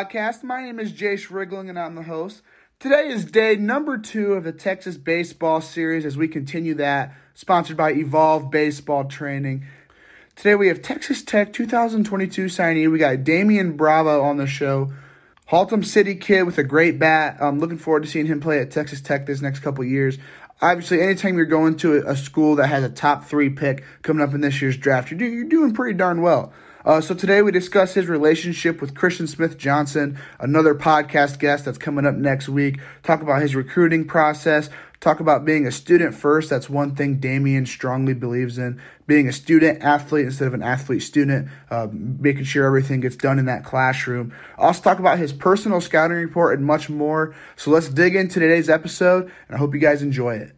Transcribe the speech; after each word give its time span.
Podcast. 0.00 0.42
My 0.42 0.62
name 0.62 0.80
is 0.80 0.92
Jayce 0.92 1.30
Riegling 1.30 1.68
and 1.68 1.78
I'm 1.78 1.94
the 1.94 2.02
host. 2.02 2.40
Today 2.78 3.08
is 3.08 3.26
day 3.26 3.56
number 3.56 3.98
two 3.98 4.32
of 4.32 4.44
the 4.44 4.52
Texas 4.52 4.96
Baseball 4.96 5.60
Series 5.60 6.06
as 6.06 6.16
we 6.16 6.26
continue 6.26 6.72
that, 6.76 7.14
sponsored 7.34 7.76
by 7.76 7.92
Evolve 7.92 8.50
Baseball 8.50 9.04
Training. 9.04 9.66
Today 10.36 10.54
we 10.54 10.68
have 10.68 10.80
Texas 10.80 11.22
Tech 11.22 11.52
2022 11.52 12.46
signee. 12.46 12.90
We 12.90 12.98
got 12.98 13.24
Damian 13.24 13.76
Bravo 13.76 14.22
on 14.22 14.38
the 14.38 14.46
show. 14.46 14.90
Haltom 15.50 15.84
City 15.84 16.14
kid 16.14 16.44
with 16.44 16.56
a 16.56 16.64
great 16.64 16.98
bat. 16.98 17.36
I'm 17.38 17.58
looking 17.58 17.76
forward 17.76 18.04
to 18.04 18.08
seeing 18.08 18.26
him 18.26 18.40
play 18.40 18.58
at 18.60 18.70
Texas 18.70 19.02
Tech 19.02 19.26
this 19.26 19.42
next 19.42 19.58
couple 19.58 19.84
years. 19.84 20.16
Obviously, 20.62 21.02
anytime 21.02 21.36
you're 21.36 21.44
going 21.44 21.76
to 21.78 22.08
a 22.08 22.16
school 22.16 22.56
that 22.56 22.68
has 22.68 22.84
a 22.84 22.88
top 22.88 23.26
three 23.26 23.50
pick 23.50 23.84
coming 24.00 24.22
up 24.22 24.32
in 24.32 24.40
this 24.40 24.62
year's 24.62 24.78
draft, 24.78 25.10
you're, 25.10 25.20
you're 25.20 25.44
doing 25.44 25.74
pretty 25.74 25.98
darn 25.98 26.22
well. 26.22 26.54
Uh, 26.84 27.00
so 27.00 27.14
today 27.14 27.42
we 27.42 27.52
discuss 27.52 27.92
his 27.92 28.06
relationship 28.06 28.80
with 28.80 28.94
Christian 28.94 29.26
Smith 29.26 29.58
Johnson, 29.58 30.18
another 30.38 30.74
podcast 30.74 31.38
guest 31.38 31.66
that's 31.66 31.76
coming 31.76 32.06
up 32.06 32.14
next 32.14 32.48
week. 32.48 32.80
Talk 33.02 33.20
about 33.20 33.42
his 33.42 33.54
recruiting 33.54 34.06
process. 34.06 34.70
Talk 35.00 35.20
about 35.20 35.44
being 35.44 35.66
a 35.66 35.72
student 35.72 36.14
first. 36.14 36.50
That's 36.50 36.68
one 36.68 36.94
thing 36.94 37.16
Damian 37.16 37.66
strongly 37.66 38.14
believes 38.14 38.58
in. 38.58 38.80
Being 39.06 39.28
a 39.28 39.32
student 39.32 39.82
athlete 39.82 40.26
instead 40.26 40.48
of 40.48 40.54
an 40.54 40.62
athlete 40.62 41.02
student. 41.02 41.48
Uh, 41.70 41.88
making 41.92 42.44
sure 42.44 42.66
everything 42.66 43.00
gets 43.00 43.16
done 43.16 43.38
in 43.38 43.46
that 43.46 43.64
classroom. 43.64 44.34
Also 44.58 44.82
talk 44.82 44.98
about 44.98 45.18
his 45.18 45.32
personal 45.32 45.80
scouting 45.80 46.16
report 46.16 46.56
and 46.56 46.66
much 46.66 46.88
more. 46.88 47.34
So 47.56 47.70
let's 47.70 47.88
dig 47.88 48.14
into 48.14 48.40
today's 48.40 48.68
episode, 48.68 49.30
and 49.48 49.56
I 49.56 49.58
hope 49.58 49.74
you 49.74 49.80
guys 49.80 50.02
enjoy 50.02 50.36
it. 50.36 50.54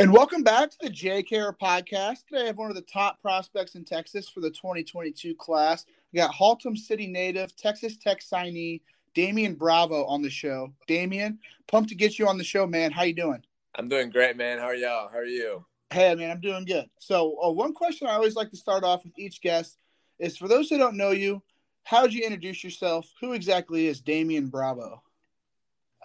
And 0.00 0.12
welcome 0.12 0.44
back 0.44 0.70
to 0.70 0.76
the 0.82 0.90
JKR 0.90 1.58
podcast. 1.58 2.24
Today 2.28 2.44
I 2.44 2.46
have 2.46 2.56
one 2.56 2.70
of 2.70 2.76
the 2.76 2.82
top 2.82 3.20
prospects 3.20 3.74
in 3.74 3.84
Texas 3.84 4.28
for 4.28 4.38
the 4.38 4.50
2022 4.50 5.34
class. 5.34 5.86
We 6.12 6.18
got 6.18 6.32
Haltom 6.32 6.78
City 6.78 7.08
native, 7.08 7.56
Texas 7.56 7.96
Tech 7.96 8.20
signee, 8.20 8.80
Damian 9.16 9.56
Bravo 9.56 10.04
on 10.04 10.22
the 10.22 10.30
show. 10.30 10.72
Damian, 10.86 11.40
pumped 11.66 11.88
to 11.88 11.96
get 11.96 12.16
you 12.16 12.28
on 12.28 12.38
the 12.38 12.44
show, 12.44 12.64
man. 12.64 12.92
How 12.92 13.02
you 13.02 13.12
doing? 13.12 13.42
I'm 13.74 13.88
doing 13.88 14.08
great, 14.08 14.36
man. 14.36 14.58
How 14.60 14.66
are 14.66 14.74
y'all? 14.76 15.08
How 15.08 15.18
are 15.18 15.24
you? 15.24 15.66
Hey, 15.90 16.14
man, 16.14 16.30
I'm 16.30 16.40
doing 16.40 16.64
good. 16.64 16.88
So, 17.00 17.36
uh, 17.42 17.50
one 17.50 17.74
question 17.74 18.06
I 18.06 18.12
always 18.12 18.36
like 18.36 18.50
to 18.50 18.56
start 18.56 18.84
off 18.84 19.02
with 19.02 19.18
each 19.18 19.40
guest 19.40 19.78
is 20.20 20.36
for 20.36 20.46
those 20.46 20.70
who 20.70 20.78
don't 20.78 20.96
know 20.96 21.10
you, 21.10 21.42
how 21.82 22.02
would 22.02 22.14
you 22.14 22.22
introduce 22.22 22.62
yourself? 22.62 23.10
Who 23.20 23.32
exactly 23.32 23.88
is 23.88 24.00
Damian 24.00 24.46
Bravo? 24.46 25.02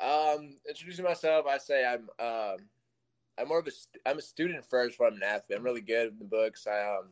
Um, 0.01 0.57
introducing 0.67 1.05
myself, 1.05 1.45
I 1.45 1.59
say 1.59 1.85
I'm 1.85 2.09
um 2.19 2.57
I'm 3.37 3.47
more 3.47 3.59
of 3.59 3.67
a 3.67 3.71
I'm 4.09 4.19
a 4.19 4.21
student 4.21 4.65
first, 4.65 4.97
but 4.97 5.05
I'm 5.05 5.15
an 5.15 5.23
athlete. 5.23 5.57
I'm 5.57 5.65
really 5.65 5.81
good 5.81 6.09
in 6.09 6.19
the 6.19 6.25
books. 6.25 6.67
I 6.67 6.97
um 6.97 7.09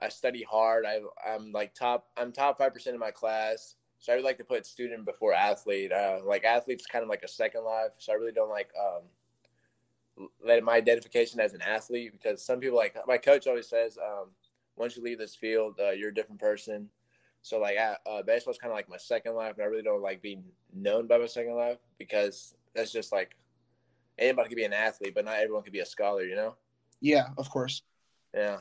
I 0.00 0.08
study 0.08 0.42
hard. 0.42 0.84
I 0.86 1.00
I'm 1.26 1.52
like 1.52 1.74
top 1.74 2.08
I'm 2.16 2.32
top 2.32 2.58
five 2.58 2.72
percent 2.74 2.94
of 2.94 3.00
my 3.00 3.10
class. 3.10 3.76
So 4.00 4.12
I 4.12 4.16
would 4.16 4.24
like 4.24 4.38
to 4.38 4.44
put 4.44 4.64
student 4.66 5.04
before 5.04 5.34
athlete. 5.34 5.90
Uh, 5.90 6.20
like 6.24 6.44
athlete's 6.44 6.86
kind 6.86 7.02
of 7.02 7.08
like 7.08 7.22
a 7.24 7.28
second 7.28 7.64
life. 7.64 7.90
So 7.98 8.12
I 8.12 8.16
really 8.16 8.32
don't 8.32 8.50
like 8.50 8.70
um 8.80 10.28
let 10.44 10.64
my 10.64 10.74
identification 10.74 11.38
as 11.38 11.54
an 11.54 11.62
athlete 11.62 12.12
because 12.12 12.44
some 12.44 12.58
people 12.58 12.76
like 12.76 12.96
my 13.06 13.18
coach 13.18 13.46
always 13.46 13.68
says 13.68 13.98
um 13.98 14.28
once 14.76 14.96
you 14.96 15.02
leave 15.02 15.18
this 15.18 15.36
field 15.36 15.78
uh, 15.80 15.90
you're 15.90 16.10
a 16.10 16.14
different 16.14 16.40
person. 16.40 16.88
So 17.42 17.60
like 17.60 17.76
uh, 17.78 18.22
baseball's 18.22 18.58
kind 18.58 18.72
of 18.72 18.76
like 18.76 18.88
my 18.88 18.96
second 18.96 19.34
life, 19.34 19.54
and 19.54 19.62
I 19.62 19.66
really 19.66 19.82
don't 19.82 20.02
like 20.02 20.20
being 20.20 20.42
known 20.74 21.06
by 21.06 21.18
my 21.18 21.26
second 21.26 21.54
life 21.54 21.78
because 21.98 22.54
that's 22.74 22.92
just 22.92 23.12
like 23.12 23.36
anybody 24.18 24.48
could 24.48 24.56
be 24.56 24.64
an 24.64 24.72
athlete, 24.72 25.14
but 25.14 25.24
not 25.24 25.38
everyone 25.38 25.62
could 25.62 25.72
be 25.72 25.80
a 25.80 25.86
scholar, 25.86 26.22
you 26.22 26.36
know? 26.36 26.54
Yeah, 27.00 27.28
of 27.36 27.50
course. 27.50 27.82
Yeah. 28.34 28.58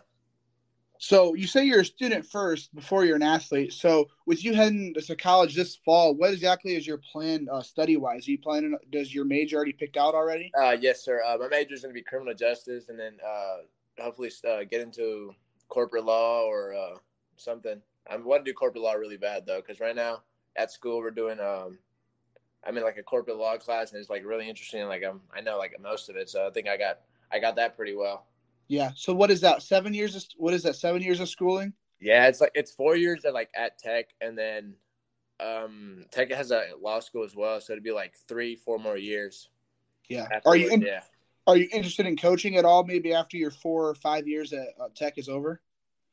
So 0.99 1.35
you 1.35 1.45
say 1.45 1.65
you're 1.65 1.81
a 1.81 1.85
student 1.85 2.25
first 2.25 2.73
before 2.73 3.05
you're 3.05 3.15
an 3.15 3.23
athlete. 3.23 3.73
So 3.73 4.07
with 4.25 4.43
you 4.43 4.53
heading 4.53 4.95
to 4.95 5.15
college 5.15 5.55
this 5.55 5.75
fall, 5.85 6.15
what 6.15 6.33
exactly 6.33 6.75
is 6.75 6.87
your 6.87 6.97
plan 6.97 7.47
uh, 7.51 7.61
study 7.61 7.97
wise? 7.97 8.27
Are 8.27 8.31
you 8.31 8.39
planning? 8.39 8.75
Does 8.91 9.13
your 9.13 9.25
major 9.25 9.57
already 9.57 9.73
picked 9.73 9.97
out 9.97 10.15
already? 10.15 10.51
Uh, 10.59 10.75
yes, 10.79 11.03
sir. 11.03 11.21
Uh, 11.25 11.37
my 11.37 11.47
major 11.49 11.75
is 11.75 11.81
going 11.81 11.93
to 11.93 11.97
be 11.97 12.03
criminal 12.03 12.33
justice, 12.33 12.89
and 12.89 12.99
then 12.99 13.17
uh, 13.25 13.57
hopefully 13.99 14.31
uh, 14.49 14.63
get 14.69 14.81
into 14.81 15.35
corporate 15.67 16.05
law 16.05 16.43
or 16.43 16.73
uh, 16.73 16.97
something. 17.35 17.79
I 18.09 18.17
want 18.17 18.43
to 18.45 18.51
do 18.51 18.55
corporate 18.55 18.83
law 18.83 18.93
really 18.93 19.17
bad 19.17 19.45
though, 19.45 19.61
because 19.61 19.79
right 19.79 19.95
now 19.95 20.23
at 20.55 20.71
school 20.71 20.97
we're 20.97 21.11
doing 21.11 21.39
um, 21.39 21.77
I'm 22.67 22.77
in 22.77 22.83
like 22.83 22.97
a 22.97 23.03
corporate 23.03 23.37
law 23.37 23.57
class 23.57 23.91
and 23.91 23.99
it's 23.99 24.09
like 24.09 24.25
really 24.25 24.49
interesting. 24.49 24.85
Like 24.87 25.03
I'm, 25.03 25.21
I 25.33 25.41
know 25.41 25.57
like 25.57 25.75
most 25.81 26.09
of 26.09 26.15
it, 26.17 26.29
so 26.29 26.45
I 26.45 26.49
think 26.49 26.67
I 26.67 26.77
got 26.77 26.99
I 27.31 27.39
got 27.39 27.55
that 27.55 27.77
pretty 27.77 27.95
well. 27.95 28.27
Yeah. 28.67 28.91
So 28.95 29.13
what 29.13 29.31
is 29.31 29.41
that? 29.41 29.61
Seven 29.61 29.93
years? 29.93 30.15
Of, 30.15 30.25
what 30.35 30.53
is 30.53 30.63
that? 30.63 30.75
Seven 30.75 31.01
years 31.01 31.19
of 31.19 31.29
schooling? 31.29 31.73
Yeah, 31.99 32.27
it's 32.27 32.41
like 32.41 32.51
it's 32.53 32.71
four 32.71 32.95
years 32.95 33.25
at 33.25 33.33
like 33.33 33.49
at 33.55 33.79
Tech, 33.79 34.09
and 34.21 34.37
then 34.37 34.75
um 35.39 36.05
Tech 36.11 36.31
has 36.31 36.51
a 36.51 36.71
law 36.81 36.99
school 36.99 37.23
as 37.23 37.35
well, 37.35 37.61
so 37.61 37.73
it'd 37.73 37.83
be 37.83 37.91
like 37.91 38.15
three, 38.27 38.55
four 38.55 38.77
more 38.79 38.97
years. 38.97 39.49
Yeah. 40.09 40.27
Are 40.45 40.55
you? 40.55 40.69
In, 40.69 40.81
yeah. 40.81 41.01
Are 41.47 41.55
you 41.55 41.69
interested 41.71 42.05
in 42.05 42.17
coaching 42.17 42.57
at 42.57 42.65
all? 42.65 42.83
Maybe 42.83 43.13
after 43.13 43.37
your 43.37 43.51
four 43.51 43.87
or 43.87 43.95
five 43.95 44.27
years 44.27 44.51
at 44.51 44.67
uh, 44.79 44.89
Tech 44.93 45.17
is 45.17 45.29
over. 45.29 45.61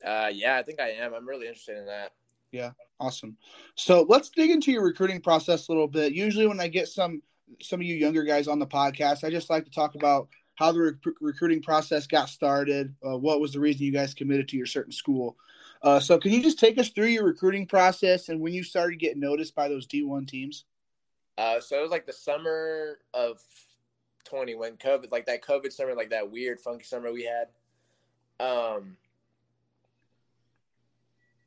Uh, 0.05 0.31
yeah, 0.33 0.57
I 0.57 0.63
think 0.63 0.81
I 0.81 0.91
am. 0.91 1.15
I'm 1.15 1.29
really 1.29 1.49
interested 1.49 1.77
in 1.77 1.87
that. 1.87 2.13
Yeah, 2.55 2.71
awesome. 3.01 3.37
So 3.75 4.07
let's 4.09 4.31
dig 4.31 4.51
into 4.51 4.71
your 4.71 4.85
recruiting 4.85 5.21
process 5.21 5.67
a 5.67 5.73
little 5.73 5.89
bit. 5.89 6.13
Usually, 6.13 6.47
when 6.47 6.61
I 6.61 6.69
get 6.69 6.87
some 6.87 7.21
some 7.61 7.81
of 7.81 7.87
you 7.87 7.97
younger 7.97 8.23
guys 8.23 8.47
on 8.47 8.61
the 8.61 8.67
podcast, 8.67 9.25
I 9.25 9.31
just 9.31 9.51
like 9.51 9.65
to 9.65 9.73
talk 9.73 9.97
about 9.97 10.29
how 10.55 10.71
the 10.71 10.81
rec- 10.81 11.17
recruiting 11.21 11.61
process 11.61 12.07
got 12.07 12.29
started. 12.29 12.95
Uh, 13.05 13.19
what 13.19 13.41
was 13.41 13.53
the 13.53 13.59
reason 13.59 13.85
you 13.85 13.91
guys 13.91 14.15
committed 14.15 14.47
to 14.49 14.57
your 14.57 14.67
certain 14.67 14.93
school? 14.93 15.37
Uh, 15.83 15.99
so, 15.99 16.17
can 16.17 16.31
you 16.31 16.45
just 16.45 16.61
take 16.61 16.79
us 16.79 16.91
through 16.91 17.09
your 17.09 17.25
recruiting 17.25 17.67
process 17.67 18.29
and 18.29 18.41
when 18.41 18.53
you 18.53 18.63
started 18.63 19.01
getting 19.01 19.21
noticed 19.21 19.57
by 19.57 19.67
those 19.67 19.89
D1 19.89 20.29
teams? 20.29 20.65
Uh, 21.37 21.59
so 21.59 21.77
it 21.77 21.83
was 21.83 21.91
like 21.91 22.07
the 22.07 22.13
summer 22.13 23.01
of 23.13 23.41
20 24.27 24.55
when 24.55 24.77
COVID, 24.77 25.11
like 25.11 25.27
that 25.27 25.43
COVID 25.43 25.73
summer, 25.73 25.97
like 25.97 26.11
that 26.11 26.31
weird 26.31 26.61
funky 26.61 26.85
summer 26.85 27.13
we 27.13 27.25
had. 27.25 27.49
Um, 28.39 28.97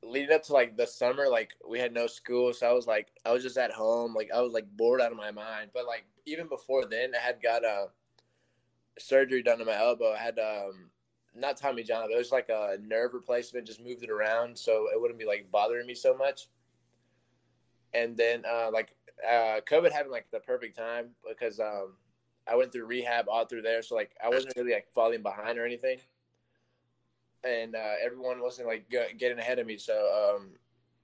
leading 0.08 0.34
up 0.34 0.44
to 0.44 0.54
like 0.54 0.78
the 0.78 0.88
summer, 0.88 1.28
like 1.30 1.52
we 1.68 1.80
had 1.80 1.94
no 1.94 2.08
school, 2.08 2.54
so 2.54 2.70
I 2.70 2.74
was 2.74 2.88
like, 2.88 3.10
I 3.26 3.32
was 3.32 3.44
just 3.44 3.58
at 3.58 3.72
home, 3.72 4.14
like 4.16 4.30
I 4.34 4.42
was 4.42 4.54
like 4.54 4.66
bored 4.76 5.02
out 5.02 5.12
of 5.12 5.18
my 5.18 5.32
mind. 5.32 5.72
But 5.74 5.86
like 5.86 6.06
even 6.26 6.48
before 6.48 6.86
then, 6.86 7.14
I 7.16 7.20
had 7.20 7.42
got 7.42 7.64
a 7.64 7.88
surgery 9.00 9.44
done 9.44 9.60
to 9.60 9.66
my 9.66 9.78
elbow. 9.78 10.14
I 10.14 10.18
had 10.18 10.40
um 10.40 10.90
not 11.36 11.58
Tommy 11.58 11.84
John, 11.84 12.08
but 12.08 12.16
it 12.16 12.18
was 12.18 12.32
like 12.32 12.50
a 12.50 12.78
nerve 12.82 13.14
replacement. 13.14 13.68
Just 13.68 13.84
moved 13.84 14.04
it 14.04 14.10
around 14.10 14.58
so 14.58 14.88
it 14.94 15.00
wouldn't 15.00 15.20
be 15.20 15.26
like 15.26 15.52
bothering 15.52 15.88
me 15.88 15.96
so 15.96 16.16
much. 16.16 16.48
And 17.94 18.18
then 18.18 18.44
uh 18.50 18.70
like 18.72 18.96
uh 19.26 19.62
COVID 19.70 19.92
happened 19.92 20.12
like 20.12 20.30
the 20.32 20.40
perfect 20.40 20.78
time 20.78 21.10
because 21.28 21.60
um 21.60 21.94
I 22.50 22.56
went 22.56 22.72
through 22.72 22.86
rehab 22.86 23.26
all 23.30 23.46
through 23.46 23.64
there, 23.64 23.82
so 23.82 23.96
like 23.96 24.12
I 24.24 24.30
wasn't 24.30 24.54
really 24.56 24.74
like 24.74 24.88
falling 24.94 25.22
behind 25.22 25.58
or 25.58 25.66
anything 25.66 26.00
and 27.48 27.76
uh, 27.76 27.94
everyone 28.04 28.42
wasn't 28.42 28.68
like 28.68 28.90
getting 28.90 29.40
ahead 29.40 29.60
of 29.60 29.68
me. 29.68 29.78
So 29.78 30.36
um, 30.38 30.50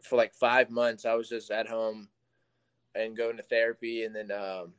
for 0.01 0.15
like 0.15 0.33
five 0.33 0.69
months, 0.69 1.05
I 1.05 1.15
was 1.15 1.29
just 1.29 1.51
at 1.51 1.67
home 1.67 2.09
and 2.95 3.17
going 3.17 3.37
to 3.37 3.43
therapy, 3.43 4.03
and 4.03 4.15
then 4.15 4.31
um, 4.31 4.73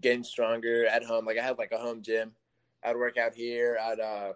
getting 0.00 0.24
stronger 0.24 0.86
at 0.86 1.04
home. 1.04 1.24
Like 1.24 1.38
I 1.38 1.42
had 1.42 1.58
like 1.58 1.72
a 1.72 1.78
home 1.78 2.02
gym. 2.02 2.32
I'd 2.82 2.96
work 2.96 3.16
out 3.16 3.34
here. 3.34 3.78
I'd 3.80 4.00
uh, 4.00 4.32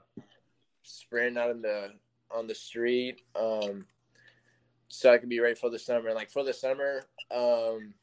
sprint 0.82 1.38
out 1.38 1.50
in 1.50 1.62
the 1.62 1.92
on 2.30 2.46
the 2.46 2.54
street, 2.54 3.22
um, 3.38 3.86
so 4.88 5.12
I 5.12 5.18
could 5.18 5.28
be 5.28 5.40
ready 5.40 5.54
for 5.54 5.70
the 5.70 5.78
summer. 5.78 6.08
And 6.08 6.16
like 6.16 6.30
for 6.30 6.44
the 6.44 6.52
summer, 6.52 7.04
um, 7.30 7.94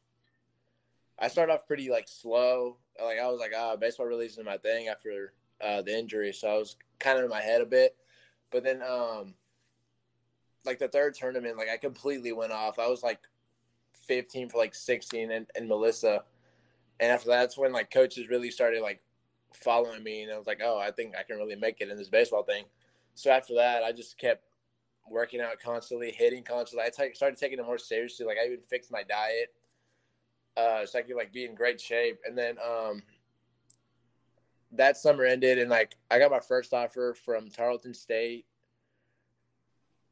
I 1.18 1.27
started 1.27 1.54
off 1.54 1.68
pretty 1.68 1.89
like 1.89 2.07
slow. 2.07 2.77
Like 3.01 3.19
I 3.19 3.27
was 3.27 3.39
like, 3.39 3.51
ah, 3.56 3.71
oh, 3.74 3.77
baseball 3.77 4.06
really 4.06 4.27
isn't 4.27 4.45
my 4.45 4.57
thing 4.57 4.88
after 4.88 5.33
uh, 5.62 5.81
the 5.81 5.98
injury, 5.98 6.33
so 6.33 6.50
I 6.50 6.57
was 6.57 6.75
kind 7.00 7.18
of 7.18 7.24
in 7.24 7.30
my 7.30 7.42
head 7.42 7.62
a 7.62 7.66
bit. 7.66 7.96
But 8.51 8.63
then, 8.63 8.81
um, 8.81 9.36
like 10.66 10.80
the 10.80 10.88
third 10.88 11.16
tournament, 11.16 11.57
like 11.57 11.69
I 11.69 11.78
completely 11.78 12.31
went 12.31 12.51
off. 12.51 12.80
I 12.80 12.88
was 12.88 13.04
like 13.04 13.19
15 14.07 14.50
for 14.50 14.57
like 14.57 14.75
16 14.75 15.31
and, 15.31 15.48
and 15.56 15.68
Melissa. 15.68 16.24
And 17.00 17.12
after 17.12 17.30
that's 17.30 17.57
when 17.57 17.72
like 17.72 17.92
coaches 17.92 18.30
really 18.30 18.51
started 18.51 18.81
like 18.81 19.01
following 19.54 20.04
me, 20.04 20.24
and 20.24 20.31
I 20.31 20.38
was 20.38 20.48
like, 20.48 20.62
oh, 20.63 20.78
I 20.78 20.92
think 20.92 21.16
I 21.18 21.24
can 21.24 21.38
really 21.38 21.56
make 21.56 21.81
it 21.81 21.90
in 21.90 21.98
this 21.98 22.10
baseball 22.10 22.44
thing. 22.44 22.66
So 23.16 23.31
after 23.31 23.56
that, 23.56 23.84
I 23.84 23.92
just 23.92 24.18
kept 24.18 24.44
working 25.10 25.42
out 25.42 25.60
constantly, 25.60 26.12
hitting 26.12 26.44
constantly. 26.44 26.86
I 26.86 26.90
t- 26.90 27.13
started 27.13 27.38
taking 27.38 27.60
it 27.60 27.66
more 27.66 27.78
seriously. 27.78 28.25
Like 28.25 28.38
I 28.42 28.48
even 28.48 28.62
fixed 28.62 28.92
my 28.92 29.04
diet, 29.04 29.54
uh, 30.57 30.86
so 30.86 31.00
I 31.00 31.02
could 31.02 31.16
like 31.16 31.31
be 31.31 31.45
in 31.45 31.56
great 31.56 31.80
shape. 31.80 32.19
And 32.25 32.38
then 32.38 32.57
um, 32.66 33.02
that 34.71 34.98
summer 34.98 35.25
ended, 35.25 35.57
and 35.57 35.69
like 35.69 35.95
I 36.12 36.19
got 36.19 36.31
my 36.31 36.39
first 36.39 36.74
offer 36.74 37.13
from 37.13 37.50
Tarleton 37.50 37.94
State 37.94 38.45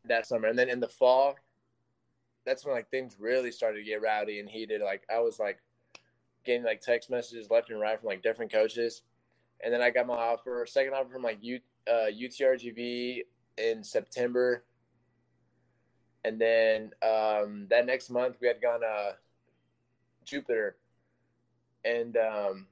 that 0.06 0.26
summer, 0.26 0.48
and 0.48 0.58
then 0.58 0.70
in 0.70 0.80
the 0.80 0.88
fall, 0.88 1.36
that's 2.46 2.66
when 2.66 2.74
like 2.74 2.90
things 2.90 3.18
really 3.20 3.52
started 3.52 3.80
to 3.80 3.84
get 3.84 4.02
rowdy 4.02 4.40
and 4.40 4.50
heated. 4.50 4.82
Like 4.82 5.04
I 5.14 5.20
was 5.20 5.40
like 5.40 5.60
getting 6.44 6.64
like 6.64 6.82
text 6.82 7.10
messages 7.10 7.50
left 7.52 7.70
and 7.70 7.80
right 7.80 8.00
from 8.00 8.08
like 8.08 8.24
different 8.24 8.52
coaches, 8.52 9.04
and 9.64 9.74
then 9.74 9.82
I 9.82 9.90
got 9.90 10.08
my 10.08 10.16
offer, 10.16 10.66
second 10.68 10.94
offer 10.94 11.10
from 11.10 11.24
like 11.24 11.38
U, 11.42 11.60
uh, 11.88 12.08
UTRGV 12.12 13.22
in 13.58 13.84
September, 13.84 14.64
and 16.24 16.42
then 16.42 16.92
um, 17.04 17.68
that 17.70 17.86
next 17.86 18.10
month 18.10 18.38
we 18.42 18.48
had 18.48 18.62
gone 18.62 18.82
uh, 18.84 19.12
Jupiter, 20.26 20.78
and 21.86 22.18
um, 22.18 22.68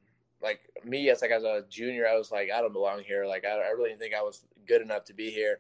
like 0.45 0.62
me 0.86 1.09
as 1.09 1.21
like 1.21 1.31
as 1.31 1.44
a 1.44 1.65
junior, 1.69 2.07
I 2.07 2.15
was 2.15 2.31
like 2.31 2.50
I 2.56 2.62
don't 2.62 2.71
belong 2.71 3.01
here. 3.03 3.25
Like 3.25 3.44
I, 3.45 3.50
I 3.50 3.69
really 3.69 3.89
didn't 3.89 4.00
think 4.00 4.13
I 4.13 4.21
was 4.21 4.45
good 4.68 4.81
enough 4.81 5.03
to 5.06 5.13
be 5.13 5.31
here. 5.31 5.59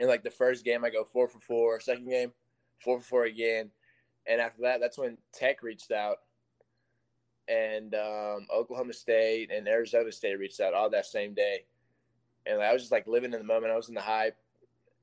And 0.00 0.08
like 0.08 0.24
the 0.24 0.30
first 0.30 0.64
game, 0.64 0.84
I 0.84 0.90
go 0.90 1.04
four 1.04 1.28
for 1.28 1.38
four. 1.40 1.78
Second 1.78 2.08
game, 2.08 2.32
four 2.82 2.98
for 2.98 3.04
four 3.04 3.24
again. 3.24 3.70
And 4.26 4.40
after 4.40 4.62
that, 4.62 4.80
that's 4.80 4.96
when 4.96 5.18
Tech 5.32 5.62
reached 5.62 5.90
out, 5.90 6.18
and 7.48 7.94
um, 7.94 8.46
Oklahoma 8.54 8.92
State 8.92 9.50
and 9.52 9.66
Arizona 9.68 10.12
State 10.12 10.38
reached 10.38 10.60
out 10.60 10.74
all 10.74 10.88
that 10.90 11.06
same 11.06 11.34
day. 11.34 11.64
And 12.46 12.58
like, 12.58 12.68
I 12.68 12.72
was 12.72 12.82
just 12.82 12.92
like 12.92 13.06
living 13.06 13.32
in 13.32 13.40
the 13.40 13.44
moment. 13.44 13.72
I 13.72 13.76
was 13.76 13.88
in 13.88 13.94
the 13.94 14.00
hype, 14.00 14.36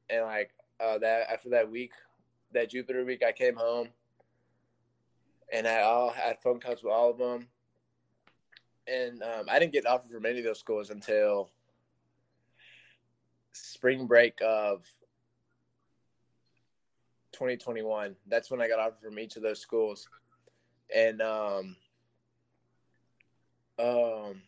and 0.09 0.23
like 0.23 0.51
uh, 0.79 0.97
that 0.99 1.29
after 1.29 1.49
that 1.49 1.69
week, 1.69 1.91
that 2.53 2.71
Jupiter 2.71 3.05
week, 3.05 3.23
I 3.23 3.33
came 3.33 3.55
home, 3.55 3.89
and 5.53 5.67
I 5.67 5.81
all 5.81 6.09
had 6.09 6.41
phone 6.41 6.59
calls 6.59 6.81
with 6.81 6.93
all 6.93 7.11
of 7.11 7.17
them. 7.17 7.47
And 8.91 9.21
um, 9.21 9.45
I 9.49 9.59
didn't 9.59 9.73
get 9.73 9.85
offered 9.85 10.11
from 10.11 10.25
any 10.25 10.39
of 10.39 10.45
those 10.45 10.59
schools 10.59 10.89
until 10.89 11.49
spring 13.51 14.07
break 14.07 14.39
of 14.41 14.83
2021. 17.33 18.15
That's 18.27 18.49
when 18.49 18.61
I 18.61 18.67
got 18.67 18.79
offered 18.79 19.01
from 19.01 19.19
each 19.19 19.35
of 19.35 19.43
those 19.43 19.59
schools, 19.59 20.07
and 20.93 21.21
um, 21.21 21.75
um, 23.77 24.41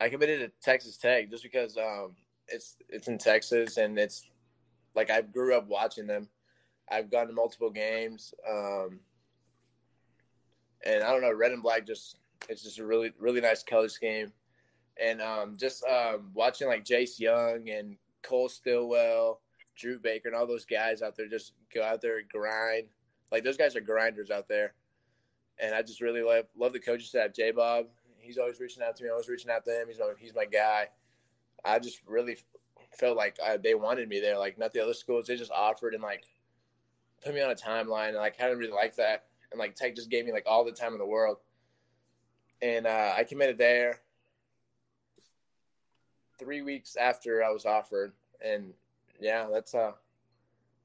I 0.00 0.08
committed 0.08 0.40
to 0.40 0.52
Texas 0.62 0.96
Tech 0.96 1.30
just 1.30 1.42
because 1.42 1.76
um, 1.76 2.16
it's 2.48 2.76
it's 2.88 3.08
in 3.08 3.18
Texas 3.18 3.76
and 3.76 3.98
it's 3.98 4.26
like 4.94 5.10
I 5.10 5.22
grew 5.22 5.56
up 5.56 5.68
watching 5.68 6.06
them. 6.06 6.28
I've 6.90 7.10
gone 7.10 7.28
to 7.28 7.32
multiple 7.32 7.70
games, 7.70 8.34
um, 8.50 9.00
and 10.84 11.02
I 11.02 11.10
don't 11.10 11.22
know, 11.22 11.32
red 11.32 11.52
and 11.52 11.62
black 11.62 11.86
just 11.86 12.16
it's 12.48 12.62
just 12.62 12.78
a 12.78 12.86
really 12.86 13.12
really 13.18 13.40
nice 13.40 13.62
color 13.62 13.88
scheme, 13.88 14.32
and 15.00 15.20
um, 15.20 15.56
just 15.56 15.84
um, 15.84 16.30
watching 16.34 16.68
like 16.68 16.84
Jace 16.84 17.18
Jung 17.18 17.68
and 17.68 17.96
Cole 18.22 18.48
Stilwell 18.48 19.40
Dru 19.76 19.98
Baker 19.98 20.28
and 20.28 20.36
all 20.36 20.46
those 20.46 20.64
guys 20.64 21.02
out 21.02 21.16
there 21.16 21.28
just 21.28 21.52
go 21.74 21.82
out 21.82 22.00
there 22.00 22.18
and 22.18 22.28
grind. 22.28 22.88
Like 23.30 23.44
those 23.44 23.56
guys 23.56 23.76
are 23.76 23.80
grinders 23.80 24.30
out 24.30 24.48
there. 24.48 24.74
And 25.58 25.74
I 25.74 25.82
just 25.82 26.00
really 26.00 26.22
love 26.22 26.46
love 26.56 26.72
the 26.72 26.80
coaching 26.80 27.06
staff. 27.06 27.32
J 27.32 27.50
Bob, 27.50 27.86
he's 28.18 28.38
always 28.38 28.60
reaching 28.60 28.82
out 28.82 28.96
to 28.96 29.04
me. 29.04 29.10
I 29.10 29.16
was 29.16 29.28
reaching 29.28 29.50
out 29.50 29.64
to 29.64 29.70
him. 29.80 29.88
He's 29.88 29.98
my, 29.98 30.12
he's 30.18 30.34
my 30.34 30.44
guy. 30.44 30.88
I 31.64 31.78
just 31.78 32.00
really 32.06 32.36
felt 32.98 33.16
like 33.16 33.36
I, 33.44 33.56
they 33.56 33.74
wanted 33.74 34.08
me 34.08 34.20
there. 34.20 34.38
Like 34.38 34.58
not 34.58 34.72
the 34.72 34.82
other 34.82 34.94
schools, 34.94 35.26
they 35.26 35.36
just 35.36 35.52
offered 35.52 35.94
and 35.94 36.02
like 36.02 36.24
put 37.24 37.34
me 37.34 37.42
on 37.42 37.50
a 37.50 37.54
timeline. 37.54 38.08
And 38.08 38.16
like 38.16 38.36
I 38.40 38.44
didn't 38.44 38.58
really 38.58 38.72
like 38.72 38.96
that. 38.96 39.26
And 39.50 39.58
like 39.58 39.74
Tech 39.74 39.94
just 39.94 40.10
gave 40.10 40.24
me 40.24 40.32
like 40.32 40.46
all 40.46 40.64
the 40.64 40.72
time 40.72 40.92
in 40.92 40.98
the 40.98 41.06
world. 41.06 41.38
And 42.62 42.86
uh, 42.86 43.12
I 43.16 43.24
committed 43.24 43.58
there 43.58 44.00
three 46.38 46.62
weeks 46.62 46.96
after 46.96 47.42
I 47.42 47.50
was 47.50 47.66
offered, 47.66 48.12
and 48.44 48.72
yeah, 49.20 49.48
that's 49.52 49.74
uh, 49.74 49.92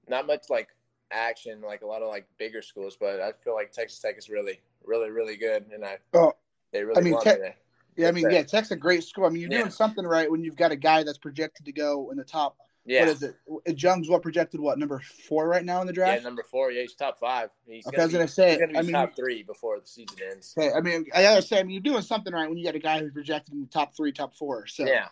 not 0.09 0.25
much 0.25 0.50
like 0.50 0.69
action 1.12 1.62
like 1.62 1.83
a 1.83 1.85
lot 1.85 2.01
of 2.01 2.09
like 2.09 2.27
bigger 2.38 2.62
schools, 2.62 2.97
but 3.00 3.21
I 3.21 3.31
feel 3.31 3.53
like 3.53 3.71
Texas 3.71 4.00
Tech 4.00 4.18
is 4.18 4.27
really, 4.27 4.59
really, 4.83 5.12
really 5.12 5.38
good, 5.38 5.65
and 5.71 5.85
I 5.85 6.00
oh, 6.13 6.33
they 6.71 6.83
really 6.83 7.00
I 7.00 7.03
mean, 7.03 7.13
want 7.13 7.25
me 7.27 7.31
there. 7.33 7.56
yeah, 7.95 8.07
I 8.07 8.12
mean, 8.12 8.30
yeah, 8.31 8.41
Tech's 8.41 8.71
a 8.71 8.75
great 8.75 9.03
school. 9.03 9.25
I 9.25 9.30
mean, 9.30 9.41
you're 9.41 9.51
Yeah. 9.51 9.59
doing 9.59 9.71
something 9.71 10.06
right 10.06 10.30
when 10.30 10.44
you've 10.44 10.56
got 10.56 10.71
a 10.71 10.75
guy 10.75 11.03
that's 11.03 11.19
projected 11.19 11.65
to 11.65 11.71
go 11.71 12.09
in 12.12 12.18
the 12.18 12.23
top. 12.23 12.57
Yeah, 12.88 13.01
What 13.01 13.10
is 13.10 13.24
it? 13.24 13.78
Jung's 13.78 14.07
what 14.10 14.22
projected? 14.22 14.62
What 14.62 14.80
number 14.80 15.01
four 15.28 15.48
right 15.50 15.66
now 15.66 15.81
in 15.81 15.88
the 15.88 15.94
draft? 15.94 16.22
yeah, 16.22 16.24
number 16.24 16.42
four. 16.44 16.72
Yeah, 16.72 16.84
he's 16.84 16.95
top 16.95 17.19
five. 17.19 17.50
He's 17.68 17.86
okay, 17.86 17.98
gonna 17.98 18.06
was 18.06 18.13
be, 18.13 18.18
gonna 18.18 18.28
say. 18.30 18.50
he's 18.51 18.60
gonna 18.60 18.72
be 18.72 18.78
I 18.78 18.81
mean, 18.81 18.92
top 18.94 19.13
three 19.13 19.44
before 19.44 19.78
the 19.81 19.86
season 19.86 20.16
ends. 20.31 20.56
okay, 20.57 20.72
I 20.74 20.80
mean, 20.80 21.06
I 21.13 21.22
gotta 21.22 21.42
say, 21.42 21.60
I 21.60 21.63
mean, 21.63 21.72
you're 21.72 21.81
doing 21.81 22.01
something 22.01 22.34
right 22.34 22.48
when 22.48 22.57
you 22.57 22.63
got 22.63 22.75
a 22.75 22.80
guy 22.80 23.00
who's 23.00 23.12
projected 23.12 23.54
in 23.56 23.62
the 23.62 23.68
top 23.68 23.94
three, 23.95 24.13
top 24.13 24.34
four. 24.34 24.68
So 24.68 24.86
Yeah, 24.86 25.10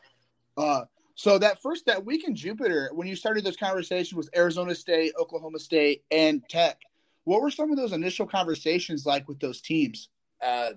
Uh, 0.55 0.85
so 1.15 1.37
that 1.37 1.61
first 1.61 1.85
that 1.87 2.05
week 2.05 2.25
in 2.25 2.33
Jupiter, 2.33 2.91
when 2.93 3.07
you 3.09 3.15
started 3.17 3.43
those 3.43 3.57
conversations 3.57 4.13
with 4.15 4.29
Arizona 4.35 4.73
State, 4.73 5.11
Oklahoma 5.19 5.59
State, 5.59 6.05
and 6.11 6.41
Tech, 6.49 6.79
what 7.25 7.41
were 7.41 7.51
some 7.51 7.71
of 7.71 7.77
those 7.77 7.91
initial 7.91 8.25
conversations 8.25 9.05
like 9.05 9.27
with 9.27 9.39
those 9.41 9.59
teams? 9.59 10.07
uh, 10.41 10.71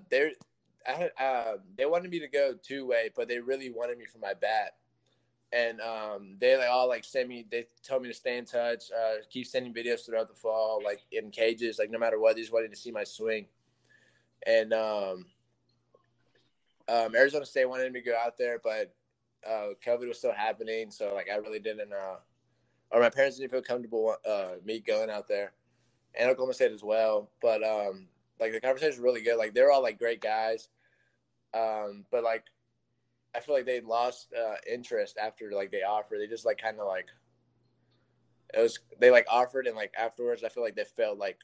I, 0.87 0.91
had- 0.91 1.11
uh, 1.17 1.53
they 1.77 1.85
wanted 1.85 2.11
me 2.11 2.19
to 2.19 2.27
go 2.27 2.55
two 2.61 2.85
way, 2.85 3.09
but 3.15 3.27
they 3.29 3.39
really 3.39 3.69
wanted 3.69 3.97
me 3.97 4.05
for 4.05 4.17
my 4.17 4.33
bat. 4.33 4.73
And 5.51 5.81
um, 5.81 6.35
they 6.39 6.57
like 6.57 6.69
all 6.69 6.87
like 6.87 7.03
send 7.03 7.27
me. 7.27 7.45
They 7.49 7.65
told 7.83 8.03
me 8.03 8.09
to 8.09 8.13
stay 8.13 8.37
in 8.37 8.45
touch, 8.45 8.83
uh, 8.91 9.15
keep 9.29 9.47
sending 9.47 9.73
videos 9.73 10.05
throughout 10.05 10.27
the 10.27 10.35
fall, 10.35 10.79
like 10.83 11.01
in 11.11 11.31
cages, 11.31 11.79
like 11.79 11.89
no 11.89 11.97
matter 11.97 12.19
what. 12.19 12.35
They 12.35 12.41
just 12.41 12.53
wanted 12.53 12.69
to 12.71 12.77
see 12.77 12.91
my 12.91 13.03
swing. 13.03 13.47
And 14.45 14.73
um, 14.73 15.25
um, 16.87 17.15
Arizona 17.15 17.45
State 17.45 17.67
wanted 17.67 17.91
me 17.91 18.01
to 18.01 18.05
go 18.05 18.15
out 18.17 18.37
there, 18.37 18.59
but 18.63 18.93
uh, 19.47 19.69
COVID 19.85 20.07
was 20.07 20.17
still 20.17 20.33
happening, 20.33 20.91
so 20.91 21.13
like 21.13 21.29
I 21.31 21.37
really 21.37 21.59
didn't. 21.59 21.91
Uh, 21.91 22.17
or 22.91 23.01
my 23.01 23.09
parents 23.09 23.37
didn't 23.37 23.51
feel 23.51 23.61
comfortable 23.61 24.15
uh, 24.27 24.53
me 24.65 24.79
going 24.79 25.09
out 25.09 25.27
there, 25.27 25.53
and 26.15 26.29
Oklahoma 26.29 26.53
State 26.53 26.71
as 26.71 26.83
well. 26.83 27.29
But 27.41 27.63
um, 27.63 28.07
like 28.39 28.51
the 28.51 28.59
conversation 28.59 28.91
was 28.91 28.99
really 28.99 29.21
good. 29.21 29.37
Like 29.37 29.53
they're 29.53 29.71
all 29.71 29.83
like 29.83 29.99
great 29.99 30.21
guys, 30.21 30.69
um, 31.53 32.05
but 32.11 32.23
like 32.23 32.45
I 33.35 33.39
feel 33.39 33.55
like 33.55 33.65
they 33.65 33.81
lost 33.81 34.33
uh, 34.33 34.55
interest 34.71 35.17
after 35.21 35.51
like 35.51 35.71
they 35.71 35.83
offered. 35.83 36.19
They 36.19 36.27
just 36.27 36.45
like 36.45 36.61
kind 36.61 36.79
of 36.79 36.87
like 36.87 37.07
it 38.53 38.61
was 38.61 38.79
they 38.99 39.11
like 39.11 39.27
offered 39.29 39.67
and 39.67 39.75
like 39.75 39.93
afterwards 39.97 40.43
I 40.43 40.49
feel 40.49 40.63
like 40.63 40.75
they 40.75 40.83
felt 40.83 41.19
like 41.19 41.37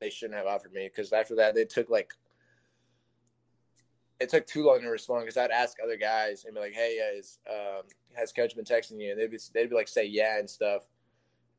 they 0.00 0.10
shouldn't 0.10 0.38
have 0.38 0.46
offered 0.46 0.72
me 0.72 0.88
because 0.88 1.12
after 1.12 1.36
that 1.36 1.54
they 1.54 1.64
took 1.64 1.90
like 1.90 2.12
it 4.20 4.28
took 4.28 4.46
too 4.46 4.64
long 4.64 4.80
to 4.80 4.88
respond 4.88 5.22
because 5.22 5.36
I'd 5.36 5.50
ask 5.50 5.76
other 5.82 5.96
guys 5.96 6.44
and 6.44 6.54
be 6.54 6.60
like, 6.60 6.72
"Hey, 6.72 6.92
is 7.16 7.38
um, 7.50 7.82
has 8.14 8.32
coach 8.32 8.54
been 8.54 8.64
texting 8.64 9.00
you?" 9.00 9.10
And 9.10 9.20
they'd 9.20 9.30
be 9.30 9.38
they'd 9.52 9.68
be 9.68 9.74
like, 9.74 9.88
"Say 9.88 10.06
yeah" 10.06 10.38
and 10.38 10.48
stuff, 10.48 10.82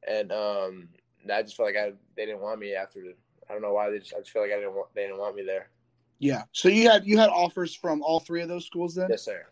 and 0.08 0.32
um, 0.32 0.88
I 1.32 1.42
just 1.44 1.58
felt 1.58 1.68
like 1.68 1.78
I 1.78 1.94
they 2.16 2.26
didn't 2.26 2.42
want 2.42 2.60
me 2.60 2.74
after. 2.74 3.04
I 3.50 3.54
don't 3.54 3.62
know 3.62 3.74
why 3.74 3.90
they 3.92 4.00
just 4.00 4.14
I 4.14 4.20
just 4.20 4.32
feel 4.32 4.42
like 4.42 4.52
I 4.52 4.56
didn't 4.56 4.74
want 4.74 4.94
they 4.96 5.04
didn't 5.04 5.20
want 5.20 5.36
me 5.36 5.44
there. 5.44 5.70
Yeah. 6.20 6.44
So 6.52 6.70
you 6.70 6.90
had 6.90 7.06
you 7.06 7.18
had 7.18 7.30
offers 7.30 7.76
from 7.76 8.02
all 8.02 8.20
three 8.20 8.42
of 8.42 8.48
those 8.48 8.66
schools 8.66 8.96
then? 8.96 9.08
Yes, 9.10 9.24
sir. 9.24 9.46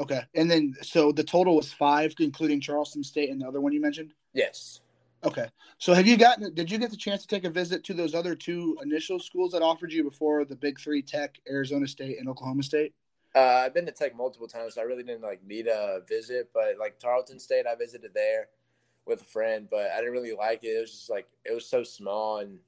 Okay. 0.00 0.20
And 0.34 0.50
then 0.50 0.74
so 0.82 1.12
the 1.12 1.24
total 1.24 1.56
was 1.56 1.72
five, 1.72 2.14
including 2.18 2.60
Charleston 2.60 3.04
State 3.04 3.30
and 3.30 3.40
the 3.40 3.46
other 3.46 3.60
one 3.60 3.72
you 3.72 3.80
mentioned? 3.80 4.12
Yes. 4.32 4.80
Okay. 5.24 5.46
So 5.78 5.94
have 5.94 6.06
you 6.06 6.16
gotten 6.16 6.52
did 6.54 6.70
you 6.70 6.78
get 6.78 6.90
the 6.90 6.96
chance 6.96 7.22
to 7.22 7.28
take 7.28 7.44
a 7.44 7.50
visit 7.50 7.84
to 7.84 7.94
those 7.94 8.14
other 8.14 8.34
two 8.34 8.76
initial 8.82 9.18
schools 9.18 9.52
that 9.52 9.62
offered 9.62 9.92
you 9.92 10.02
before 10.02 10.44
the 10.44 10.56
big 10.56 10.80
three 10.80 11.02
Tech, 11.02 11.38
Arizona 11.48 11.86
State, 11.86 12.18
and 12.18 12.28
Oklahoma 12.28 12.62
State? 12.62 12.94
Uh, 13.34 13.62
I've 13.64 13.72
been 13.72 13.86
to 13.86 13.92
Tech 13.92 14.14
multiple 14.14 14.48
times, 14.48 14.74
so 14.74 14.82
I 14.82 14.84
really 14.84 15.04
didn't 15.04 15.22
like 15.22 15.42
need 15.46 15.66
a 15.66 16.02
visit. 16.08 16.50
But 16.52 16.76
like 16.78 16.98
Tarleton 16.98 17.38
State, 17.38 17.66
I 17.66 17.74
visited 17.76 18.12
there 18.12 18.48
with 19.06 19.22
a 19.22 19.24
friend, 19.24 19.68
but 19.70 19.90
I 19.90 19.98
didn't 19.98 20.12
really 20.12 20.34
like 20.34 20.64
it. 20.64 20.68
It 20.68 20.80
was 20.80 20.90
just 20.90 21.10
like 21.10 21.28
it 21.44 21.54
was 21.54 21.66
so 21.66 21.82
small, 21.84 22.38
and 22.38 22.58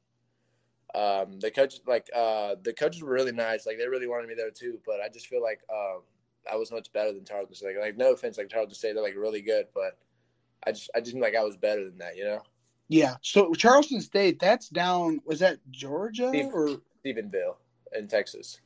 um, 0.95 1.41
the 1.41 1.51
coach 1.51 1.81
like 1.87 2.09
uh, 2.15 2.55
the 2.63 2.73
coaches 2.73 3.03
were 3.03 3.13
really 3.13 3.33
nice. 3.33 3.67
Like 3.67 3.79
they 3.79 3.89
really 3.89 4.07
wanted 4.07 4.29
me 4.29 4.35
there 4.35 4.51
too. 4.51 4.79
But 4.87 5.01
I 5.01 5.09
just 5.09 5.27
feel 5.27 5.43
like 5.43 5.61
um, 5.73 6.03
I 6.51 6.57
was 6.57 6.71
much 6.71 6.93
better 6.93 7.13
than 7.13 7.25
Tarleton 7.25 7.55
State. 7.55 7.77
Like 7.81 7.97
no 7.97 8.13
offense, 8.13 8.39
like 8.39 8.49
Tarleton 8.49 8.75
State, 8.75 8.95
they're 8.95 9.03
like 9.03 9.17
really 9.17 9.43
good, 9.43 9.67
but 9.75 9.99
I 10.67 10.73
just 10.73 10.91
I 10.95 11.01
just 11.01 11.13
feel 11.13 11.23
like 11.23 11.37
I 11.37 11.45
was 11.45 11.57
better 11.57 11.85
than 11.85 11.99
that. 11.99 12.17
You 12.17 12.25
know, 12.25 12.43
Yeah. 12.89 13.17
So 13.23 13.53
Charleston 13.55 14.01
State, 14.01 14.39
that's 14.39 14.69
down 14.69 15.21
was 15.25 15.41
that 15.41 15.59
Georgia 15.71 16.29
Steve- 16.29 16.53
or 16.53 16.81
Stephenville 17.05 17.57
in 17.97 18.09
Texas. 18.09 18.61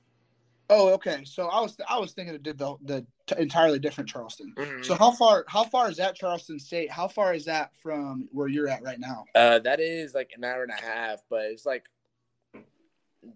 Oh, 0.70 0.90
okay. 0.90 1.22
So 1.24 1.46
I 1.46 1.60
was 1.60 1.76
I 1.88 1.98
was 1.98 2.12
thinking 2.12 2.34
of 2.34 2.42
the, 2.44 2.76
the 2.84 3.06
t- 3.26 3.40
entirely 3.40 3.78
different 3.78 4.10
Charleston. 4.10 4.52
Mm-hmm. 4.56 4.82
So 4.82 4.94
how 4.94 5.12
far 5.12 5.44
how 5.48 5.64
far 5.64 5.90
is 5.90 5.96
that 5.96 6.14
Charleston 6.14 6.58
State? 6.58 6.90
How 6.90 7.08
far 7.08 7.32
is 7.32 7.46
that 7.46 7.74
from 7.82 8.28
where 8.32 8.48
you're 8.48 8.68
at 8.68 8.82
right 8.82 9.00
now? 9.00 9.24
Uh, 9.34 9.60
that 9.60 9.80
is 9.80 10.14
like 10.14 10.32
an 10.36 10.44
hour 10.44 10.62
and 10.62 10.72
a 10.72 10.82
half, 10.82 11.20
but 11.30 11.46
it's 11.46 11.64
like 11.64 11.84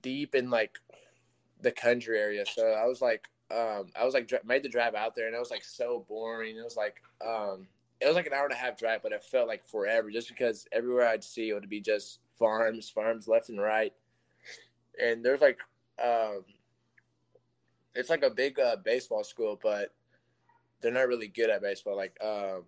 deep 0.01 0.35
in 0.35 0.51
like 0.51 0.79
the 1.61 1.73
country 1.73 2.19
area. 2.19 2.45
So 2.47 2.67
I 2.67 2.87
was 2.87 3.01
like, 3.01 3.29
um, 3.51 3.87
I 3.99 4.05
was 4.05 4.15
like 4.15 4.33
made 4.45 4.63
the 4.63 4.69
drive 4.69 4.95
out 4.95 5.15
there, 5.15 5.27
and 5.27 5.37
it 5.37 5.39
was 5.39 5.51
like 5.51 5.65
so 5.65 6.05
boring. 6.09 6.57
It 6.57 6.65
was 6.65 6.77
like, 6.77 7.03
um, 7.25 7.67
it 8.01 8.07
was 8.07 8.17
like 8.17 8.27
an 8.27 8.33
hour 8.33 8.45
and 8.45 8.53
a 8.53 8.57
half 8.57 8.79
drive, 8.79 9.03
but 9.03 9.13
it 9.13 9.23
felt 9.23 9.49
like 9.49 9.67
forever, 9.67 10.11
just 10.11 10.29
because 10.29 10.67
everywhere 10.73 11.07
I'd 11.07 11.23
see 11.23 11.51
it 11.51 11.55
would 11.55 11.69
be 11.69 11.81
just 11.81 12.21
farms, 12.39 12.89
farms 12.89 13.29
left 13.29 13.51
and 13.51 13.61
right, 13.61 13.93
and 15.01 15.25
there's 15.25 15.41
like, 15.41 15.59
um, 16.03 16.45
it's 17.95 18.11
like 18.11 18.23
a 18.23 18.31
big 18.31 18.59
uh, 18.59 18.77
baseball 18.83 19.23
school, 19.23 19.59
but 19.63 19.95
they're 20.81 20.93
not 20.93 21.09
really 21.09 21.29
good 21.29 21.51
at 21.51 21.63
baseball. 21.63 21.97
Like, 21.97 22.17
um, 22.25 22.65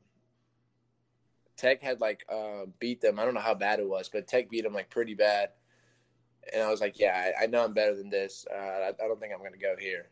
Tech 1.57 1.83
had 1.83 2.01
like 2.01 2.25
uh, 2.33 2.67
beat 2.79 3.01
them. 3.01 3.19
I 3.19 3.25
don't 3.25 3.35
know 3.35 3.41
how 3.41 3.55
bad 3.55 3.81
it 3.81 3.89
was, 3.89 4.09
but 4.09 4.27
Tech 4.27 4.51
beat 4.51 4.65
them 4.65 4.75
like 4.75 4.91
pretty 4.91 5.15
bad. 5.15 5.51
And 6.53 6.63
I 6.63 6.71
was 6.71 6.81
like, 6.81 6.99
yeah, 6.99 7.33
I, 7.39 7.45
I 7.45 7.47
know 7.47 7.65
I'm 7.65 7.73
better 7.73 7.95
than 7.95 8.11
this. 8.11 8.47
Uh, 8.53 8.59
I, 8.59 8.89
I 8.89 9.09
don't 9.09 9.21
think 9.21 9.33
I'm 9.33 9.41
going 9.41 9.53
to 9.53 9.59
go 9.59 9.75
here. 9.79 10.11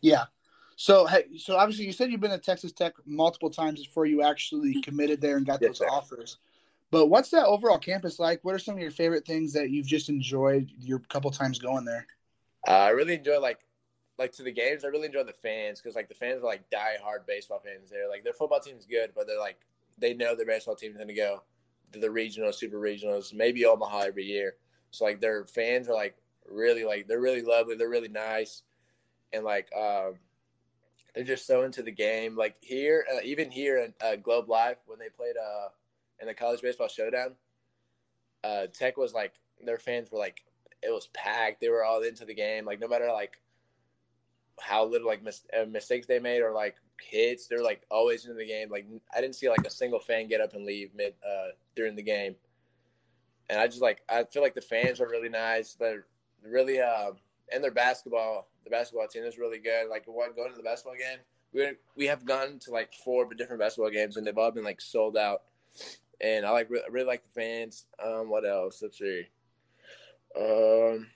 Yeah. 0.00 0.24
So, 0.76 1.06
hey, 1.06 1.24
so 1.38 1.56
obviously 1.56 1.86
you 1.86 1.92
said 1.92 2.10
you've 2.10 2.20
been 2.20 2.30
at 2.30 2.42
Texas 2.42 2.72
Tech 2.72 2.94
multiple 3.06 3.50
times 3.50 3.84
before 3.84 4.06
you 4.06 4.22
actually 4.22 4.80
committed 4.82 5.20
there 5.20 5.36
and 5.36 5.46
got 5.46 5.60
yes, 5.60 5.70
those 5.70 5.78
sir. 5.78 5.88
offers. 5.88 6.38
But 6.90 7.06
what's 7.06 7.30
that 7.30 7.46
overall 7.46 7.78
campus 7.78 8.18
like? 8.18 8.40
What 8.42 8.54
are 8.54 8.58
some 8.58 8.76
of 8.76 8.80
your 8.80 8.90
favorite 8.90 9.26
things 9.26 9.52
that 9.52 9.70
you've 9.70 9.86
just 9.86 10.08
enjoyed 10.08 10.70
your 10.78 11.00
couple 11.00 11.30
times 11.30 11.58
going 11.58 11.84
there? 11.84 12.06
Uh, 12.66 12.72
I 12.72 12.88
really 12.90 13.14
enjoy 13.14 13.40
like 13.40 13.60
like 14.18 14.32
to 14.32 14.42
the 14.42 14.52
games. 14.52 14.84
I 14.84 14.88
really 14.88 15.06
enjoy 15.06 15.24
the 15.24 15.32
fans 15.32 15.80
because 15.80 15.96
like 15.96 16.08
the 16.08 16.14
fans 16.14 16.42
are 16.42 16.46
like 16.46 16.68
die 16.70 16.96
hard 17.02 17.26
baseball 17.26 17.60
fans. 17.64 17.90
They're 17.90 18.08
like 18.08 18.22
their 18.22 18.32
football 18.32 18.60
team's 18.60 18.86
good, 18.86 19.10
but 19.14 19.26
they're 19.26 19.40
like 19.40 19.58
they 19.98 20.14
know 20.14 20.36
their 20.36 20.46
baseball 20.46 20.76
team's 20.76 20.96
going 20.96 21.08
to 21.08 21.14
go 21.14 21.42
to 21.92 21.98
the 21.98 22.10
regional, 22.10 22.52
super 22.52 22.78
regionals, 22.78 23.34
maybe 23.34 23.64
Omaha 23.64 24.00
every 24.00 24.24
year. 24.24 24.54
So 24.94 25.04
like 25.04 25.20
their 25.20 25.44
fans 25.44 25.88
are 25.88 25.94
like 25.94 26.16
really 26.48 26.84
like 26.84 27.08
they're 27.08 27.20
really 27.20 27.42
lovely, 27.42 27.76
they're 27.76 27.88
really 27.88 28.08
nice, 28.08 28.62
and 29.32 29.44
like 29.44 29.68
um, 29.74 30.14
they're 31.14 31.24
just 31.24 31.46
so 31.46 31.62
into 31.62 31.82
the 31.82 31.92
game. 31.92 32.36
Like 32.36 32.56
here, 32.60 33.04
uh, 33.12 33.20
even 33.24 33.50
here 33.50 33.78
in 33.78 33.94
uh, 34.00 34.16
Globe 34.16 34.48
Life 34.48 34.78
when 34.86 34.98
they 34.98 35.08
played 35.08 35.36
uh, 35.36 35.68
in 36.20 36.28
the 36.28 36.34
college 36.34 36.62
baseball 36.62 36.88
showdown, 36.88 37.32
uh, 38.44 38.66
Tech 38.72 38.96
was 38.96 39.12
like 39.12 39.34
their 39.64 39.78
fans 39.78 40.10
were 40.10 40.18
like 40.18 40.44
it 40.82 40.92
was 40.92 41.08
packed. 41.14 41.60
They 41.60 41.70
were 41.70 41.84
all 41.84 42.02
into 42.02 42.24
the 42.24 42.34
game. 42.34 42.64
Like 42.64 42.80
no 42.80 42.88
matter 42.88 43.10
like 43.12 43.40
how 44.60 44.84
little 44.84 45.08
like 45.08 45.22
mis- 45.22 45.46
uh, 45.58 45.64
mistakes 45.64 46.06
they 46.06 46.18
made 46.18 46.40
or 46.40 46.52
like 46.52 46.76
hits. 47.00 47.46
They're 47.46 47.62
like 47.62 47.82
always 47.90 48.26
in 48.26 48.36
the 48.36 48.46
game. 48.46 48.70
Like 48.70 48.86
I 49.14 49.20
didn't 49.20 49.34
see 49.34 49.48
like 49.48 49.66
a 49.66 49.70
single 49.70 49.98
fan 49.98 50.28
get 50.28 50.40
up 50.40 50.54
and 50.54 50.64
leave 50.64 50.94
mid 50.94 51.14
uh, 51.26 51.48
during 51.74 51.96
the 51.96 52.02
game. 52.02 52.36
And 53.48 53.60
I 53.60 53.66
just 53.66 53.82
like 53.82 54.02
I 54.08 54.24
feel 54.24 54.42
like 54.42 54.54
the 54.54 54.60
fans 54.60 55.00
are 55.00 55.08
really 55.08 55.28
nice. 55.28 55.74
They're 55.74 56.06
really 56.42 56.80
uh, 56.80 57.12
and 57.52 57.62
their 57.62 57.70
basketball 57.70 58.48
the 58.64 58.70
basketball 58.70 59.06
team 59.06 59.24
is 59.24 59.38
really 59.38 59.58
good. 59.58 59.88
Like 59.88 60.04
what 60.06 60.34
going 60.34 60.50
to 60.50 60.56
the 60.56 60.62
basketball 60.62 60.96
game, 60.96 61.18
we 61.52 61.76
we 61.96 62.06
have 62.06 62.24
gone 62.24 62.58
to 62.60 62.70
like 62.70 62.92
four 63.04 63.26
different 63.34 63.60
basketball 63.60 63.90
games 63.90 64.16
and 64.16 64.26
they've 64.26 64.36
all 64.36 64.50
been 64.50 64.64
like 64.64 64.80
sold 64.80 65.16
out. 65.16 65.42
And 66.20 66.46
I 66.46 66.50
like 66.50 66.70
really, 66.70 66.84
really 66.90 67.06
like 67.06 67.22
the 67.24 67.40
fans. 67.40 67.86
Um, 68.02 68.30
what 68.30 68.46
else? 68.46 68.80
Let's 68.80 68.98
see. 68.98 69.26
Um, 70.38 71.08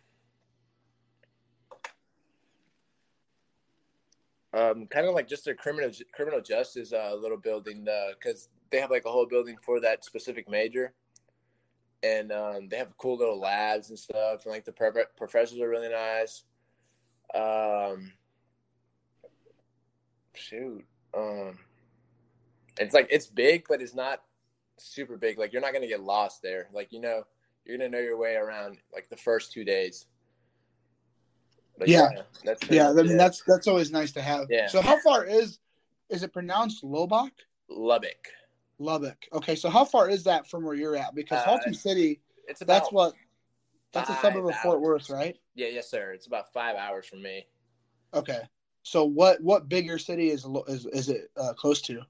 um, 4.53 4.87
kind 4.87 5.07
of 5.07 5.15
like 5.15 5.29
just 5.29 5.45
their 5.45 5.55
criminal 5.55 5.91
criminal 6.15 6.41
justice 6.41 6.93
uh, 6.93 7.15
little 7.15 7.37
building 7.37 7.87
because 8.19 8.45
uh, 8.47 8.57
they 8.71 8.81
have 8.81 8.91
like 8.91 9.05
a 9.07 9.11
whole 9.11 9.27
building 9.27 9.57
for 9.65 9.81
that 9.81 10.05
specific 10.05 10.49
major, 10.49 10.93
and 12.03 12.33
um, 12.33 12.69
they 12.69 12.77
have 12.77 12.97
cool 12.97 13.17
little 13.17 13.39
labs 13.39 13.91
and 13.91 13.99
stuff. 13.99 14.45
And 14.45 14.53
like 14.53 14.65
the 14.65 15.07
professors 15.17 15.59
are 15.61 15.69
really 15.69 15.89
nice. 15.89 16.45
Um, 17.35 18.13
shoot, 20.35 20.85
um, 21.17 21.59
it's 22.79 22.95
like 22.95 23.09
it's 23.11 23.27
big, 23.27 23.67
but 23.69 23.83
it's 23.83 23.95
not 23.95 24.23
super 24.77 25.17
big. 25.17 25.39
Like 25.39 25.53
you're 25.53 25.63
not 25.63 25.73
gonna 25.73 25.89
get 25.89 26.03
lost 26.03 26.43
there. 26.43 26.69
Like 26.73 26.93
you 26.93 27.01
know, 27.01 27.25
you're 27.65 27.77
gonna 27.77 27.91
know 27.91 27.99
your 27.99 28.17
way 28.17 28.35
around 28.35 28.79
like 28.93 29.09
the 29.09 29.17
first 29.17 29.53
two 29.53 29.65
days. 29.65 30.07
But 31.79 31.89
yeah, 31.89 32.09
yeah, 32.15 32.23
that's 32.45 32.71
yeah. 32.71 32.91
I 32.91 32.95
mean, 32.95 33.17
that's 33.17 33.43
that's 33.47 33.67
always 33.67 33.91
nice 33.91 34.13
to 34.13 34.23
have. 34.23 34.47
Yeah. 34.51 34.69
So 34.69 34.81
how 34.81 35.01
far 35.01 35.25
is 35.25 35.59
is 36.09 36.23
it 36.23 36.33
pronounced 36.33 36.83
Lobach? 36.83 37.31
Lubbock. 37.69 37.69
Lubbock. 37.69 38.29
Okay, 38.81 39.57
so 39.57 39.69
how 39.69 39.85
far 39.85 40.09
is 40.09 40.25
that 40.25 40.49
from 40.49 40.65
where 40.65 40.75
you're 40.75 40.97
at? 40.97 41.15
Because 41.15 41.43
uh, 41.45 41.59
Haltom 41.59 41.75
City, 41.75 42.21
it's 42.47 42.61
about 42.61 42.75
that's 42.75 42.93
what 42.93 43.15
that's 43.93 44.11
a 44.11 44.17
suburb 44.17 44.47
of 44.47 44.55
Fort 44.57 44.81
Worth, 44.81 45.11
right? 45.11 45.37
Yeah, 45.55 45.69
yes, 45.69 45.91
sir. 45.91 46.13
It's 46.13 46.27
about 46.27 46.53
five 46.53 46.77
hours 46.77 47.07
from 47.07 47.23
me. 47.23 47.47
Okay, 48.15 48.41
so 48.83 49.05
what 49.05 49.43
what 49.43 49.69
bigger 49.69 49.99
city 49.99 50.31
is 50.31 50.47
is 50.69 50.87
is 50.87 51.09
it 51.09 51.31
uh, 51.37 51.53
close 51.55 51.81
to? 51.83 52.03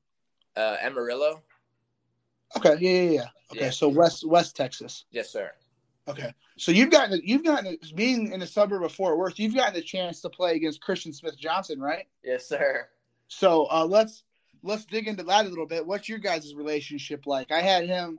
Uh, 0.56 0.76
Amarillo. 0.82 1.42
Okay, 2.56 2.76
yeah, 2.80 2.90
yeah, 2.90 3.10
yeah. 3.10 3.26
Okay, 3.52 3.64
yeah. 3.66 3.70
so 3.70 3.88
West 3.88 4.26
West 4.26 4.56
Texas. 4.56 5.04
Yes, 5.10 5.30
sir. 5.30 5.50
Okay, 6.06 6.32
so 6.56 6.72
you've 6.72 6.90
gotten 6.90 7.20
you've 7.22 7.44
gotten 7.44 7.76
being 7.94 8.32
in 8.32 8.40
the 8.40 8.46
suburb 8.46 8.82
of 8.82 8.92
Fort 8.92 9.18
Worth, 9.18 9.38
you've 9.38 9.54
gotten 9.54 9.74
the 9.74 9.82
chance 9.82 10.20
to 10.22 10.30
play 10.30 10.56
against 10.56 10.80
Christian 10.80 11.12
Smith 11.12 11.38
Johnson, 11.38 11.80
right? 11.80 12.06
Yes, 12.22 12.46
sir. 12.48 12.88
So 13.28 13.66
uh, 13.70 13.84
let's 13.84 14.24
let's 14.62 14.84
dig 14.84 15.08
into 15.08 15.22
that 15.24 15.46
a 15.46 15.48
little 15.48 15.66
bit. 15.66 15.86
What's 15.86 16.08
your 16.08 16.18
guys' 16.18 16.54
relationship 16.54 17.26
like? 17.26 17.50
I 17.50 17.60
had 17.60 17.86
him 17.86 18.18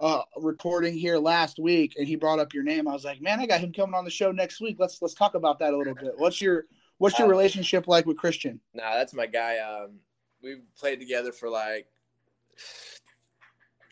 uh, 0.00 0.22
recording 0.36 0.96
here 0.96 1.18
last 1.18 1.58
week, 1.58 1.94
and 1.98 2.06
he 2.06 2.16
brought 2.16 2.38
up 2.38 2.54
your 2.54 2.62
name. 2.62 2.88
I 2.88 2.92
was 2.92 3.04
like, 3.04 3.20
man, 3.20 3.40
I 3.40 3.46
got 3.46 3.60
him 3.60 3.72
coming 3.72 3.94
on 3.94 4.04
the 4.04 4.10
show 4.10 4.32
next 4.32 4.60
week. 4.60 4.76
Let's 4.78 5.00
let's 5.02 5.14
talk 5.14 5.34
about 5.34 5.58
that 5.58 5.74
a 5.74 5.76
little 5.76 5.94
bit. 5.94 6.12
What's 6.16 6.40
your 6.40 6.64
what's 6.98 7.18
your 7.18 7.28
uh, 7.28 7.30
relationship 7.30 7.86
like 7.86 8.06
with 8.06 8.16
Christian? 8.16 8.60
Nah, 8.74 8.94
that's 8.94 9.14
my 9.14 9.26
guy. 9.26 9.58
Um, 9.58 10.00
we've 10.42 10.62
played 10.78 11.00
together 11.00 11.32
for 11.32 11.48
like 11.48 11.86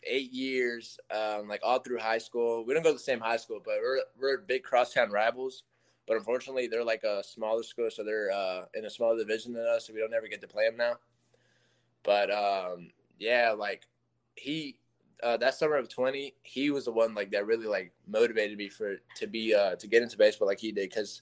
eight 0.05 0.31
years, 0.31 0.97
um, 1.11 1.47
like 1.47 1.61
all 1.63 1.79
through 1.79 1.99
high 1.99 2.17
school. 2.17 2.65
We 2.65 2.73
don't 2.73 2.83
go 2.83 2.89
to 2.89 2.93
the 2.93 2.99
same 2.99 3.19
high 3.19 3.37
school, 3.37 3.59
but 3.63 3.75
we're 3.81 3.99
we're 4.19 4.37
big 4.39 4.63
crosstown 4.63 5.11
rivals. 5.11 5.63
But 6.07 6.17
unfortunately, 6.17 6.65
they're 6.65 6.83
like 6.83 7.03
a 7.03 7.23
smaller 7.23 7.61
school, 7.61 7.91
so 7.91 8.03
they're 8.03 8.31
uh, 8.31 8.65
in 8.73 8.85
a 8.85 8.89
smaller 8.89 9.19
division 9.19 9.53
than 9.53 9.67
us, 9.67 9.85
so 9.85 9.93
we 9.93 9.99
don't 9.99 10.13
ever 10.13 10.27
get 10.27 10.41
to 10.41 10.47
play 10.47 10.67
them 10.67 10.75
now. 10.75 10.95
But 12.03 12.31
um, 12.31 12.89
yeah, 13.17 13.53
like 13.57 13.87
he 14.35 14.77
uh, 15.21 15.37
that 15.37 15.55
summer 15.55 15.75
of 15.75 15.89
twenty, 15.89 16.35
he 16.43 16.71
was 16.71 16.85
the 16.85 16.91
one 16.91 17.13
like 17.13 17.31
that 17.31 17.45
really 17.45 17.67
like 17.67 17.91
motivated 18.07 18.57
me 18.57 18.69
for 18.69 18.97
to 19.17 19.27
be 19.27 19.53
uh, 19.53 19.75
to 19.75 19.87
get 19.87 20.03
into 20.03 20.17
baseball 20.17 20.47
like 20.47 20.59
he 20.59 20.71
did 20.71 20.89
because 20.89 21.21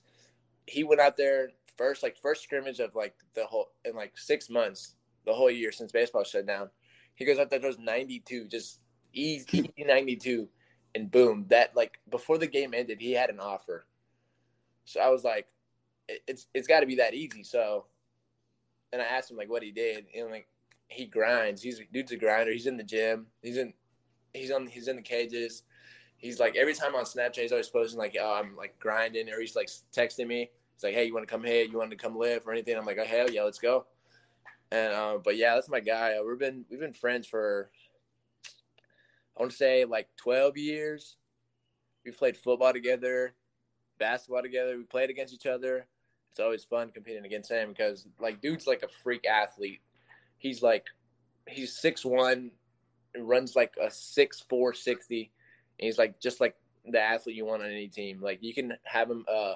he 0.66 0.84
went 0.84 1.02
out 1.02 1.18
there 1.18 1.50
first 1.78 2.04
like 2.04 2.18
first 2.18 2.44
scrimmage 2.44 2.80
of 2.80 2.96
like 2.96 3.16
the 3.36 3.46
whole 3.46 3.72
in 3.86 3.96
like 3.96 4.18
six 4.18 4.50
months 4.50 4.96
the 5.26 5.34
whole 5.34 5.52
year 5.52 5.72
since 5.72 5.92
baseball 5.92 6.24
shut 6.24 6.46
down 6.46 6.70
he 7.18 7.26
goes 7.26 7.40
out 7.40 7.50
there, 7.50 7.60
throws 7.60 7.80
92, 7.80 8.46
just 8.46 8.80
easy 9.12 9.74
92. 9.78 10.48
And 10.96 11.12
boom, 11.12 11.46
that 11.50 11.76
like 11.76 12.00
before 12.10 12.38
the 12.38 12.48
game 12.48 12.74
ended, 12.74 13.02
he 13.02 13.12
had 13.12 13.30
an 13.30 13.40
offer. 13.40 13.86
So 14.86 15.02
I 15.02 15.10
was 15.10 15.24
like, 15.24 15.48
it's 16.08 16.48
it's 16.54 16.68
got 16.68 16.80
to 16.80 16.86
be 16.86 16.96
that 16.96 17.14
easy. 17.14 17.44
So, 17.44 17.86
and 18.94 19.02
I 19.02 19.06
asked 19.06 19.30
him 19.30 19.38
like 19.38 19.50
what 19.50 19.64
he 19.64 19.72
did, 19.72 20.06
and 20.16 20.30
like 20.30 20.48
he 20.88 21.06
grinds. 21.06 21.62
He's 21.62 21.82
dude's 21.92 22.12
a 22.12 22.18
grinder. 22.18 22.52
He's 22.52 22.68
in 22.68 22.78
the 22.78 22.84
gym. 22.84 23.28
He's 23.42 23.58
in 23.58 23.74
he's 24.34 24.52
on 24.52 24.68
he's 24.68 24.88
in 24.88 24.96
the 24.96 25.02
cages. 25.02 25.64
He's 26.18 26.40
like 26.40 26.56
every 26.56 26.74
time 26.74 26.96
on 26.96 27.04
Snapchat, 27.04 27.42
he's 27.42 27.52
always 27.52 27.70
posting 27.70 28.00
like, 28.00 28.16
"Oh, 28.20 28.34
I'm 28.34 28.56
like 28.56 28.78
grinding," 28.80 29.30
or 29.30 29.40
he's 29.40 29.56
like 29.56 29.70
texting 29.96 30.28
me. 30.28 30.50
He's 30.76 30.84
like, 30.84 30.94
"Hey, 30.94 31.06
you 31.06 31.14
want 31.14 31.28
to 31.28 31.32
come 31.32 31.44
hit? 31.44 31.70
You 31.70 31.78
want 31.78 31.92
to 31.92 31.98
come 31.98 32.18
live 32.18 32.48
or 32.48 32.52
anything?" 32.52 32.76
I'm 32.78 32.86
like, 32.86 32.98
"Oh 33.00 33.06
hell 33.06 33.30
yeah, 33.30 33.44
let's 33.44 33.60
go." 33.60 33.86
And 34.72 34.94
uh, 34.94 35.18
but 35.24 35.38
yeah, 35.38 35.56
that's 35.56 35.70
my 35.70 35.80
guy. 35.80 36.16
Uh, 36.18 36.24
we've 36.24 36.40
been 36.40 36.66
we've 36.70 36.80
been 36.80 36.94
friends 36.94 37.28
for 37.28 37.70
I 39.38 39.42
want 39.42 39.52
to 39.52 39.58
say 39.58 39.86
like 39.86 40.10
12 40.18 40.58
years. 40.58 41.18
We 42.04 42.12
played 42.12 42.38
football 42.38 42.74
together, 42.74 43.36
basketball 44.00 44.42
together. 44.42 44.78
We 44.78 44.84
played 44.84 45.10
against 45.10 45.34
each 45.34 45.46
other. 45.46 45.86
It's 46.32 46.40
always 46.40 46.64
fun 46.64 46.90
competing 46.92 47.26
against 47.26 47.52
him 47.52 47.70
because 47.70 48.08
like 48.20 48.42
dude's 48.42 48.66
like 48.66 48.84
a 48.84 48.88
freak 49.04 49.28
athlete. 49.28 49.82
He's 50.38 50.62
like 50.62 50.86
he's 51.48 51.78
six 51.78 52.06
one, 52.06 52.52
runs 53.18 53.56
like 53.56 53.74
a 53.82 53.90
six 53.90 54.44
four 54.50 54.74
sixty. 54.74 55.32
And 55.80 55.86
he's 55.86 55.98
like 55.98 56.20
just 56.20 56.40
like 56.40 56.56
the 56.86 57.02
athlete 57.02 57.36
you 57.36 57.46
want 57.46 57.64
on 57.64 57.70
any 57.70 57.88
team. 57.88 58.22
Like 58.22 58.40
you 58.42 58.54
can 58.54 58.74
have 58.84 59.10
him 59.10 59.26
uh 59.32 59.56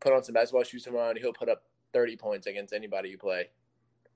put 0.00 0.12
on 0.12 0.22
some 0.22 0.34
basketball 0.34 0.64
shoes 0.64 0.84
tomorrow 0.84 1.10
and 1.10 1.18
he'll 1.18 1.32
put 1.32 1.48
up 1.48 1.62
thirty 1.92 2.16
points 2.16 2.46
against 2.46 2.72
anybody 2.72 3.08
you 3.10 3.18
play. 3.18 3.50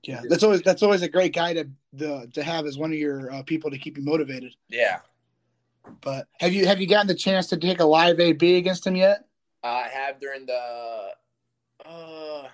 Yeah, 0.03 0.21
that's 0.29 0.43
always 0.43 0.61
that's 0.61 0.83
always 0.83 1.01
a 1.01 1.09
great 1.09 1.33
guy 1.33 1.53
to 1.53 1.67
the 1.93 2.29
to 2.33 2.43
have 2.43 2.65
as 2.65 2.77
one 2.77 2.91
of 2.91 2.97
your 2.97 3.31
uh, 3.33 3.43
people 3.43 3.69
to 3.71 3.77
keep 3.77 3.97
you 3.97 4.03
motivated. 4.03 4.53
Yeah. 4.69 4.99
But 6.01 6.27
have 6.39 6.53
you 6.53 6.65
have 6.67 6.79
you 6.79 6.87
gotten 6.87 7.07
the 7.07 7.15
chance 7.15 7.47
to 7.47 7.57
take 7.57 7.79
a 7.79 7.85
live 7.85 8.19
AB 8.19 8.57
against 8.57 8.85
him 8.85 8.95
yet? 8.95 9.25
I 9.63 9.89
have 9.91 10.19
during 10.19 10.45
the 10.45 11.09
uh 11.85 12.47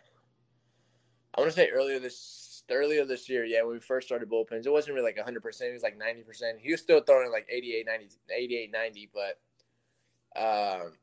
I 1.36 1.42
want 1.42 1.52
to 1.52 1.56
say 1.56 1.70
earlier 1.70 2.00
this 2.00 2.45
earlier 2.70 3.06
this 3.06 3.30
year, 3.30 3.46
yeah, 3.46 3.62
when 3.64 3.74
we 3.74 3.80
first 3.80 4.08
started 4.08 4.30
bullpens. 4.30 4.66
It 4.66 4.72
wasn't 4.72 4.96
really 4.96 5.14
like 5.14 5.26
100%, 5.26 5.62
it 5.62 5.74
was 5.74 5.84
like 5.84 6.00
90%. 6.00 6.60
He 6.60 6.72
was 6.72 6.82
still 6.82 7.02
throwing 7.02 7.32
like 7.32 7.48
88 7.50 7.86
90 7.86 8.08
88 8.34 8.72
90, 8.72 9.10
but 9.14 9.40
um 10.38 10.94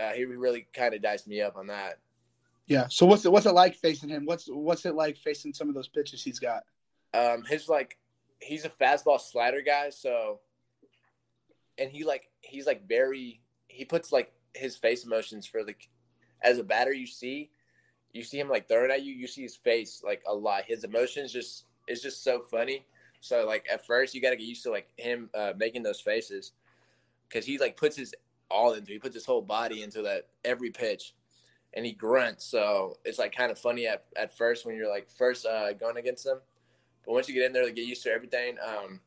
uh, 0.00 0.12
he 0.12 0.24
really 0.24 0.68
kind 0.72 0.94
of 0.94 1.02
diced 1.02 1.26
me 1.26 1.40
up 1.40 1.56
on 1.56 1.66
that. 1.66 1.98
Yeah. 2.66 2.86
So 2.88 3.06
what's 3.06 3.24
it 3.24 3.32
what's 3.32 3.46
it 3.46 3.54
like 3.54 3.74
facing 3.74 4.08
him? 4.08 4.24
What's 4.24 4.46
what's 4.46 4.86
it 4.86 4.94
like 4.94 5.16
facing 5.16 5.52
some 5.52 5.68
of 5.68 5.74
those 5.74 5.88
pitches 5.88 6.22
he's 6.22 6.38
got? 6.38 6.62
Um, 7.12 7.42
his 7.44 7.68
like 7.68 7.98
he's 8.38 8.64
a 8.64 8.68
fastball 8.68 9.20
slider 9.20 9.62
guy, 9.62 9.90
so 9.90 10.40
and 11.78 11.90
he 11.90 12.04
like 12.04 12.30
he's 12.40 12.66
like 12.66 12.86
very 12.86 13.40
he 13.66 13.84
puts 13.84 14.12
like 14.12 14.32
his 14.54 14.76
face 14.76 15.04
emotions 15.04 15.46
for 15.46 15.64
like 15.64 15.88
as 16.42 16.58
a 16.58 16.64
batter 16.64 16.92
you 16.92 17.06
see 17.06 17.50
you 18.12 18.24
see 18.24 18.38
him 18.38 18.48
like 18.48 18.68
throwing 18.68 18.90
at 18.90 19.02
you 19.02 19.12
you 19.12 19.26
see 19.26 19.42
his 19.42 19.56
face 19.56 20.02
like 20.04 20.22
a 20.26 20.34
lot. 20.34 20.64
His 20.66 20.84
emotions 20.84 21.32
just 21.32 21.64
it's 21.86 22.02
just 22.02 22.24
so 22.24 22.40
funny. 22.40 22.86
So 23.20 23.46
like 23.46 23.66
at 23.70 23.86
first 23.86 24.14
you 24.14 24.20
got 24.20 24.30
to 24.30 24.36
get 24.36 24.46
used 24.46 24.62
to 24.64 24.70
like 24.70 24.88
him 24.96 25.30
uh, 25.34 25.52
making 25.56 25.82
those 25.82 26.00
faces. 26.00 26.52
Because 27.28 27.46
he 27.46 27.58
like 27.58 27.76
puts 27.76 27.96
his 27.96 28.14
all 28.50 28.72
into 28.74 28.92
he 28.92 28.98
puts 28.98 29.14
his 29.14 29.26
whole 29.26 29.42
body 29.42 29.82
into 29.82 30.02
that 30.02 30.28
every 30.44 30.70
pitch. 30.70 31.14
And 31.74 31.86
he 31.86 31.92
grunts. 31.92 32.44
So 32.44 32.96
it's 33.04 33.18
like 33.18 33.34
kind 33.34 33.52
of 33.52 33.58
funny 33.58 33.86
at, 33.86 34.04
at 34.16 34.36
first 34.36 34.66
when 34.66 34.74
you're 34.74 34.90
like 34.90 35.08
first 35.08 35.46
uh, 35.46 35.72
going 35.72 35.96
against 35.96 36.26
him. 36.26 36.38
But 37.06 37.12
once 37.12 37.28
you 37.28 37.34
get 37.34 37.44
in 37.44 37.52
there 37.52 37.64
to 37.64 37.72
get 37.72 37.86
used 37.86 38.02
to 38.04 38.10
everything 38.10 38.56
um 38.66 39.00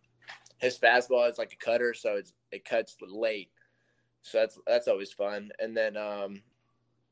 his 0.60 0.77
fastball 0.77 1.29
is 1.29 1.38
like 1.38 1.51
a 1.51 1.65
cutter 1.65 1.93
so 1.93 2.15
it's 2.15 2.33
it 2.51 2.63
cuts 2.63 2.95
late. 3.01 3.50
So 4.22 4.39
that's 4.39 4.57
that's 4.65 4.88
always 4.88 5.12
fun. 5.12 5.51
And 5.60 5.75
then 5.75 5.98
um 5.98 6.41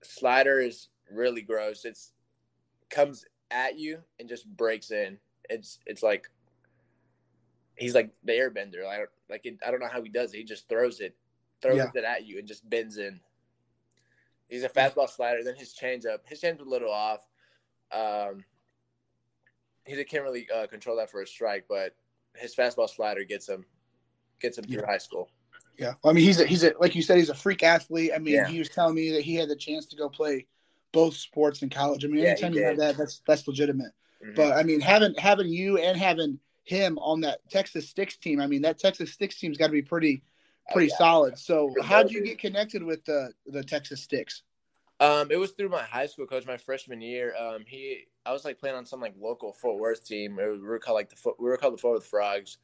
slider 0.03 0.59
is 0.59 0.87
really 1.11 1.41
gross 1.41 1.85
it's 1.85 2.13
comes 2.89 3.25
at 3.51 3.77
you 3.77 3.99
and 4.19 4.29
just 4.29 4.45
breaks 4.57 4.91
in 4.91 5.17
it's 5.49 5.79
it's 5.85 6.03
like 6.03 6.29
he's 7.75 7.95
like 7.95 8.11
the 8.23 8.33
airbender. 8.33 8.85
I 8.85 8.97
don't 8.97 9.09
like 9.29 9.45
it, 9.45 9.57
I 9.65 9.71
don't 9.71 9.79
know 9.79 9.87
how 9.91 10.01
he 10.01 10.09
does 10.09 10.33
it. 10.33 10.37
He 10.37 10.43
just 10.43 10.69
throws 10.69 10.99
it, 10.99 11.15
throws 11.61 11.77
Yeah. 11.77 11.89
it 11.93 12.03
at 12.03 12.25
you, 12.25 12.37
and 12.39 12.47
just 12.47 12.69
bends 12.69 12.97
in. 12.97 13.19
He's 14.47 14.63
a 14.63 14.69
fastball 14.69 15.09
slider. 15.09 15.43
Then 15.43 15.55
his 15.55 15.73
changeup, 15.73 16.19
his 16.25 16.41
changeup's 16.41 16.67
a 16.67 16.69
little 16.69 16.91
off. 16.91 17.25
Um, 17.91 18.43
he 19.85 20.01
can't 20.03 20.23
really 20.23 20.47
uh, 20.53 20.67
control 20.67 20.97
that 20.97 21.09
for 21.09 21.21
a 21.21 21.27
strike, 21.27 21.65
but 21.67 21.95
his 22.35 22.55
fastball 22.55 22.89
slider 22.89 23.23
gets 23.23 23.49
him, 23.49 23.65
gets 24.39 24.57
him 24.57 24.65
through 24.65 24.81
Yeah. 24.81 24.85
high 24.85 24.97
school. 24.97 25.29
Yeah. 25.77 25.93
I 26.03 26.13
mean 26.13 26.23
he's 26.23 26.39
a 26.39 26.45
he's 26.45 26.63
a 26.63 26.73
like 26.79 26.95
you 26.95 27.01
said, 27.01 27.17
he's 27.17 27.29
a 27.29 27.35
freak 27.35 27.63
athlete. 27.63 28.11
I 28.13 28.19
mean, 28.19 28.35
Yeah. 28.35 28.47
he 28.47 28.59
was 28.59 28.69
telling 28.69 28.93
me 28.93 29.11
that 29.13 29.21
he 29.21 29.35
had 29.35 29.49
the 29.49 29.55
chance 29.55 29.85
to 29.87 29.95
go 29.95 30.07
play 30.09 30.45
both 30.91 31.15
sports 31.15 31.61
and 31.61 31.71
college. 31.71 32.03
I 32.05 32.07
mean, 32.07 32.21
Yeah, 32.21 32.29
anytime 32.29 32.53
you 32.53 32.63
have 32.63 32.77
that, 32.77 32.97
that's 32.97 33.21
that's 33.27 33.47
legitimate. 33.47 33.91
Mhm. 34.23 34.35
But 34.35 34.53
I 34.57 34.63
mean, 34.63 34.79
having 34.79 35.13
having 35.15 35.49
you 35.49 35.77
and 35.77 35.97
having 35.97 36.39
him 36.63 36.97
on 36.99 37.21
that 37.21 37.39
Texas 37.49 37.89
Sticks 37.89 38.17
team, 38.17 38.39
I 38.39 38.47
mean, 38.47 38.61
that 38.63 38.79
Texas 38.79 39.11
Sticks 39.11 39.37
team's 39.39 39.57
got 39.57 39.67
to 39.67 39.73
be 39.73 39.81
pretty 39.81 40.23
Oh, 40.69 40.73
pretty 40.73 40.89
yeah. 40.89 40.95
solid. 40.95 41.37
So, 41.37 41.75
how 41.81 42.03
did 42.03 42.11
you 42.11 42.21
get 42.21 42.39
connected 42.39 42.83
with 42.83 43.03
the 43.05 43.33
the 43.45 43.63
Texas 43.63 44.01
Sticks? 44.01 44.43
Um, 44.99 45.31
it 45.31 45.37
was 45.37 45.51
through 45.51 45.69
my 45.69 45.81
high 45.81 46.05
school 46.05 46.27
coach 46.27 46.45
my 46.45 46.57
freshman 46.57 47.01
year. 47.01 47.35
Um, 47.35 47.65
he 47.65 48.05
I 48.25 48.31
was 48.33 48.45
like 48.45 48.59
playing 48.59 48.75
on 48.75 48.85
some 48.85 49.01
like 49.01 49.15
local 49.19 49.51
Fort 49.53 49.79
Worth 49.79 50.05
team. 50.05 50.35
We 50.35 50.59
were 50.59 50.79
called 50.79 50.95
like 50.95 51.09
the 51.09 51.33
we 51.39 51.49
were 51.49 51.57
called 51.57 51.73
the 51.73 51.77
Fort 51.81 51.95
Worth 51.95 52.05
Frogs. 52.05 52.57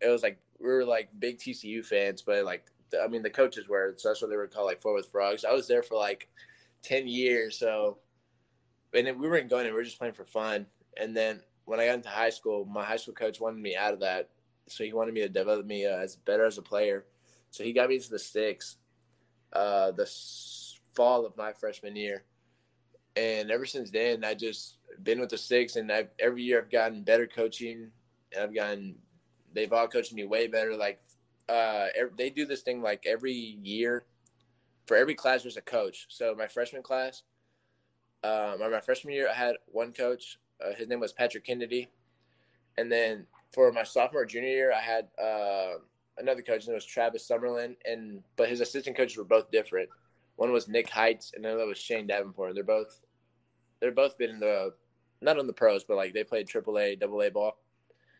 It 0.00 0.08
was 0.08 0.22
like 0.22 0.40
we 0.60 0.68
were 0.68 0.84
like 0.84 1.10
big 1.18 1.38
TCU 1.38 1.82
fans, 1.82 2.22
but 2.22 2.44
like 2.44 2.66
the, 2.90 3.02
I 3.02 3.08
mean 3.08 3.22
the 3.22 3.30
coaches 3.30 3.68
were, 3.68 3.94
so 3.96 4.10
that's 4.10 4.22
what 4.22 4.30
they 4.30 4.36
were 4.36 4.48
called 4.48 4.66
like 4.66 4.82
Fort 4.82 4.96
Worth 4.96 5.10
Frogs. 5.10 5.44
I 5.44 5.52
was 5.52 5.68
there 5.68 5.82
for 5.82 5.96
like 5.98 6.28
ten 6.82 7.06
years, 7.06 7.58
so 7.58 7.98
and 8.94 9.06
then 9.06 9.18
we 9.18 9.28
weren't 9.28 9.50
going, 9.50 9.66
and 9.66 9.74
we 9.74 9.78
were 9.78 9.84
just 9.84 9.98
playing 9.98 10.14
for 10.14 10.24
fun. 10.24 10.66
And 10.98 11.16
then 11.16 11.40
when 11.64 11.80
I 11.80 11.86
got 11.86 11.94
into 11.94 12.08
high 12.08 12.30
school, 12.30 12.64
my 12.64 12.84
high 12.84 12.96
school 12.96 13.14
coach 13.14 13.40
wanted 13.40 13.60
me 13.60 13.76
out 13.76 13.94
of 13.94 14.00
that, 14.00 14.30
so 14.68 14.84
he 14.84 14.92
wanted 14.92 15.14
me 15.14 15.20
to 15.22 15.28
develop 15.28 15.66
me 15.66 15.86
uh, 15.86 15.96
as 15.96 16.16
better 16.16 16.44
as 16.44 16.58
a 16.58 16.62
player. 16.62 17.06
So 17.50 17.64
he 17.64 17.72
got 17.72 17.88
me 17.88 17.96
into 17.96 18.10
the 18.10 18.18
sticks. 18.18 18.76
Uh, 19.52 19.90
the 19.90 20.10
fall 20.94 21.26
of 21.26 21.36
my 21.36 21.52
freshman 21.52 21.94
year, 21.94 22.24
and 23.16 23.50
ever 23.50 23.66
since 23.66 23.90
then, 23.90 24.24
I 24.24 24.34
just 24.34 24.76
been 25.02 25.20
with 25.20 25.30
the 25.30 25.38
Sticks, 25.38 25.76
and 25.76 25.90
I've 25.90 26.08
every 26.18 26.42
year 26.42 26.60
I've 26.60 26.70
gotten 26.70 27.02
better 27.02 27.26
coaching, 27.26 27.90
and 28.32 28.42
I've 28.42 28.54
gotten 28.54 28.96
they've 29.52 29.72
all 29.72 29.88
coached 29.88 30.12
me 30.14 30.24
way 30.24 30.46
better. 30.46 30.76
Like 30.76 31.00
uh, 31.48 31.86
they 32.16 32.30
do 32.30 32.46
this 32.46 32.62
thing 32.62 32.82
like 32.82 33.04
every 33.06 33.32
year. 33.32 34.04
For 34.86 34.96
every 34.96 35.14
class, 35.14 35.42
there's 35.42 35.56
a 35.56 35.62
coach. 35.62 36.06
So 36.08 36.34
my 36.36 36.46
freshman 36.46 36.82
class, 36.82 37.22
um, 38.24 38.60
or 38.60 38.70
my 38.70 38.80
freshman 38.80 39.14
year, 39.14 39.28
I 39.28 39.34
had 39.34 39.56
one 39.66 39.92
coach. 39.92 40.38
Uh, 40.64 40.74
his 40.74 40.88
name 40.88 41.00
was 41.00 41.12
Patrick 41.12 41.44
Kennedy, 41.44 41.90
and 42.78 42.90
then 42.90 43.26
for 43.52 43.70
my 43.72 43.82
sophomore 43.82 44.24
junior 44.24 44.48
year, 44.48 44.72
I 44.72 44.80
had 44.80 45.08
uh, 45.22 45.78
another 46.18 46.42
coach. 46.42 46.60
His 46.60 46.68
name 46.68 46.74
was 46.74 46.84
Travis 46.84 47.28
Summerlin, 47.28 47.76
and 47.84 48.22
but 48.36 48.48
his 48.48 48.60
assistant 48.60 48.96
coaches 48.96 49.16
were 49.16 49.24
both 49.24 49.50
different. 49.50 49.88
One 50.36 50.52
was 50.52 50.68
Nick 50.68 50.88
Heights, 50.88 51.32
and 51.34 51.44
another 51.44 51.66
was 51.66 51.78
Shane 51.78 52.06
Davenport. 52.06 52.54
They're 52.54 52.64
both 52.64 53.00
they're 53.80 53.92
both 53.92 54.16
been 54.16 54.30
in 54.30 54.40
the 54.40 54.72
not 55.20 55.38
on 55.38 55.46
the 55.46 55.52
pros, 55.52 55.84
but 55.84 55.96
like 55.96 56.14
they 56.14 56.24
played 56.24 56.48
AAA, 56.48 57.00
Double 57.00 57.22
A 57.22 57.30
ball. 57.30 57.58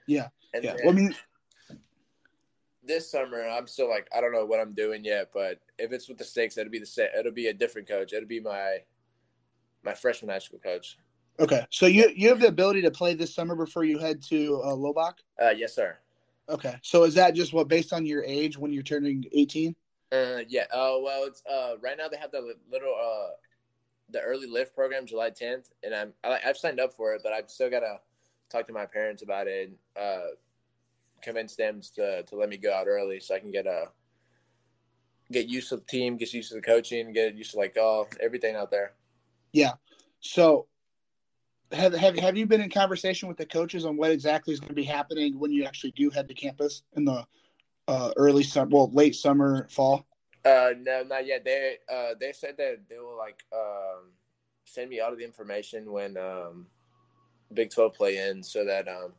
Yeah, 0.06 0.28
And 0.54 0.64
Yeah, 0.64 0.76
well, 0.82 0.90
I 0.90 0.96
mean, 0.96 1.14
this 2.84 3.10
summer, 3.10 3.42
I'm 3.42 3.66
still 3.66 3.88
like 3.88 4.08
I 4.14 4.20
don't 4.20 4.32
know 4.32 4.44
what 4.44 4.60
I'm 4.60 4.74
doing 4.74 5.04
yet, 5.04 5.30
but 5.32 5.60
if 5.82 5.92
it's 5.92 6.08
with 6.08 6.18
the 6.18 6.24
Sticks, 6.24 6.56
it'll 6.56 6.70
be 6.70 6.78
the 6.78 6.86
same. 6.86 7.08
It'll 7.18 7.32
be 7.32 7.48
a 7.48 7.52
different 7.52 7.88
coach. 7.88 8.12
It'll 8.12 8.28
be 8.28 8.40
my 8.40 8.78
my 9.84 9.94
freshman 9.94 10.30
high 10.30 10.38
school 10.38 10.60
coach. 10.60 10.96
okay. 11.40 11.66
So 11.70 11.86
you 11.86 12.10
you 12.14 12.28
have 12.28 12.40
the 12.40 12.48
ability 12.48 12.82
to 12.82 12.90
play 12.90 13.14
this 13.14 13.34
summer 13.34 13.56
before 13.56 13.84
you 13.84 13.98
head 13.98 14.22
to 14.30 14.62
uh, 14.62 14.68
Lobach. 14.68 15.14
Uh, 15.40 15.50
yes, 15.50 15.74
sir. 15.74 15.98
Okay. 16.48 16.76
So 16.82 17.04
is 17.04 17.14
that 17.14 17.34
just 17.34 17.52
what 17.52 17.68
based 17.68 17.92
on 17.92 18.06
your 18.06 18.24
age 18.24 18.56
when 18.56 18.72
you're 18.72 18.82
turning 18.82 19.24
18? 19.32 19.74
Uh, 20.12 20.40
yeah. 20.48 20.66
Oh 20.72 21.02
well, 21.04 21.24
it's 21.24 21.42
uh 21.50 21.74
right 21.80 21.96
now 21.98 22.08
they 22.08 22.18
have 22.18 22.30
the 22.30 22.54
little 22.70 22.94
uh 22.94 23.30
the 24.10 24.20
early 24.20 24.46
lift 24.46 24.74
program 24.74 25.06
July 25.06 25.30
10th, 25.30 25.70
and 25.82 25.94
I'm 25.94 26.12
I, 26.22 26.38
I've 26.46 26.56
signed 26.56 26.80
up 26.80 26.92
for 26.92 27.14
it, 27.14 27.22
but 27.24 27.32
I've 27.32 27.50
still 27.50 27.70
gotta 27.70 27.98
talk 28.50 28.66
to 28.66 28.72
my 28.72 28.86
parents 28.86 29.22
about 29.22 29.48
it. 29.48 29.68
And, 29.68 30.04
uh, 30.04 30.26
convince 31.22 31.54
them 31.56 31.80
to 31.94 32.22
to 32.24 32.36
let 32.36 32.48
me 32.48 32.56
go 32.56 32.72
out 32.72 32.86
early 32.88 33.20
so 33.20 33.34
I 33.34 33.38
can 33.38 33.50
get 33.50 33.66
a 33.66 33.86
get 35.32 35.48
used 35.48 35.70
to 35.70 35.76
the 35.76 35.82
team, 35.82 36.16
get 36.16 36.32
used 36.32 36.50
to 36.50 36.56
the 36.56 36.62
coaching, 36.62 37.12
get 37.12 37.34
used 37.34 37.52
to 37.52 37.58
like 37.58 37.76
all 37.80 38.06
everything 38.20 38.54
out 38.54 38.70
there. 38.70 38.92
Yeah. 39.52 39.72
So 40.20 40.66
have 41.72 41.94
have 41.94 42.16
have 42.18 42.36
you 42.36 42.46
been 42.46 42.60
in 42.60 42.70
conversation 42.70 43.28
with 43.28 43.38
the 43.38 43.46
coaches 43.46 43.84
on 43.84 43.96
what 43.96 44.10
exactly 44.10 44.52
is 44.52 44.60
going 44.60 44.68
to 44.68 44.74
be 44.74 44.84
happening 44.84 45.38
when 45.38 45.50
you 45.50 45.64
actually 45.64 45.92
do 45.92 46.10
head 46.10 46.28
to 46.28 46.34
campus 46.34 46.82
in 46.94 47.04
the 47.04 47.24
uh, 47.88 48.12
early 48.16 48.42
summer, 48.42 48.70
well, 48.70 48.90
late 48.92 49.14
summer, 49.14 49.66
fall? 49.70 50.06
Uh, 50.44 50.72
no, 50.80 51.02
not 51.02 51.26
yet. 51.26 51.44
They 51.44 51.76
uh 51.92 52.14
they 52.20 52.32
said 52.32 52.56
that 52.58 52.80
they 52.88 52.98
will 52.98 53.16
like 53.16 53.42
um 53.52 54.10
send 54.64 54.90
me 54.90 55.00
all 55.00 55.12
of 55.12 55.18
the 55.18 55.24
information 55.24 55.90
when 55.90 56.16
um 56.16 56.66
Big 57.52 57.70
Twelve 57.70 57.94
play 57.94 58.18
ends, 58.18 58.52
so 58.52 58.64
that 58.64 58.88
um 58.88 59.12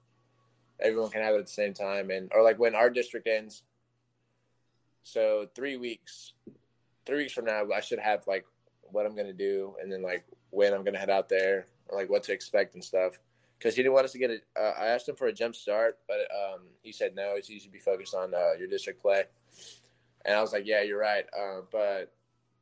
everyone 0.79 1.09
can 1.09 1.21
have 1.21 1.35
it 1.35 1.39
at 1.39 1.45
the 1.45 1.51
same 1.51 1.73
time, 1.73 2.09
and 2.09 2.31
or 2.33 2.43
like 2.43 2.59
when 2.59 2.75
our 2.75 2.89
district 2.89 3.27
ends. 3.27 3.63
So 5.03 5.47
three 5.53 5.77
weeks, 5.77 6.33
three 7.05 7.17
weeks 7.17 7.33
from 7.33 7.45
now, 7.45 7.63
I 7.73 7.81
should 7.81 7.99
have 7.99 8.25
like 8.27 8.45
what 8.83 9.05
I'm 9.05 9.15
gonna 9.15 9.33
do, 9.33 9.75
and 9.81 9.91
then 9.91 10.01
like 10.01 10.25
when 10.49 10.73
I'm 10.73 10.83
gonna 10.83 10.97
head 10.97 11.09
out 11.09 11.29
there, 11.29 11.65
like 11.91 12.09
what 12.09 12.23
to 12.23 12.33
expect 12.33 12.75
and 12.75 12.83
stuff. 12.83 13.19
Because 13.57 13.75
he 13.75 13.83
didn't 13.83 13.93
want 13.93 14.05
us 14.05 14.11
to 14.11 14.17
get 14.17 14.31
it. 14.31 14.43
Uh, 14.59 14.73
I 14.77 14.87
asked 14.87 15.07
him 15.07 15.15
for 15.15 15.27
a 15.27 15.33
jump 15.33 15.55
start, 15.55 15.97
but 16.07 16.19
um, 16.35 16.61
he 16.81 16.91
said 16.91 17.15
no. 17.15 17.35
It's 17.35 17.49
easy 17.49 17.67
to 17.67 17.71
be 17.71 17.79
focused 17.79 18.13
on 18.13 18.33
uh, 18.33 18.53
your 18.59 18.67
district 18.67 19.01
play. 19.01 19.23
And 20.25 20.35
I 20.35 20.41
was 20.41 20.51
like, 20.51 20.65
yeah, 20.65 20.81
you're 20.81 20.99
right. 20.99 21.25
Uh, 21.37 21.61
but 21.71 22.11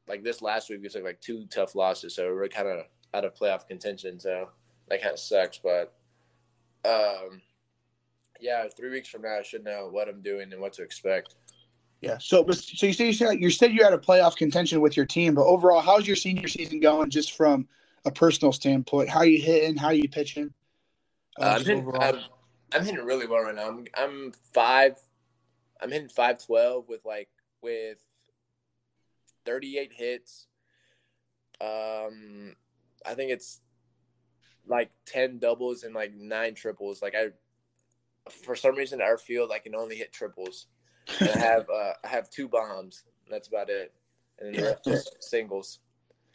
like 0.07 0.23
this 0.23 0.41
last 0.41 0.69
week, 0.69 0.81
we 0.81 0.89
took 0.89 1.03
like 1.03 1.19
two 1.21 1.45
tough 1.49 1.73
losses, 1.73 2.15
so 2.15 2.33
we're 2.33 2.47
kind 2.49 2.67
of 2.67 2.85
out 3.13 3.25
of 3.25 3.33
playoff 3.33 3.67
contention. 3.67 4.19
So 4.19 4.49
that 4.89 5.01
kind 5.01 5.13
of 5.13 5.19
sucks. 5.19 5.57
But 5.57 5.93
um, 6.85 7.41
yeah, 8.39 8.67
three 8.75 8.89
weeks 8.89 9.09
from 9.09 9.23
now, 9.23 9.39
I 9.39 9.43
should 9.43 9.63
know 9.63 9.89
what 9.91 10.07
I'm 10.09 10.21
doing 10.21 10.51
and 10.51 10.61
what 10.61 10.73
to 10.73 10.83
expect. 10.83 11.35
Yeah. 12.01 12.17
So, 12.17 12.49
so 12.49 12.87
you 12.87 12.93
said 12.93 13.05
you 13.39 13.51
said 13.51 13.71
you 13.71 13.77
you're 13.77 13.85
out 13.85 13.93
of 13.93 14.01
playoff 14.01 14.35
contention 14.35 14.81
with 14.81 14.97
your 14.97 15.05
team, 15.05 15.35
but 15.35 15.45
overall, 15.45 15.81
how's 15.81 16.07
your 16.07 16.15
senior 16.15 16.47
season 16.47 16.79
going? 16.79 17.11
Just 17.11 17.33
from 17.33 17.67
a 18.05 18.11
personal 18.11 18.51
standpoint, 18.51 19.07
how 19.07 19.19
are 19.19 19.25
you 19.25 19.39
hitting? 19.39 19.77
How 19.77 19.87
are 19.87 19.93
you 19.93 20.09
pitching? 20.09 20.51
Uh, 21.39 21.57
I'm, 21.57 21.65
hitting. 21.65 21.91
I'm, 21.99 22.19
I'm 22.73 22.85
hitting 22.85 23.05
really 23.05 23.27
well 23.27 23.43
right 23.43 23.55
now. 23.55 23.67
I'm 23.67 23.85
I'm 23.95 24.31
five. 24.51 24.99
I'm 25.79 25.91
hitting 25.91 26.09
five 26.09 26.43
twelve 26.43 26.89
with 26.89 27.05
like 27.05 27.29
with 27.61 27.99
thirty 29.45 29.77
eight 29.77 29.93
hits. 29.93 30.47
Um, 31.61 32.55
I 33.05 33.13
think 33.13 33.29
it's 33.31 33.61
like 34.67 34.89
ten 35.05 35.37
doubles 35.37 35.83
and 35.83 35.93
like 35.93 36.15
nine 36.15 36.55
triples. 36.55 37.03
Like 37.03 37.13
I, 37.15 37.27
for 38.31 38.55
some 38.55 38.75
reason, 38.75 39.01
our 39.01 39.19
field 39.19 39.51
I 39.53 39.59
can 39.59 39.75
only 39.75 39.97
hit 39.97 40.11
triples. 40.11 40.65
I 41.21 41.25
have 41.39 41.69
uh, 41.69 41.93
I 42.03 42.07
have 42.07 42.29
two 42.29 42.47
bombs. 42.47 43.03
That's 43.29 43.47
about 43.47 43.69
it. 43.69 43.93
And 44.39 44.53
then 44.55 44.61
the 44.63 44.69
rest 44.69 44.87
is 44.87 45.09
singles. 45.19 45.79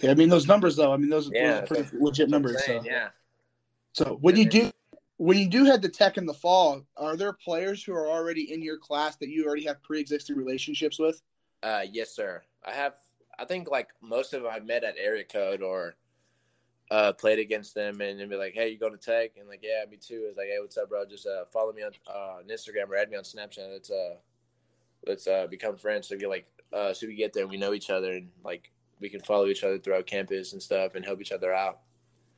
Yeah, 0.00 0.10
I 0.10 0.14
mean 0.14 0.28
those 0.28 0.46
numbers 0.46 0.76
though. 0.76 0.92
I 0.92 0.96
mean 0.96 1.10
those, 1.10 1.30
Yeah, 1.32 1.60
those 1.60 1.62
are 1.62 1.66
pretty 1.66 1.82
legit 1.98 2.00
That's 2.00 2.18
what 2.18 2.24
I'm 2.24 2.30
numbers. 2.30 2.64
saying, 2.64 2.82
So. 2.82 2.88
Yeah. 2.90 3.08
so 3.92 4.18
when 4.20 4.36
you 4.36 4.44
do 4.44 4.70
when 5.18 5.38
you 5.38 5.48
do 5.48 5.64
head 5.64 5.80
to 5.82 5.88
tech 5.88 6.18
in 6.18 6.26
the 6.26 6.34
fall, 6.34 6.82
are 6.96 7.16
there 7.16 7.32
players 7.32 7.82
who 7.82 7.94
are 7.94 8.06
already 8.08 8.52
in 8.52 8.62
your 8.62 8.78
class 8.78 9.16
that 9.16 9.28
you 9.30 9.46
already 9.46 9.64
have 9.64 9.82
pre-existing 9.82 10.36
relationships 10.36 10.98
with? 10.98 11.22
Uh, 11.62 11.82
yes, 11.90 12.14
sir. 12.14 12.42
I 12.64 12.72
have 12.72 12.94
I 13.38 13.44
think 13.44 13.70
like 13.70 13.88
most 14.02 14.34
of 14.34 14.42
them 14.42 14.52
I 14.54 14.60
met 14.60 14.84
at 14.84 14.94
area 14.98 15.24
code 15.24 15.62
or 15.62 15.96
uh, 16.90 17.12
played 17.12 17.38
against 17.38 17.74
them 17.74 18.00
and 18.00 18.20
then 18.20 18.28
be 18.28 18.36
like, 18.36 18.54
hey, 18.54 18.68
you 18.68 18.78
going 18.78 18.92
to 18.92 18.98
Tech? 18.98 19.32
And 19.38 19.48
like, 19.48 19.60
yeah, 19.62 19.84
me 19.90 19.96
too. 19.96 20.26
It's 20.28 20.38
like, 20.38 20.46
hey, 20.46 20.58
what's 20.60 20.76
up, 20.78 20.88
bro? 20.88 21.04
Just 21.04 21.26
uh, 21.26 21.44
follow 21.52 21.72
me 21.72 21.82
on, 21.82 21.90
uh, 22.08 22.36
on 22.38 22.44
Instagram 22.48 22.88
or 22.88 22.96
add 22.96 23.10
me 23.10 23.16
on 23.16 23.24
Snapchat. 23.24 23.72
Let's 23.72 23.90
uh, 23.90 24.14
let's 25.06 25.26
uh, 25.26 25.46
become 25.48 25.76
friends. 25.76 26.08
So 26.08 26.16
get 26.16 26.28
like, 26.28 26.46
uh, 26.72 26.92
so 26.92 27.06
we 27.06 27.14
get 27.14 27.32
there 27.32 27.46
we 27.46 27.56
know 27.56 27.72
each 27.72 27.90
other 27.90 28.12
and 28.12 28.28
like 28.44 28.72
we 29.00 29.08
can 29.08 29.20
follow 29.20 29.46
each 29.46 29.64
other 29.64 29.78
throughout 29.78 30.06
campus 30.06 30.52
and 30.52 30.62
stuff 30.62 30.94
and 30.94 31.04
help 31.04 31.20
each 31.20 31.32
other 31.32 31.54
out. 31.54 31.80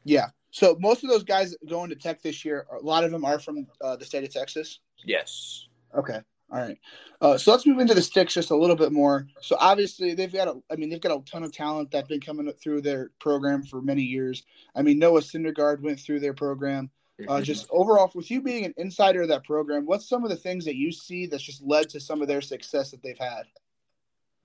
Yeah. 0.05 0.27
So 0.51 0.77
most 0.81 1.05
of 1.05 1.11
those 1.11 1.25
guys 1.25 1.55
going 1.69 1.91
to 1.91 1.97
Tech 1.97 2.23
this 2.23 2.45
year, 2.45 2.67
a 2.73 2.85
lot 2.85 3.05
of 3.05 3.11
them 3.11 3.25
are 3.25 3.39
from 3.39 3.67
uh, 3.81 3.97
the 3.97 4.05
state 4.05 4.25
of 4.25 4.33
Texas. 4.33 4.81
Yes. 5.05 5.69
Okay. 5.95 6.21
All 6.51 6.59
right. 6.59 6.79
Uh, 7.21 7.37
so 7.37 7.51
let's 7.51 7.67
move 7.67 7.79
into 7.79 7.93
the 7.93 8.01
sticks 8.01 8.33
just 8.33 8.51
a 8.51 8.57
little 8.57 8.77
bit 8.77 8.91
more. 8.91 9.27
So 9.43 9.57
obviously 9.61 10.15
they've 10.15 10.33
got 10.33 10.49
a, 10.49 10.55
I 10.71 10.77
mean, 10.77 10.89
they've 10.89 11.01
got 11.01 11.13
a 11.13 11.23
ton 11.31 11.43
of 11.43 11.53
talent 11.53 11.91
that's 11.91 12.09
been 12.09 12.21
coming 12.21 12.51
through 12.53 12.81
their 12.81 13.11
program 13.19 13.63
for 13.63 13.83
many 13.83 14.03
years. 14.03 14.45
I 14.75 14.81
mean, 14.81 14.99
Noah 14.99 15.21
Syndergaard 15.21 15.83
went 15.83 16.01
through 16.01 16.21
their 16.21 16.33
program. 16.33 16.91
Uh, 17.27 17.41
just 17.41 17.67
overall, 17.71 18.11
with 18.15 18.31
you 18.31 18.41
being 18.41 18.65
an 18.65 18.75
insider 18.77 19.23
of 19.23 19.29
that 19.29 19.45
program, 19.45 19.87
what's 19.87 20.09
some 20.09 20.23
of 20.23 20.31
the 20.31 20.37
things 20.37 20.65
that 20.65 20.77
you 20.77 20.93
see 20.93 21.27
that's 21.27 21.43
just 21.43 21.63
led 21.63 21.89
to 21.89 21.99
some 21.99 22.23
of 22.23 22.29
their 22.29 22.41
success 22.41 22.93
that 22.93 23.03
they've 23.03 23.19
had? 23.19 23.45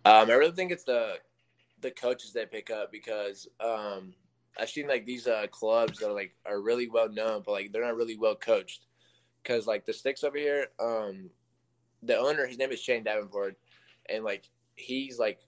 Um, 0.06 0.30
I 0.30 0.34
really 0.34 0.56
think 0.56 0.72
it's 0.72 0.84
the 0.84 1.18
the 1.82 1.92
coaches 1.92 2.34
they 2.34 2.46
pick 2.46 2.72
up 2.72 2.92
because 2.92 3.48
um, 3.60 4.14
I've 4.58 4.70
seen 4.70 4.88
like 4.88 5.06
these 5.06 5.28
uh, 5.28 5.48
clubs 5.52 6.00
that 6.00 6.10
are 6.10 6.14
like 6.14 6.34
are 6.46 6.62
really 6.62 6.90
well 6.90 7.10
known, 7.10 7.44
but 7.46 7.52
like 7.52 7.72
they're 7.72 7.86
not 7.86 7.96
really 7.96 8.18
well 8.18 8.36
coached. 8.36 8.88
Because 9.42 9.68
like 9.68 9.86
the 9.86 9.94
sticks 9.94 10.24
over 10.24 10.38
here, 10.38 10.68
um, 10.80 11.30
the 12.02 12.18
owner, 12.18 12.48
his 12.48 12.58
name 12.58 12.72
is 12.72 12.80
Shane 12.80 13.04
Davenport, 13.04 13.58
and 14.10 14.24
like 14.24 14.50
he's 14.76 15.20
like 15.20 15.40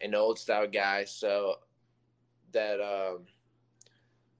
an 0.00 0.14
old 0.14 0.38
style 0.38 0.66
guy. 0.66 1.04
So 1.04 1.56
that 2.52 2.80
um, 2.80 3.20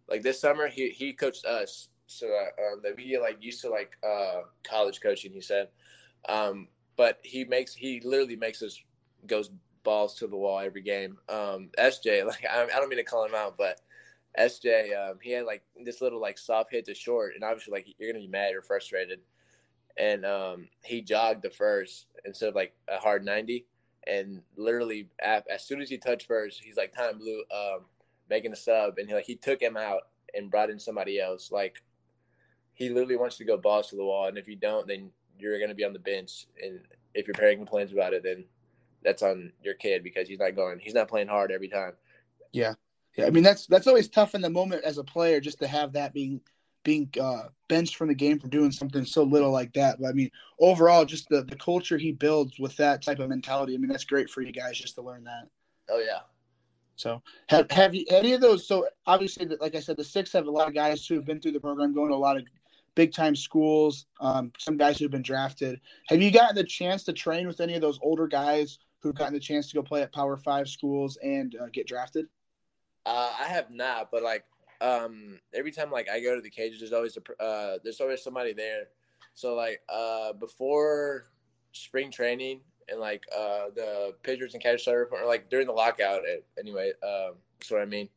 like 0.09 0.23
this 0.23 0.41
summer 0.41 0.69
he 0.69 0.91
he 0.91 1.13
coached 1.13 1.45
us. 1.45 1.89
So 2.09 2.27
um, 2.27 2.81
that 2.83 2.97
we 2.97 3.19
like 3.19 3.37
used 3.41 3.61
to 3.63 3.71
like 3.71 3.93
uh 4.07 4.43
college 4.65 5.01
coaching. 5.01 5.33
He 5.33 5.41
said, 5.41 5.69
um, 6.29 6.69
but 6.97 7.21
he 7.23 7.45
makes 7.45 7.75
he 7.75 8.01
literally 8.05 8.37
makes 8.37 8.63
us 8.63 8.81
goes 9.27 9.51
balls 9.85 10.15
to 10.17 10.27
the 10.27 10.37
wall 10.37 10.59
every 10.59 10.83
game. 10.83 11.19
Um, 11.29 11.71
SJ, 11.79 12.27
like 12.27 12.45
I, 12.51 12.65
I 12.65 12.67
don't 12.67 12.89
mean 12.89 12.99
to 12.99 13.05
call 13.05 13.25
him 13.25 13.35
out, 13.35 13.57
but 13.57 13.81
SJ, 14.39 15.11
um, 15.11 15.19
he 15.23 15.31
had 15.31 15.45
like 15.45 15.63
this 15.85 16.01
little 16.01 16.21
like 16.21 16.39
soft 16.39 16.73
hit 16.73 16.87
to 16.87 16.95
short, 16.95 17.35
and 17.35 17.45
obviously 17.45 17.73
like 17.73 17.87
you're 17.99 18.13
gonna 18.13 18.25
be 18.25 18.29
mad 18.29 18.55
or 18.55 18.63
frustrated 18.63 19.21
and 19.99 20.25
um, 20.25 20.69
he 20.85 21.03
jogged 21.03 21.43
the 21.43 21.51
first 21.51 22.07
instead 22.25 22.49
of 22.49 22.55
like 22.55 22.75
a 22.89 22.99
hard 22.99 23.25
90 23.25 23.67
and 24.07 24.41
literally 24.57 25.09
as 25.21 25.67
soon 25.67 25.83
as 25.83 25.91
he 25.91 25.99
touched 25.99 26.27
first 26.27 26.63
he's 26.63 26.77
like 26.77 26.93
time 26.93 27.19
blue 27.19 27.43
um, 27.53 27.81
making 28.31 28.53
a 28.53 28.57
sub 28.57 28.99
and 28.99 29.09
he 29.09 29.15
like 29.15 29.27
he 29.27 29.35
took 29.35 29.61
him 29.61 29.77
out 29.77 30.03
and 30.35 30.51
brought 30.51 30.71
in 30.71 30.79
somebody 30.79 31.21
else 31.21 31.51
like 31.51 31.83
he 32.79 32.89
literally 32.89 33.17
wants 33.17 33.37
to 33.37 33.45
go 33.45 33.57
balls 33.57 33.89
to 33.89 33.97
the 33.97 34.05
wall 34.05 34.29
and 34.29 34.39
if 34.39 34.49
you 34.49 34.57
don't 34.57 34.87
then 34.87 35.11
you're 35.39 35.59
going 35.59 35.69
to 35.69 35.75
be 35.75 35.85
on 35.85 35.93
the 35.93 35.99
bench 35.99 36.47
and 36.63 36.81
if 37.15 37.27
your 37.27 37.35
parent 37.35 37.59
complains 37.59 37.93
about 37.93 38.13
it 38.13 38.23
then 38.23 38.45
that's 39.05 39.23
on 39.23 39.53
your 39.63 39.75
kid 39.75 40.03
because 40.03 40.29
he's 40.29 40.39
not 40.39 40.55
going 40.55 40.79
he's 40.79 40.95
not 40.95 41.09
playing 41.09 41.29
hard 41.29 41.51
every 41.51 41.69
time 41.69 41.93
yeah 42.53 42.75
yeah 43.17 43.27
i 43.27 43.31
mean 43.31 43.43
that's 43.43 43.67
that's 43.67 43.87
always 43.87 44.09
tough 44.09 44.35
in 44.35 44.41
the 44.41 44.51
moment 44.51 44.83
as 44.85 44.99
a 44.99 45.05
player 45.05 45.41
just 45.41 45.59
to 45.59 45.67
have 45.67 45.93
that 45.93 46.15
being 46.15 46.41
being 46.85 47.11
uh, 47.21 47.49
benched 47.69 47.97
from 47.97 48.09
the 48.09 48.15
game 48.15 48.39
for 48.39 48.49
doing 48.49 48.71
something 48.71 49.05
so 49.05 49.23
little 49.23 49.51
like 49.51 49.73
that. 49.75 50.01
But 50.01 50.09
I 50.09 50.13
mean, 50.13 50.31
overall, 50.59 51.05
just 51.05 51.29
the, 51.29 51.43
the 51.43 51.57
culture 51.57 51.99
he 51.99 52.13
builds 52.13 52.59
with 52.59 52.75
that 52.77 53.03
type 53.03 53.19
of 53.19 53.29
mentality. 53.29 53.75
I 53.75 53.77
mean, 53.77 53.91
that's 53.91 54.05
great 54.05 54.31
for 54.31 54.41
you 54.41 54.53
guys 54.53 54.79
just 54.79 54.95
to 54.95 55.03
learn 55.03 55.25
that. 55.25 55.49
Oh 55.91 55.99
yeah. 55.99 56.21
So 56.97 57.23
have 57.49 57.71
have 57.71 57.95
you 57.95 58.05
any 58.11 58.33
of 58.33 58.41
those? 58.41 58.67
So 58.67 58.89
obviously, 59.07 59.47
like 59.61 59.77
I 59.77 59.81
said, 59.81 59.97
the 59.97 60.05
Sticks 60.05 60.33
have 60.33 60.47
a 60.47 60.51
lot 60.51 60.67
of 60.67 60.75
guys 60.75 61.07
who 61.07 61.15
have 61.15 61.25
been 61.25 61.41
through 61.41 61.53
the 61.53 61.61
program, 61.61 61.95
going 61.95 62.09
to 62.09 62.15
a 62.15 62.17
lot 62.17 62.37
of 62.37 62.45
big 62.95 63.13
time 63.13 63.37
schools. 63.37 64.07
Um, 64.21 64.53
some 64.59 64.77
guys 64.77 64.99
who've 64.99 65.11
been 65.11 65.23
drafted. 65.23 65.81
Have 66.09 66.21
you 66.21 66.31
gotten 66.31 66.57
the 66.57 66.65
chance 66.65 67.05
to 67.05 67.13
train 67.13 67.47
with 67.47 67.61
any 67.61 67.75
of 67.75 67.81
those 67.81 67.99
older 68.03 68.27
guys 68.27 68.79
who've 69.01 69.15
gotten 69.15 69.35
the 69.35 69.41
chance 69.41 69.69
to 69.69 69.75
go 69.75 69.83
play 69.83 70.03
at 70.03 70.13
Power 70.13 70.37
Five 70.37 70.69
schools 70.69 71.19
and 71.23 71.55
uh, 71.57 71.67
get 71.73 71.87
drafted? 71.87 72.27
Uh, 73.07 73.33
I 73.41 73.45
have 73.45 73.71
not, 73.71 74.11
but 74.11 74.23
like 74.23 74.45
um 74.81 75.41
every 75.55 75.73
time 75.73 75.91
like 75.91 76.09
I 76.09 76.21
go 76.21 76.35
to 76.35 76.41
the 76.41 76.51
cages, 76.51 76.81
there's 76.81 76.93
always 76.93 77.17
a 77.17 77.43
uh 77.43 77.79
there's 77.83 78.01
always 78.01 78.23
somebody 78.23 78.53
there. 78.53 78.89
So 79.35 79.55
like 79.55 79.81
uh 79.89 80.33
before 80.35 81.27
spring 81.73 82.11
training 82.11 82.61
and 82.89 83.01
like 83.01 83.25
uh 83.37 83.67
the 83.75 84.15
pitchers 84.23 84.55
and 84.55 84.63
catchers 84.63 84.89
like 85.27 85.51
during 85.51 85.67
the 85.67 85.73
lockout 85.73 86.23
anyway, 86.59 86.93
um 87.03 87.35
that's 87.59 87.71
what 87.71 87.81
I 87.81 87.87
mean. 87.87 88.09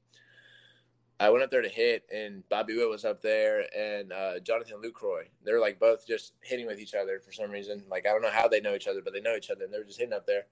I 1.21 1.29
went 1.29 1.43
up 1.43 1.51
there 1.51 1.61
to 1.61 1.69
hit, 1.69 2.03
and 2.13 2.47
Bobby 2.49 2.75
Witt 2.75 2.89
was 2.89 3.05
up 3.05 3.21
there, 3.21 3.67
and 3.77 4.11
uh, 4.11 4.39
Jonathan 4.39 4.81
Lucroy. 4.83 5.23
They're 5.43 5.61
like 5.61 5.79
both 5.79 6.07
just 6.07 6.33
hitting 6.41 6.65
with 6.65 6.79
each 6.79 6.95
other 6.95 7.19
for 7.19 7.31
some 7.31 7.51
reason. 7.51 7.83
Like 7.89 8.05
I 8.05 8.09
don't 8.09 8.21
know 8.21 8.31
how 8.31 8.47
they 8.47 8.61
know 8.61 8.75
each 8.75 8.87
other, 8.87 9.01
but 9.03 9.13
they 9.13 9.21
know 9.21 9.35
each 9.35 9.49
other, 9.51 9.65
and 9.65 9.73
they 9.73 9.77
were 9.77 9.83
just 9.83 9.99
hitting 9.99 10.13
up 10.13 10.25
there. 10.25 10.45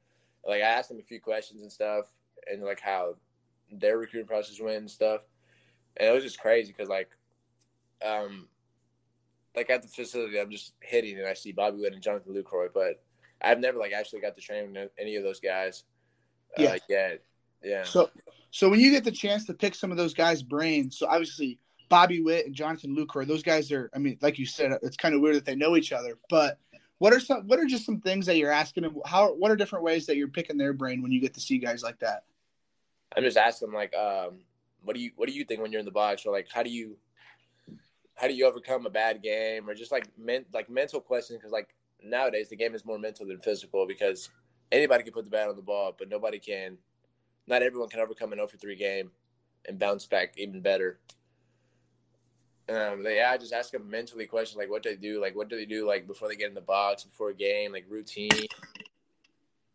Like 0.48 0.62
I 0.62 0.66
asked 0.66 0.90
them 0.90 1.00
a 1.00 1.04
few 1.04 1.20
questions 1.20 1.62
and 1.62 1.72
stuff, 1.72 2.06
and 2.50 2.62
like 2.62 2.80
how 2.80 3.16
their 3.72 3.98
recruiting 3.98 4.28
process 4.28 4.60
went 4.60 4.78
and 4.78 4.90
stuff 4.90 5.22
and 5.98 6.10
it 6.10 6.12
was 6.12 6.24
just 6.24 6.40
crazy 6.40 6.72
because 6.72 6.90
like, 6.90 7.10
um, 8.06 8.48
like 9.56 9.70
at 9.70 9.82
the 9.82 9.88
facility, 9.88 10.40
I'm 10.40 10.52
just 10.52 10.74
hitting 10.80 11.18
and 11.18 11.28
I 11.28 11.34
see 11.34 11.52
Bobby 11.52 11.80
Witt 11.80 11.94
and 11.94 12.02
Jonathan 12.02 12.34
Lucroy, 12.34 12.68
but 12.74 13.04
I've 13.42 13.60
never 13.60 13.78
like 13.78 13.92
actually 13.92 14.22
got 14.22 14.36
to 14.36 14.42
train 14.42 14.74
with 14.74 14.92
any 14.98 15.16
of 15.16 15.24
those 15.24 15.40
guys. 15.40 15.84
Uh, 16.58 16.64
yeah. 16.64 16.78
Yet. 16.88 17.24
Yeah. 17.64 17.84
So, 17.84 18.10
so 18.52 18.70
when 18.70 18.80
you 18.80 18.92
get 18.92 19.04
the 19.04 19.12
chance 19.12 19.46
to 19.46 19.54
pick 19.54 19.76
some 19.76 19.92
of 19.92 19.98
those 19.98 20.14
guys' 20.14 20.42
brains, 20.44 20.98
so 20.98 21.08
obviously 21.08 21.60
Bobby 21.90 22.22
Witt 22.22 22.46
and 22.46 22.56
Jonathan 22.56 22.96
Lucroy, 22.96 23.28
those 23.28 23.44
guys 23.44 23.72
are. 23.72 23.90
I 23.94 24.00
mean, 24.00 24.18
like 24.22 24.40
you 24.40 24.46
said, 24.46 24.72
it's 24.82 24.98
kind 24.98 25.16
of 25.16 25.22
weird 25.22 25.36
that 25.36 25.46
they 25.46 25.56
know 25.56 25.76
each 25.76 25.92
other. 25.92 26.18
But 26.30 26.60
what 27.00 27.14
are 27.14 27.20
some? 27.20 27.48
What 27.48 27.60
are 27.60 27.66
just 27.66 27.86
some 27.86 28.00
things 28.00 28.26
that 28.26 28.38
you're 28.38 28.52
asking 28.52 28.84
them? 28.84 28.98
How? 29.06 29.34
What 29.34 29.52
are 29.52 29.56
different 29.56 29.84
ways 29.84 30.06
that 30.06 30.18
you're 30.18 30.28
picking 30.28 30.58
their 30.58 30.74
brain 30.74 31.02
when 31.02 31.12
you 31.12 31.20
get 31.22 31.34
to 31.34 31.40
see 31.40 31.58
guys 31.58 31.84
like 31.84 32.00
that? 32.00 32.24
I'm 33.16 33.24
just 33.24 33.38
asking 33.38 33.72
like, 33.72 33.96
um, 33.96 34.40
what 34.84 34.96
do 34.96 35.02
you 35.02 35.12
what 35.16 35.28
do 35.28 35.34
you 35.34 35.44
think 35.44 35.62
when 35.62 35.72
you're 35.72 35.80
in 35.80 35.86
the 35.86 35.92
box 35.92 36.26
or 36.26 36.32
like 36.32 36.48
how 36.52 36.64
do 36.64 36.70
you 36.70 36.98
how 38.16 38.28
do 38.28 38.34
you 38.34 38.46
overcome 38.46 38.86
a 38.86 38.90
bad 38.90 39.22
game 39.22 39.70
or 39.70 39.74
just 39.74 39.92
like 39.92 40.08
men, 40.18 40.46
like 40.54 40.70
mental 40.70 41.00
questions 41.00 41.40
because 41.40 41.52
like 41.52 41.70
nowadays 42.04 42.50
the 42.50 42.56
game 42.56 42.76
is 42.76 42.86
more 42.86 43.00
mental 43.00 43.26
than 43.26 43.40
physical 43.40 43.88
because 43.88 44.30
anybody 44.72 45.04
can 45.04 45.14
put 45.14 45.26
the 45.26 45.32
bat 45.32 45.50
on 45.50 45.56
the 45.56 45.62
ball 45.62 45.96
but 45.98 46.10
nobody 46.10 46.40
can 46.40 46.78
not 47.50 47.64
everyone 47.64 47.90
can 47.90 48.00
overcome 48.00 48.32
an 48.32 48.38
0 48.38 48.48
for 48.48 48.58
3 48.58 48.76
game 48.76 49.12
and 49.68 49.80
bounce 49.80 50.06
back 50.06 50.34
even 50.38 50.62
better 50.62 51.00
um, 52.70 53.04
yeah, 53.04 53.32
I 53.34 53.38
just 53.38 53.54
ask 53.54 53.72
them 53.72 53.90
mentally 53.90 54.28
questions 54.28 54.58
like 54.58 54.70
what 54.70 54.84
do 54.84 54.90
they 54.90 54.96
do, 54.96 55.20
like 55.20 55.36
what 55.36 55.50
do 55.50 55.56
they 55.56 55.66
do, 55.66 55.88
like 55.88 56.06
before 56.06 56.28
they 56.28 56.36
get 56.36 56.50
in 56.50 56.54
the 56.54 56.62
box, 56.62 57.04
before 57.04 57.30
a 57.30 57.34
game, 57.34 57.72
like 57.72 57.86
routine, 57.90 58.30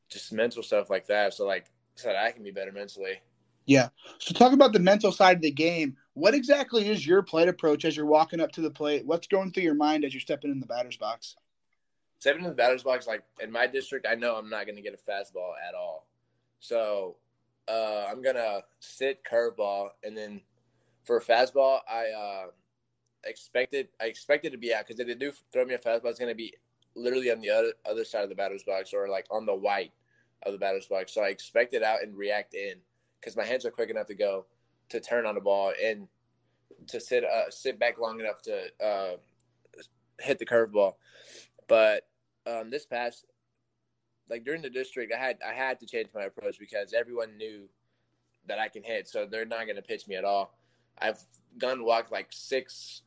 just 0.09 0.33
mental 0.33 0.63
stuff 0.63 0.91
like 0.91 1.07
that. 1.09 1.35
So 1.35 1.45
like, 1.45 1.67
so 1.95 2.09
that 2.09 2.17
I 2.17 2.31
can 2.31 2.45
be 2.45 2.53
better 2.53 2.71
mentally. 2.71 3.21
Yeah. 3.67 3.89
So 4.19 4.33
talk 4.33 4.53
about 4.53 4.73
the 4.73 4.79
mental 4.79 5.11
side 5.11 5.37
of 5.37 5.43
the 5.43 5.51
game. 5.51 5.97
What 6.13 6.35
exactly 6.35 6.89
is 6.89 7.07
your 7.07 7.23
plate 7.23 7.49
approach 7.49 7.85
as 7.85 7.97
you're 7.97 8.07
walking 8.07 8.41
up 8.41 8.53
to 8.53 8.61
the 8.61 8.71
plate? 8.71 9.05
What's 9.07 9.27
going 9.27 9.51
through 9.51 9.65
your 9.65 9.75
mind 9.75 10.05
as 10.05 10.15
you're 10.15 10.21
stepping 10.21 10.51
in 10.53 10.61
the 10.61 10.67
batter's 10.67 10.97
box? 10.97 11.35
Stepping 12.21 12.45
in 12.45 12.51
the 12.51 12.55
batter's 12.55 12.85
box, 12.85 13.07
like 13.07 13.25
in 13.41 13.51
my 13.51 13.67
district, 13.67 14.07
I 14.09 14.15
know 14.15 14.37
I'm 14.37 14.51
not 14.51 14.67
going 14.67 14.77
to 14.77 14.83
get 14.83 14.95
a 14.95 15.11
fastball 15.11 15.53
at 15.67 15.75
all. 15.75 16.07
So 16.61 17.17
uh, 17.69 18.07
I'm 18.11 18.23
to 18.37 18.63
sit 18.81 19.23
curveball, 19.31 19.89
and 20.03 20.17
then 20.17 20.41
for 21.05 21.21
fastball, 21.21 21.81
I 21.89 22.07
uh, 22.11 22.47
expected 23.25 23.89
I 24.01 24.07
expected 24.07 24.53
to 24.53 24.59
be 24.59 24.75
out 24.75 24.87
because 24.87 25.01
if 25.01 25.07
they 25.07 25.15
do 25.15 25.33
throw 25.53 25.65
me 25.65 25.75
a 25.75 25.79
fastball, 25.79 26.07
it's 26.11 26.19
to 26.31 26.35
be 26.35 26.55
literally 26.95 27.31
on 27.31 27.41
the 27.41 27.51
other 27.51 27.73
other 27.89 28.05
side 28.05 28.23
of 28.23 28.29
the 28.29 28.35
batter's 28.35 28.65
box 28.65 28.93
or 28.93 29.09
like 29.09 29.27
on 29.31 29.47
the 29.47 29.55
white 29.55 29.93
of 30.45 30.53
the 30.53 30.59
batter's 30.59 30.87
box. 30.87 31.13
So 31.13 31.23
I 31.23 31.29
expect 31.29 31.75
it 31.75 31.83
out 31.83 32.03
and 32.03 32.17
react 32.17 32.55
in 32.55 32.75
because 33.21 33.37
my 33.37 33.45
hands 33.45 33.65
are 33.65 33.71
quick 33.71 33.91
enough 33.91 34.07
to 34.09 34.15
go 34.15 34.47
to 34.91 35.01
turn 35.01 35.27
on 35.27 35.35
the 35.35 35.41
ball 35.41 35.73
and 35.83 36.09
to 36.89 37.01
sit 37.01 37.25
uh, 37.25 37.51
sit 37.51 37.79
back 37.79 37.99
long 37.99 38.21
enough 38.21 38.43
to 38.43 38.85
uh, 38.85 39.17
hit 40.21 40.39
the 40.39 40.47
curveball. 40.47 40.95
But 41.67 42.07
um, 42.47 42.71
this 42.71 42.85
past, 42.85 43.27
like 44.29 44.45
during 44.45 44.63
the 44.63 44.71
district, 44.71 45.13
I 45.13 45.19
had 45.19 45.39
I 45.47 45.53
had 45.53 45.81
to 45.81 45.87
change 45.87 46.09
my 46.15 46.25
approach 46.25 46.59
because 46.59 46.93
everyone 46.93 47.37
knew 47.37 47.69
that 48.47 48.59
I 48.59 48.69
can 48.69 48.83
hit, 48.83 49.09
so 49.09 49.27
they're 49.27 49.45
not 49.45 49.65
going 49.65 49.77
to 49.77 49.83
pitch 49.83 50.07
me 50.07 50.17
at 50.17 50.25
all. 50.25 50.57
I've 50.99 51.21
gone 51.59 51.85
walk 51.85 52.11
like 52.11 52.29
six, 52.31 53.03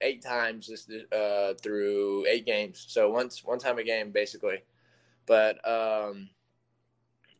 eight 0.00 0.22
times 0.22 0.68
this 0.68 0.88
uh, 1.12 1.54
through 1.62 2.26
eight 2.26 2.46
games, 2.46 2.84
so 2.88 3.10
once 3.10 3.44
one 3.44 3.58
time 3.58 3.78
a 3.78 3.84
game 3.84 4.10
basically. 4.10 4.62
But 5.26 5.56
um, 5.68 6.30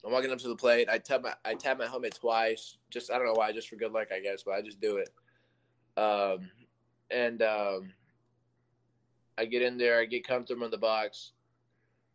I'm 0.04 0.12
walking 0.12 0.30
up 0.30 0.38
to 0.38 0.48
the 0.48 0.56
plate. 0.56 0.88
I 0.90 0.98
tap 0.98 1.22
my 1.22 1.34
I 1.44 1.54
tap 1.54 1.78
my 1.78 1.87
helmet 1.87 2.18
twice. 2.18 2.76
Just 2.90 3.11
I 3.11 3.18
don't 3.18 3.26
know 3.26 3.34
why, 3.34 3.52
just 3.52 3.68
for 3.68 3.76
good 3.76 3.92
luck, 3.92 4.08
I 4.12 4.20
guess, 4.20 4.42
but 4.42 4.54
I 4.54 4.62
just 4.62 4.80
do 4.80 4.96
it. 4.96 5.11
Um, 6.00 6.50
and 7.11 7.42
um, 7.42 7.92
I 9.37 9.44
get 9.44 9.62
in 9.62 9.78
there. 9.78 10.00
I 10.00 10.04
get 10.04 10.26
comfortable 10.26 10.64
in 10.64 10.70
the 10.70 10.78
box. 10.78 11.32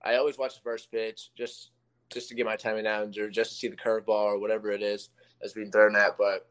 I 0.03 0.15
always 0.15 0.37
watch 0.37 0.55
the 0.55 0.61
first 0.61 0.91
pitch 0.91 1.29
just 1.37 1.71
just 2.09 2.29
to 2.29 2.35
get 2.35 2.45
my 2.45 2.55
timing 2.55 2.83
down 2.83 3.13
or 3.17 3.29
just 3.29 3.51
to 3.51 3.57
see 3.57 3.67
the 3.67 3.75
curveball 3.75 4.09
or 4.09 4.39
whatever 4.39 4.69
it 4.71 4.83
is 4.83 5.09
that's 5.41 5.53
being 5.53 5.71
thrown 5.71 5.95
at. 5.95 6.17
But 6.17 6.47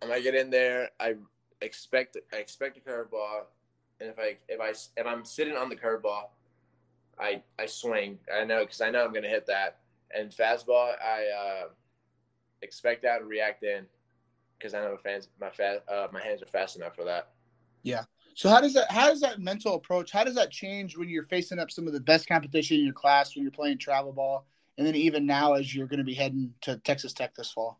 when 0.00 0.10
I 0.10 0.20
get 0.20 0.34
in 0.34 0.50
there, 0.50 0.90
I 0.98 1.16
expect 1.60 2.16
I 2.32 2.36
expect 2.36 2.78
a 2.78 2.80
curveball, 2.80 3.44
and 4.00 4.08
if 4.08 4.18
I 4.18 4.36
if 4.48 4.60
I 4.60 4.70
if 4.70 5.06
I'm 5.06 5.24
sitting 5.24 5.56
on 5.56 5.68
the 5.68 5.76
curveball, 5.76 6.30
I 7.18 7.42
I 7.58 7.66
swing. 7.66 8.18
I 8.34 8.44
know 8.44 8.60
because 8.60 8.80
I 8.80 8.90
know 8.90 9.04
I'm 9.04 9.12
gonna 9.12 9.28
hit 9.28 9.46
that. 9.46 9.78
And 10.12 10.30
fastball, 10.30 10.92
I 11.00 11.26
uh, 11.26 11.68
expect 12.62 13.02
that 13.02 13.20
and 13.20 13.30
react 13.30 13.62
in 13.62 13.86
because 14.58 14.74
I 14.74 14.80
know 14.80 14.92
my 14.92 14.96
fans 14.96 15.28
my 15.40 15.48
uh, 15.92 16.08
my 16.12 16.22
hands 16.22 16.42
are 16.42 16.46
fast 16.46 16.76
enough 16.76 16.94
for 16.94 17.04
that. 17.04 17.30
Yeah. 17.82 18.04
So 18.34 18.48
how 18.48 18.60
does 18.60 18.74
that 18.74 18.90
how 18.90 19.08
does 19.08 19.20
that 19.20 19.40
mental 19.40 19.74
approach 19.74 20.10
how 20.10 20.24
does 20.24 20.34
that 20.34 20.50
change 20.50 20.96
when 20.96 21.08
you're 21.08 21.26
facing 21.26 21.58
up 21.58 21.70
some 21.70 21.86
of 21.86 21.92
the 21.92 22.00
best 22.00 22.26
competition 22.26 22.78
in 22.78 22.84
your 22.84 22.94
class 22.94 23.34
when 23.34 23.42
you're 23.42 23.52
playing 23.52 23.78
travel 23.78 24.12
ball 24.12 24.46
and 24.78 24.86
then 24.86 24.94
even 24.94 25.26
now 25.26 25.54
as 25.54 25.74
you're 25.74 25.86
going 25.86 25.98
to 25.98 26.04
be 26.04 26.14
heading 26.14 26.54
to 26.62 26.76
Texas 26.78 27.12
Tech 27.12 27.34
this 27.34 27.50
fall? 27.50 27.78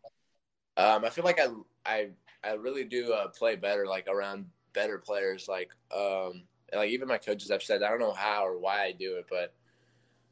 Um, 0.77 1.03
I 1.03 1.09
feel 1.09 1.23
like 1.23 1.39
I 1.39 1.47
I 1.85 2.09
I 2.43 2.53
really 2.53 2.83
do 2.83 3.13
uh, 3.13 3.27
play 3.29 3.55
better 3.55 3.87
like 3.87 4.07
around 4.07 4.45
better 4.73 4.97
players 4.97 5.47
like 5.47 5.71
um 5.95 6.43
like 6.73 6.89
even 6.89 7.07
my 7.07 7.17
coaches 7.17 7.49
have 7.51 7.63
said 7.63 7.83
I 7.83 7.89
don't 7.89 7.99
know 7.99 8.13
how 8.13 8.45
or 8.45 8.57
why 8.57 8.83
I 8.83 8.91
do 8.91 9.17
it 9.17 9.25
but 9.29 9.53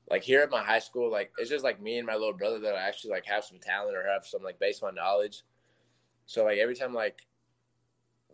like 0.10 0.24
here 0.24 0.42
at 0.42 0.50
my 0.50 0.62
high 0.62 0.80
school 0.80 1.12
like 1.12 1.32
it's 1.38 1.50
just 1.50 1.64
like 1.64 1.82
me 1.82 1.98
and 1.98 2.08
my 2.08 2.16
little 2.16 2.34
brother 2.34 2.60
that 2.60 2.76
I 2.76 2.88
actually 2.88 3.12
like 3.12 3.26
have 3.26 3.44
some 3.44 3.60
talent 3.60 3.96
or 3.96 4.08
have 4.08 4.26
some 4.26 4.44
like 4.44 4.60
baseball 4.60 4.92
knowledge. 4.92 5.44
So 6.26 6.46
like 6.46 6.58
every 6.58 6.76
time 6.76 6.94
like 6.94 7.22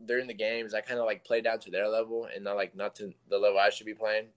during 0.05 0.27
the 0.27 0.33
games, 0.33 0.73
I 0.73 0.81
kind 0.81 0.99
of 0.99 1.05
like 1.05 1.23
play 1.23 1.41
down 1.41 1.59
to 1.59 1.71
their 1.71 1.87
level 1.87 2.27
and 2.33 2.43
not 2.43 2.55
like 2.55 2.75
not 2.75 2.95
to 2.95 3.13
the 3.29 3.37
level 3.37 3.59
I 3.59 3.69
should 3.69 3.85
be 3.85 3.93
playing. 3.93 4.27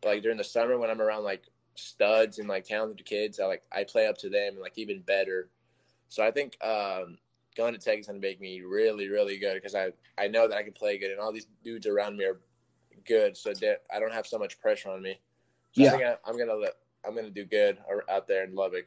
But 0.00 0.08
like 0.08 0.22
during 0.22 0.38
the 0.38 0.44
summer 0.44 0.78
when 0.78 0.90
I'm 0.90 1.00
around 1.00 1.24
like 1.24 1.44
studs 1.74 2.38
and 2.38 2.48
like 2.48 2.64
talented 2.64 3.04
kids, 3.04 3.40
I 3.40 3.46
like 3.46 3.62
I 3.72 3.84
play 3.84 4.06
up 4.06 4.18
to 4.18 4.28
them 4.28 4.54
and 4.54 4.60
like 4.60 4.78
even 4.78 5.02
better. 5.02 5.50
So 6.08 6.24
I 6.24 6.30
think 6.30 6.56
um, 6.64 7.18
going 7.56 7.74
to 7.74 7.78
Tech 7.78 7.98
is 7.98 8.06
going 8.06 8.20
to 8.20 8.26
make 8.26 8.40
me 8.40 8.62
really 8.62 9.08
really 9.08 9.38
good 9.38 9.54
because 9.54 9.74
I 9.74 9.92
I 10.18 10.28
know 10.28 10.48
that 10.48 10.56
I 10.56 10.62
can 10.62 10.72
play 10.72 10.98
good 10.98 11.10
and 11.10 11.20
all 11.20 11.32
these 11.32 11.46
dudes 11.64 11.86
around 11.86 12.16
me 12.16 12.24
are 12.24 12.40
good, 13.06 13.36
so 13.36 13.52
I 13.94 14.00
don't 14.00 14.12
have 14.12 14.26
so 14.26 14.38
much 14.38 14.60
pressure 14.60 14.90
on 14.90 15.02
me. 15.02 15.20
So 15.72 15.82
yeah. 15.82 15.88
I 15.88 15.90
think 15.90 16.02
I, 16.04 16.30
am 16.30 16.38
gonna 16.38 16.66
I'm 17.06 17.14
gonna 17.14 17.30
do 17.30 17.44
good 17.44 17.78
out 18.08 18.26
there 18.26 18.44
in 18.44 18.54
Lubbock. 18.54 18.86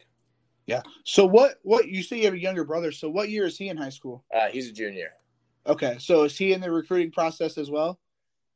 Yeah. 0.65 0.81
So 1.03 1.25
what 1.25 1.59
what 1.63 1.87
you 1.87 2.03
say 2.03 2.17
you 2.17 2.25
have 2.25 2.33
a 2.33 2.39
younger 2.39 2.63
brother? 2.63 2.91
So 2.91 3.09
what 3.09 3.29
year 3.29 3.45
is 3.45 3.57
he 3.57 3.69
in 3.69 3.77
high 3.77 3.89
school? 3.89 4.23
Uh, 4.33 4.47
he's 4.49 4.69
a 4.69 4.71
junior. 4.71 5.11
Okay, 5.67 5.97
so 5.99 6.23
is 6.23 6.37
he 6.37 6.53
in 6.53 6.61
the 6.61 6.71
recruiting 6.71 7.11
process 7.11 7.57
as 7.57 7.69
well? 7.69 7.99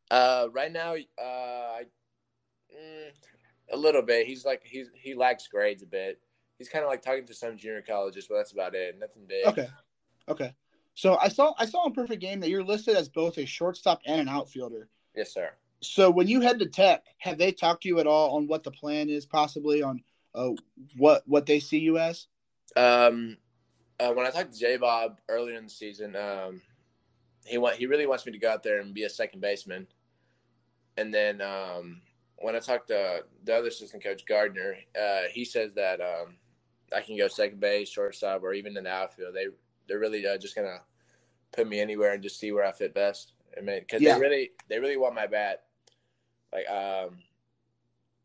Uh, 0.10 0.48
right 0.52 0.72
now, 0.72 0.94
uh, 0.94 1.82
mm, 2.74 3.10
a 3.72 3.78
little 3.78 4.02
bit. 4.02 4.28
He's 4.28 4.46
like 4.46 4.62
he's 4.64 4.90
he 4.96 5.14
lacks 5.14 5.48
grades 5.48 5.84
a 5.84 5.88
bit. 5.88 6.20
He's 6.58 6.70
kind 6.70 6.84
of 6.84 6.90
like 6.90 7.02
talking 7.02 7.26
to 7.26 7.34
some 7.34 7.58
junior 7.58 7.82
colleges, 7.82 8.28
but 8.30 8.38
that's 8.38 8.52
about 8.52 8.76
it. 8.76 8.98
Nothing 9.00 9.24
big. 9.28 9.46
Okay, 9.46 9.68
okay. 10.30 10.54
So 10.96 11.18
I 11.18 11.28
saw 11.28 11.54
I 11.58 11.66
saw 11.66 11.80
on 11.86 11.94
Perfect 11.94 12.22
Game 12.22 12.40
that 12.42 12.50
you're 12.50 12.64
listed 12.64 12.96
as 12.96 13.10
both 13.10 13.38
a 13.38 13.46
shortstop 13.46 14.02
and 14.06 14.22
an 14.22 14.30
outfielder. 14.30 14.88
Yes, 15.16 15.34
sir. 15.34 15.52
So 15.82 16.10
when 16.10 16.28
you 16.28 16.40
head 16.40 16.60
to 16.60 16.66
Tech, 16.66 17.04
have 17.18 17.38
they 17.38 17.52
talked 17.52 17.84
to 17.84 17.90
you 17.90 18.00
at 18.00 18.08
all 18.08 18.38
on 18.38 18.48
what 18.48 18.64
the 18.64 18.72
plan 18.72 19.10
is, 19.10 19.26
possibly 19.26 19.82
on 19.82 20.02
uh, 20.36 20.52
what 20.98 21.24
what 21.26 21.46
they 21.46 21.60
see 21.60 21.80
you 21.80 21.98
as? 21.98 22.28
Um, 22.76 23.38
uh, 24.00 24.12
when 24.14 24.26
I 24.26 24.32
talked 24.32 24.54
to 24.54 24.60
J 24.60 24.78
Bob 24.78 25.20
earlier 25.28 25.58
in 25.58 25.66
the 25.66 25.70
season, 25.70 26.16
um, 26.16 26.62
he 27.46 27.58
want 27.58 27.76
he 27.76 27.86
really 27.86 28.06
wants 28.06 28.26
me 28.26 28.32
to 28.32 28.38
go 28.38 28.52
out 28.52 28.64
there 28.64 28.80
and 28.80 28.94
be 28.94 29.04
a 29.04 29.10
second 29.10 29.42
baseman. 29.42 29.88
And 30.98 31.14
then 31.14 31.42
um, 31.42 32.02
when 32.38 32.56
I 32.56 32.60
talked 32.60 32.88
to 32.90 33.24
the 33.44 33.56
other 33.56 33.68
assistant 33.68 34.04
coach 34.04 34.26
Gardner, 34.26 34.76
uh, 35.00 35.24
he 35.32 35.44
says 35.46 35.74
that 35.74 36.02
um, 36.02 36.36
I 36.96 37.02
can 37.02 37.18
go 37.18 37.28
second 37.28 37.60
base, 37.60 37.90
shortstop, 37.90 38.44
or 38.44 38.54
even 38.54 38.78
in 38.78 38.84
the 38.84 38.92
outfield. 38.92 39.34
They 39.34 39.48
they're 39.88 40.00
really 40.00 40.26
uh, 40.26 40.38
just 40.38 40.56
gonna 40.56 40.82
put 41.52 41.68
me 41.68 41.80
anywhere 41.80 42.14
and 42.14 42.24
just 42.24 42.40
see 42.40 42.52
where 42.52 42.66
I 42.66 42.72
fit 42.72 42.94
best. 42.94 43.34
I 43.58 43.62
mean, 43.62 43.80
because 43.80 44.02
yeah. 44.02 44.16
they 44.16 44.22
really 44.22 44.52
they 44.70 44.80
really 44.80 44.98
want 44.98 45.16
my 45.16 45.28
bat. 45.28 45.64
Like 46.52 46.70
um, 46.70 47.20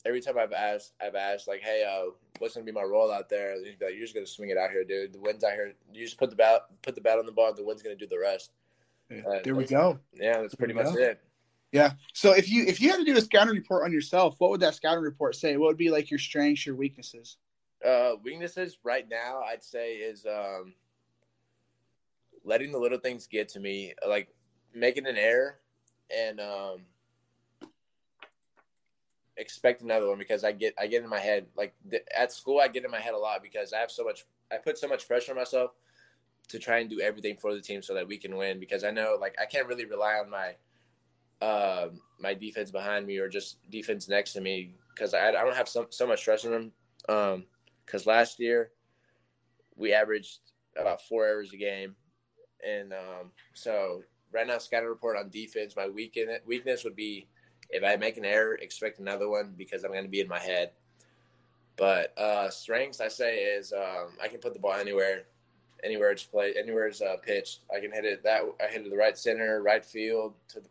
every 0.05 0.21
time 0.21 0.39
I've 0.39 0.53
asked, 0.53 0.93
I've 1.01 1.15
asked 1.15 1.49
like, 1.49 1.63
"Hey, 1.63 1.85
uh, 1.85 2.11
what's 2.39 2.55
gonna 2.55 2.67
be 2.67 2.73
my 2.73 2.83
role 2.83 3.13
out 3.13 3.29
there?" 3.29 3.57
Like, 3.57 3.79
You're 3.81 4.01
just 4.01 4.15
gonna 4.15 4.27
swing 4.27 4.51
it 4.51 4.59
out 4.59 4.71
here, 4.71 4.85
dude. 4.85 5.13
The 5.13 5.21
wind's 5.21 5.45
out 5.45 5.53
here. 5.53 5.75
You 5.93 6.05
just 6.05 6.19
put 6.19 6.31
the 6.31 6.37
bat, 6.37 6.63
put 6.83 6.95
the 6.95 7.01
bat 7.01 7.19
on 7.19 7.27
the 7.27 7.33
ball. 7.33 7.55
The 7.55 7.65
wind's 7.65 7.83
gonna 7.83 7.97
do 7.97 8.07
the 8.07 8.19
rest. 8.19 8.53
Uh, 9.11 9.39
there 9.43 9.55
we 9.55 9.65
go. 9.65 9.99
Yeah, 10.13 10.43
that's 10.43 10.55
pretty 10.55 10.75
much 10.75 10.87
go. 10.87 10.95
it. 10.97 11.21
Yeah. 11.73 11.93
So 12.15 12.33
if 12.33 12.51
you 12.51 12.65
if 12.65 12.81
you 12.81 12.91
had 12.91 12.99
to 12.99 13.05
do 13.05 13.17
a 13.17 13.21
scouting 13.21 13.55
report 13.55 13.85
on 13.85 13.93
yourself, 13.93 14.37
what 14.39 14.51
would 14.51 14.61
that 14.61 14.75
scouting 14.75 15.03
report 15.03 15.37
say? 15.37 15.57
What 15.57 15.69
would 15.69 15.77
be 15.77 15.91
like 15.91 16.11
your 16.11 16.19
strengths, 16.19 16.67
your 16.67 16.77
weaknesses? 16.77 17.37
Uh, 17.85 18.13
weaknesses 18.23 18.79
right 18.83 19.09
now, 19.09 19.43
I'd 19.43 19.63
say 19.63 19.95
is 19.95 20.27
um, 20.27 20.75
letting 22.45 22.73
the 22.73 22.79
little 22.79 22.99
things 22.99 23.27
get 23.27 23.49
to 23.51 23.61
me, 23.61 23.95
like 24.07 24.29
making 24.75 25.07
an 25.07 25.17
error 25.17 25.61
and 26.15 26.41
um, 26.41 26.81
expect 29.37 29.83
another 29.83 30.09
one 30.09 30.19
because 30.19 30.45
I 30.45 30.53
get 30.53 30.75
I 30.79 30.87
get 30.87 31.03
in 31.03 31.09
my 31.09 31.21
head 31.21 31.47
like 31.57 31.75
at 32.17 32.33
school 32.33 32.61
I 32.61 32.69
get 32.69 32.85
in 32.85 32.91
my 32.91 33.01
head 33.01 33.15
a 33.15 33.19
lot 33.19 33.43
because 33.43 33.73
I 33.73 33.79
have 33.79 33.91
so 33.91 34.05
much 34.05 34.25
I 34.51 34.57
put 34.57 34.79
so 34.79 34.89
much 34.89 35.07
pressure 35.07 35.33
on 35.33 35.39
myself 35.39 35.73
to 36.49 36.59
try 36.59 36.79
and 36.79 36.91
do 36.91 37.01
everything 37.01 37.37
for 37.37 37.55
the 37.55 37.61
team 37.61 37.83
so 37.83 37.95
that 37.95 38.09
we 38.09 38.17
can 38.17 38.37
win 38.37 38.59
because 38.59 38.85
I 38.85 38.91
know 38.91 39.17
like 39.21 39.37
I 39.41 39.45
can't 39.45 39.69
really 39.69 39.85
rely 39.85 40.15
on 40.15 40.31
my 40.31 40.55
uh, 41.41 41.89
my 42.19 42.35
defense 42.35 42.71
behind 42.71 43.07
me 43.07 43.19
or 43.19 43.29
just 43.29 43.59
defense 43.71 44.09
next 44.09 44.33
to 44.33 44.41
me 44.41 44.75
because 44.95 45.15
I, 45.15 45.29
I 45.29 45.33
don't 45.33 45.55
have 45.55 45.69
so, 45.69 45.87
so 45.91 46.07
much 46.07 46.25
trust 46.25 46.45
in 46.45 46.51
them. 46.51 46.73
Because 47.07 48.07
um, 48.07 48.13
last 48.13 48.41
year 48.41 48.73
we 49.77 49.93
averaged 49.93 50.39
about 50.77 51.03
four 51.03 51.25
errors 51.25 51.53
a 51.53 51.57
game, 51.57 51.95
and 52.67 52.93
um, 52.93 53.31
so 53.55 54.03
right 54.33 54.47
now 54.47 54.59
scouting 54.59 54.89
report 54.89 55.17
on 55.17 55.31
defense. 55.31 55.77
My 55.77 55.89
weakness 55.89 56.85
would 56.85 56.97
be 56.97 57.29
if 57.71 57.85
I 57.85 57.97
make 57.97 58.17
an 58.17 58.25
error, 58.25 58.57
expect 58.57 58.99
another 58.99 59.29
one 59.29 59.55
because 59.57 59.85
I'm 59.85 59.93
going 59.93 60.05
to 60.05 60.11
be 60.11 60.21
in 60.21 60.29
my 60.29 60.41
head. 60.41 60.71
But 61.77 62.19
uh, 62.19 62.51
strengths, 62.51 63.01
I 63.01 63.09
say, 63.09 63.45
is 63.45 63.73
um, 63.73 64.09
I 64.21 64.27
can 64.27 64.41
put 64.41 64.55
the 64.55 64.59
ball 64.59 64.73
anywhere 64.73 65.27
anywhere 65.85 66.11
it's 66.11 66.25
played, 66.25 66.57
anywhere 66.57 66.87
it's 66.87 67.01
uh, 67.01 67.17
pitched. 67.23 67.61
I 67.75 67.81
can 67.81 67.93
hit 67.93 68.05
it 68.05 68.23
that 68.25 68.43
I 68.61 68.71
hit 68.71 68.87
it 68.87 68.91
the 68.91 68.97
right 68.97 69.17
center, 69.17 69.63
right 69.63 69.85
field, 69.85 70.35
to 70.49 70.61
the 70.61 70.69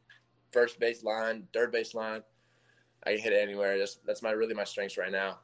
first 0.51 0.79
base 0.79 1.03
line, 1.03 1.47
third 1.53 1.71
base 1.71 1.93
line. 1.93 2.23
I 3.05 3.11
can 3.11 3.19
hit 3.19 3.33
it 3.33 3.41
anywhere. 3.41 3.77
That's 3.77 3.95
that's 4.05 4.21
my 4.21 4.31
really 4.31 4.53
my 4.53 4.63
strengths 4.63 4.97
right 4.97 5.11
now. 5.11 5.39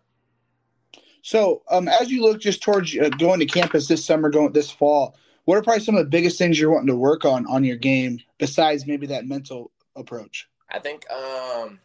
So, 1.22 1.64
um, 1.70 1.88
as 1.88 2.12
you 2.12 2.22
look 2.22 2.42
just 2.42 2.62
towards 2.62 2.98
uh, 2.98 3.10
going 3.18 3.40
to 3.40 3.46
campus 3.46 3.88
this 3.88 4.06
summer, 4.06 4.30
going 4.30 4.52
this 4.52 4.70
fall, 4.70 5.16
what 5.46 5.58
are 5.58 5.62
probably 5.62 5.84
some 5.84 5.96
of 5.96 6.04
the 6.04 6.10
biggest 6.10 6.38
things 6.38 6.60
you're 6.60 6.72
wanting 6.72 6.88
to 6.88 6.96
work 6.96 7.24
on 7.24 7.46
on 7.48 7.64
your 7.64 7.78
game 7.78 8.20
besides 8.40 8.86
maybe 8.86 9.08
that 9.08 9.26
mental 9.26 9.72
approach? 9.96 10.50
I 10.70 10.80
think 10.80 11.10
um, 11.10 11.80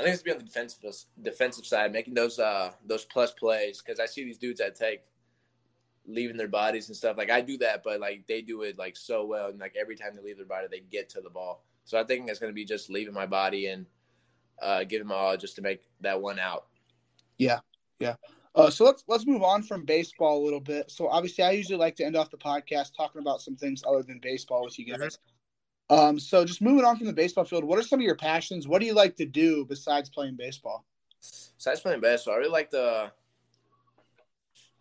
I 0.00 0.04
think 0.04 0.14
it's 0.14 0.22
be 0.22 0.30
on 0.30 0.38
the 0.38 0.44
defensive 0.44 0.94
defensive 1.22 1.66
side, 1.66 1.92
making 1.92 2.14
those 2.14 2.38
uh 2.38 2.72
those 2.86 3.04
plus 3.04 3.32
plays 3.32 3.82
because 3.82 4.00
I 4.00 4.06
see 4.06 4.24
these 4.24 4.38
dudes 4.38 4.60
that 4.60 4.74
take 4.74 5.02
leaving 6.08 6.36
their 6.36 6.48
bodies 6.48 6.88
and 6.88 6.96
stuff. 6.96 7.16
Like 7.16 7.30
I 7.30 7.40
do 7.40 7.58
that, 7.58 7.82
but 7.84 8.00
like 8.00 8.24
they 8.26 8.42
do 8.42 8.62
it 8.62 8.78
like 8.78 8.96
so 8.96 9.24
well, 9.24 9.48
and 9.50 9.60
like 9.60 9.76
every 9.78 9.94
time 9.94 10.16
they 10.16 10.22
leave 10.22 10.38
their 10.38 10.46
body, 10.46 10.66
they 10.70 10.80
get 10.80 11.08
to 11.10 11.20
the 11.20 11.30
ball. 11.30 11.64
So 11.84 11.98
I 11.98 12.04
think 12.04 12.28
it's 12.28 12.38
going 12.38 12.50
to 12.50 12.54
be 12.54 12.64
just 12.64 12.90
leaving 12.90 13.14
my 13.14 13.26
body 13.26 13.66
and 13.66 13.86
uh, 14.60 14.84
giving 14.84 15.06
my 15.06 15.14
all 15.14 15.36
just 15.36 15.56
to 15.56 15.62
make 15.62 15.82
that 16.00 16.20
one 16.20 16.38
out. 16.38 16.66
Yeah, 17.36 17.60
yeah. 18.00 18.14
Uh, 18.54 18.70
so 18.70 18.84
let's 18.84 19.04
let's 19.06 19.26
move 19.26 19.42
on 19.42 19.62
from 19.62 19.84
baseball 19.84 20.42
a 20.42 20.44
little 20.44 20.60
bit. 20.60 20.90
So 20.90 21.08
obviously, 21.08 21.44
I 21.44 21.52
usually 21.52 21.78
like 21.78 21.96
to 21.96 22.04
end 22.04 22.16
off 22.16 22.30
the 22.30 22.38
podcast 22.38 22.96
talking 22.96 23.20
about 23.20 23.40
some 23.40 23.56
things 23.56 23.84
other 23.86 24.02
than 24.02 24.18
baseball 24.20 24.64
with 24.64 24.78
you 24.78 24.86
guys. 24.86 24.98
Mm-hmm. 24.98 25.28
Um, 25.90 26.18
so 26.18 26.44
just 26.44 26.60
moving 26.60 26.84
on 26.84 26.96
from 26.96 27.06
the 27.06 27.12
baseball 27.12 27.44
field, 27.44 27.64
what 27.64 27.78
are 27.78 27.82
some 27.82 28.00
of 28.00 28.04
your 28.04 28.16
passions? 28.16 28.68
What 28.68 28.80
do 28.80 28.86
you 28.86 28.94
like 28.94 29.16
to 29.16 29.24
do 29.24 29.64
besides 29.64 30.10
playing 30.10 30.36
baseball? 30.36 30.84
Besides 31.56 31.80
playing 31.80 32.00
baseball, 32.00 32.34
I 32.34 32.38
really 32.38 32.50
like 32.50 32.70
the. 32.70 33.10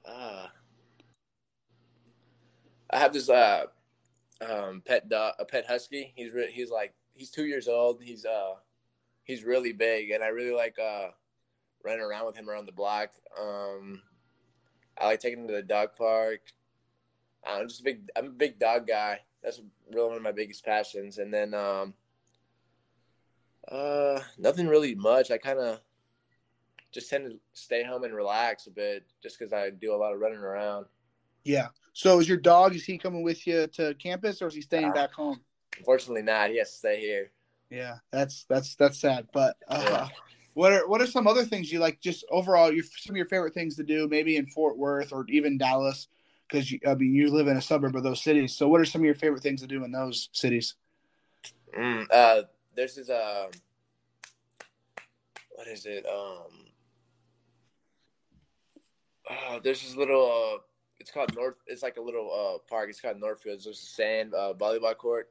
Uh, 0.06 0.48
I 2.90 3.00
have 3.00 3.14
this 3.14 3.30
uh 3.30 3.66
um 4.48 4.82
pet 4.86 5.10
dog, 5.10 5.34
a 5.40 5.46
pet 5.46 5.66
husky. 5.66 6.14
He's 6.16 6.32
re- 6.32 6.52
he's 6.52 6.72
like 6.72 6.94
he's 7.14 7.32
two 7.32 7.46
years 7.46 7.68
old. 7.68 8.02
He's 8.02 8.26
uh 8.26 8.56
he's 9.24 9.44
really 9.44 9.74
big, 9.74 10.12
and 10.12 10.24
I 10.24 10.28
really 10.28 10.56
like 10.56 10.78
uh 10.80 11.10
running 11.84 12.02
around 12.02 12.26
with 12.26 12.36
him 12.36 12.50
around 12.50 12.66
the 12.66 12.72
block. 12.72 13.10
Um, 13.40 14.02
I 14.98 15.08
like 15.08 15.20
taking 15.20 15.42
him 15.42 15.48
to 15.48 15.54
the 15.54 15.62
dog 15.62 15.96
park. 15.98 16.42
I'm 17.46 17.68
just 17.68 17.82
a 17.82 17.84
big 17.84 18.10
I'm 18.16 18.28
a 18.28 18.32
big 18.32 18.60
dog 18.60 18.88
guy. 18.88 19.22
That's 19.44 19.62
really 19.92 20.10
one 20.10 20.18
of 20.18 20.24
my 20.24 20.32
biggest 20.32 20.66
passions. 20.66 21.18
And 21.18 21.34
then 21.34 21.54
um 21.54 21.94
uh 23.70 24.20
nothing 24.38 24.68
really 24.68 24.96
much. 24.96 25.32
I 25.32 25.38
kind 25.38 25.60
of 25.60 25.80
just 26.92 27.10
tend 27.10 27.30
to 27.30 27.38
stay 27.54 27.84
home 27.84 28.04
and 28.04 28.14
relax 28.14 28.68
a 28.68 28.72
bit 28.72 29.06
just 29.22 29.38
because 29.38 29.54
I 29.54 29.70
do 29.70 29.94
a 29.94 29.98
lot 29.98 30.14
of 30.14 30.20
running 30.20 30.40
around. 30.40 30.88
Yeah. 31.44 31.68
So 31.98 32.20
is 32.20 32.30
your 32.30 32.38
dog? 32.38 32.76
Is 32.76 32.86
he 32.86 33.00
coming 33.00 33.24
with 33.24 33.48
you 33.48 33.66
to 33.74 33.96
campus, 33.96 34.40
or 34.44 34.48
is 34.50 34.54
he 34.54 34.62
staying 34.62 34.92
uh, 34.92 34.94
back 34.94 35.12
home? 35.14 35.42
Unfortunately, 35.80 36.22
not. 36.22 36.52
He 36.52 36.60
has 36.60 36.70
to 36.70 36.78
stay 36.78 37.00
here. 37.00 37.32
Yeah, 37.72 37.96
that's 38.12 38.46
that's 38.48 38.76
that's 38.76 39.00
sad. 39.00 39.28
But 39.34 39.58
uh, 39.68 39.82
yeah. 39.84 40.08
What 40.54 40.74
are 40.74 40.88
what 40.88 41.02
are 41.02 41.08
some 41.08 41.26
other 41.26 41.44
things 41.44 41.72
you 41.72 41.80
like? 41.80 42.00
Just 42.00 42.24
overall, 42.30 42.72
your 42.72 42.84
some 42.84 43.16
of 43.16 43.18
your 43.18 43.26
favorite 43.26 43.56
things 43.56 43.78
to 43.78 43.84
do, 43.84 44.08
maybe 44.08 44.38
in 44.38 44.46
Fort 44.46 44.78
Worth 44.78 45.12
or 45.12 45.26
even 45.30 45.58
Dallas, 45.58 46.08
because 46.48 46.72
I 46.86 46.94
mean 46.94 47.16
you 47.16 47.32
live 47.32 47.48
in 47.48 47.58
a 47.58 47.62
suburb 47.64 47.96
of 47.96 48.04
those 48.04 48.22
cities. 48.22 48.56
So, 48.56 48.68
what 48.68 48.80
are 48.80 48.86
some 48.86 49.02
of 49.02 49.06
your 49.06 49.16
favorite 49.16 49.42
things 49.42 49.62
to 49.62 49.68
do 49.68 49.84
in 49.84 49.92
those 49.92 50.30
cities? 50.34 50.76
Mm, 51.76 52.06
uh, 52.12 52.44
there's 52.76 52.94
this 52.94 53.10
uh, 53.10 53.48
what 55.50 55.68
is 55.68 55.88
it? 55.88 56.06
Um, 56.06 56.68
uh, 59.28 59.60
there's 59.64 59.82
this 59.82 59.96
little. 59.96 60.60
Uh, 61.08 61.22
it's 61.22 61.32
called 61.32 61.36
North. 61.36 61.58
It's 61.68 61.84
like 61.84 61.98
a 61.98 62.02
little 62.02 62.32
uh 62.32 62.58
park. 62.70 62.90
It's 62.90 63.02
called 63.02 63.20
Northfield. 63.20 63.60
There's 63.64 63.68
a 63.68 63.74
sand 63.74 64.34
uh, 64.34 64.54
volleyball 64.58 64.98
court, 64.98 65.30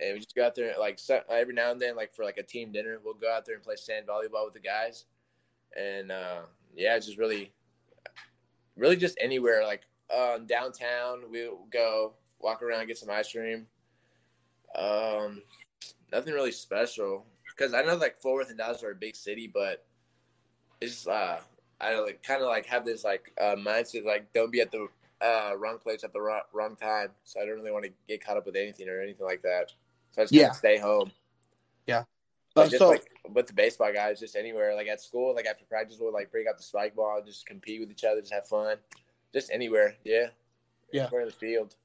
and 0.00 0.14
we 0.14 0.18
just 0.18 0.34
go 0.34 0.44
out 0.44 0.54
there 0.54 0.74
like 0.78 0.98
every 1.28 1.54
now 1.54 1.70
and 1.70 1.80
then, 1.80 1.96
like 1.96 2.14
for 2.14 2.24
like 2.24 2.38
a 2.38 2.42
team 2.42 2.72
dinner, 2.72 2.98
we'll 3.04 3.14
go 3.14 3.32
out 3.32 3.44
there 3.44 3.54
and 3.54 3.64
play 3.64 3.76
sand 3.76 4.06
volleyball 4.06 4.44
with 4.44 4.54
the 4.54 4.60
guys, 4.60 5.04
and 5.76 6.10
uh, 6.10 6.40
yeah, 6.74 6.96
it's 6.96 7.06
just 7.06 7.18
really, 7.18 7.52
really 8.76 8.96
just 8.96 9.18
anywhere 9.20 9.64
like 9.64 9.82
um, 10.14 10.46
downtown. 10.46 11.22
We'll 11.30 11.66
go 11.70 12.14
walk 12.40 12.62
around, 12.62 12.86
get 12.86 12.98
some 12.98 13.10
ice 13.10 13.32
cream. 13.32 13.66
Um, 14.74 15.42
nothing 16.12 16.34
really 16.34 16.52
special 16.52 17.26
because 17.56 17.74
I 17.74 17.82
know 17.82 17.96
like 17.96 18.20
Fort 18.20 18.34
Worth 18.34 18.48
and 18.50 18.58
Dallas 18.58 18.82
are 18.82 18.92
a 18.92 18.96
big 18.96 19.16
city, 19.16 19.50
but 19.52 19.84
it's 20.80 21.06
uh 21.06 21.40
I 21.80 21.98
like 21.98 22.22
kind 22.22 22.42
of 22.42 22.48
like 22.48 22.66
have 22.66 22.84
this 22.84 23.04
like 23.04 23.32
uh, 23.40 23.56
mindset 23.56 24.04
like 24.04 24.32
don't 24.32 24.52
be 24.52 24.60
at 24.60 24.70
the 24.70 24.88
uh, 25.20 25.52
wrong 25.56 25.78
place 25.78 26.04
at 26.04 26.12
the 26.12 26.20
wrong, 26.20 26.42
wrong 26.52 26.76
time. 26.76 27.08
So 27.24 27.40
I 27.40 27.44
don't 27.44 27.56
really 27.56 27.72
want 27.72 27.84
to 27.84 27.90
get 28.08 28.24
caught 28.24 28.36
up 28.36 28.46
with 28.46 28.56
anything 28.56 28.88
or 28.88 29.00
anything 29.00 29.26
like 29.26 29.42
that. 29.42 29.72
So 30.12 30.22
I 30.22 30.24
just 30.24 30.32
yeah. 30.32 30.52
stay 30.52 30.78
home. 30.78 31.10
Yeah. 31.86 32.04
But 32.54 32.62
uh, 32.62 32.68
just 32.70 32.78
so, 32.78 32.88
like 32.88 33.08
with 33.32 33.46
the 33.46 33.52
baseball 33.52 33.92
guys, 33.92 34.18
just 34.18 34.36
anywhere, 34.36 34.74
like 34.74 34.88
at 34.88 35.00
school, 35.00 35.34
like 35.34 35.46
after 35.46 35.64
practice, 35.64 35.98
we'll 36.00 36.12
like 36.12 36.30
bring 36.30 36.46
out 36.48 36.56
the 36.56 36.62
spike 36.62 36.96
ball, 36.96 37.18
and 37.18 37.26
just 37.26 37.46
compete 37.46 37.80
with 37.80 37.90
each 37.90 38.04
other, 38.04 38.20
just 38.20 38.32
have 38.32 38.46
fun, 38.46 38.76
just 39.32 39.50
anywhere. 39.52 39.94
Yeah. 40.04 40.28
Yeah. 40.92 41.02
Anywhere 41.02 41.22
in 41.22 41.28
the 41.28 41.34
field. 41.34 41.76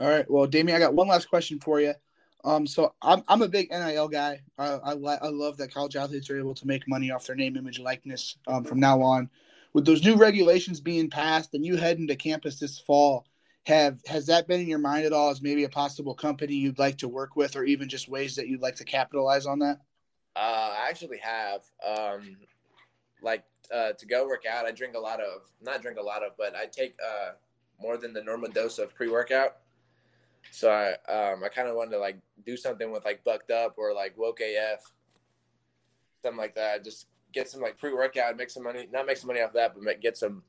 All 0.00 0.08
right. 0.08 0.28
Well, 0.30 0.46
Damian, 0.46 0.76
I 0.76 0.80
got 0.80 0.94
one 0.94 1.08
last 1.08 1.28
question 1.28 1.58
for 1.60 1.80
you. 1.80 1.94
Um, 2.44 2.66
so 2.66 2.94
I'm 3.00 3.22
I'm 3.26 3.42
a 3.42 3.48
big 3.48 3.70
NIL 3.70 4.08
guy. 4.08 4.42
I 4.58 4.74
I, 4.74 4.92
I 4.92 5.28
love 5.28 5.56
that 5.56 5.72
college 5.72 5.96
athletes 5.96 6.28
are 6.30 6.38
able 6.38 6.54
to 6.54 6.66
make 6.66 6.86
money 6.86 7.10
off 7.10 7.26
their 7.26 7.36
name, 7.36 7.56
image, 7.56 7.78
likeness 7.78 8.36
um, 8.46 8.64
from 8.64 8.80
now 8.80 9.00
on. 9.00 9.30
With 9.72 9.86
those 9.86 10.04
new 10.04 10.16
regulations 10.16 10.80
being 10.80 11.10
passed, 11.10 11.54
and 11.54 11.64
you 11.64 11.76
heading 11.76 12.06
to 12.08 12.16
campus 12.16 12.58
this 12.58 12.78
fall, 12.78 13.26
have 13.66 13.98
has 14.06 14.26
that 14.26 14.46
been 14.46 14.60
in 14.60 14.68
your 14.68 14.78
mind 14.78 15.06
at 15.06 15.12
all 15.12 15.30
as 15.30 15.42
maybe 15.42 15.64
a 15.64 15.68
possible 15.68 16.14
company 16.14 16.54
you'd 16.54 16.78
like 16.78 16.98
to 16.98 17.08
work 17.08 17.34
with, 17.34 17.56
or 17.56 17.64
even 17.64 17.88
just 17.88 18.08
ways 18.08 18.36
that 18.36 18.46
you'd 18.46 18.62
like 18.62 18.76
to 18.76 18.84
capitalize 18.84 19.46
on 19.46 19.58
that? 19.60 19.80
Uh, 20.36 20.74
I 20.78 20.86
actually 20.88 21.18
have. 21.18 21.62
Um, 21.84 22.36
like 23.24 23.44
uh, 23.74 23.92
to 23.92 24.06
go 24.06 24.26
work 24.26 24.44
out, 24.46 24.66
I 24.66 24.70
drink 24.70 24.94
a 24.94 25.00
lot 25.00 25.20
of 25.20 25.42
not 25.60 25.82
drink 25.82 25.98
a 25.98 26.02
lot 26.02 26.22
of, 26.22 26.32
but 26.38 26.54
I 26.54 26.66
take 26.66 26.96
uh, 27.04 27.32
more 27.80 27.96
than 27.96 28.12
the 28.12 28.22
normal 28.22 28.50
dose 28.50 28.78
of 28.78 28.94
pre 28.94 29.08
workout. 29.08 29.56
So 30.50 30.70
I 30.70 30.92
um 31.10 31.42
I 31.44 31.48
kind 31.48 31.68
of 31.68 31.76
wanted 31.76 31.92
to 31.92 31.98
like 31.98 32.18
do 32.44 32.56
something 32.56 32.90
with 32.90 33.04
like 33.04 33.24
Bucked 33.24 33.50
Up 33.50 33.74
or 33.76 33.92
like 33.92 34.16
Woke 34.16 34.40
AF, 34.40 34.92
something 36.22 36.38
like 36.38 36.54
that. 36.54 36.84
Just 36.84 37.06
get 37.32 37.48
some 37.48 37.60
like 37.60 37.78
pre 37.78 37.92
workout, 37.92 38.36
make 38.36 38.50
some 38.50 38.62
money. 38.62 38.88
Not 38.92 39.06
make 39.06 39.16
some 39.16 39.28
money 39.28 39.40
off 39.40 39.52
that, 39.54 39.74
but 39.74 39.82
make, 39.82 40.00
get 40.00 40.16
some 40.16 40.42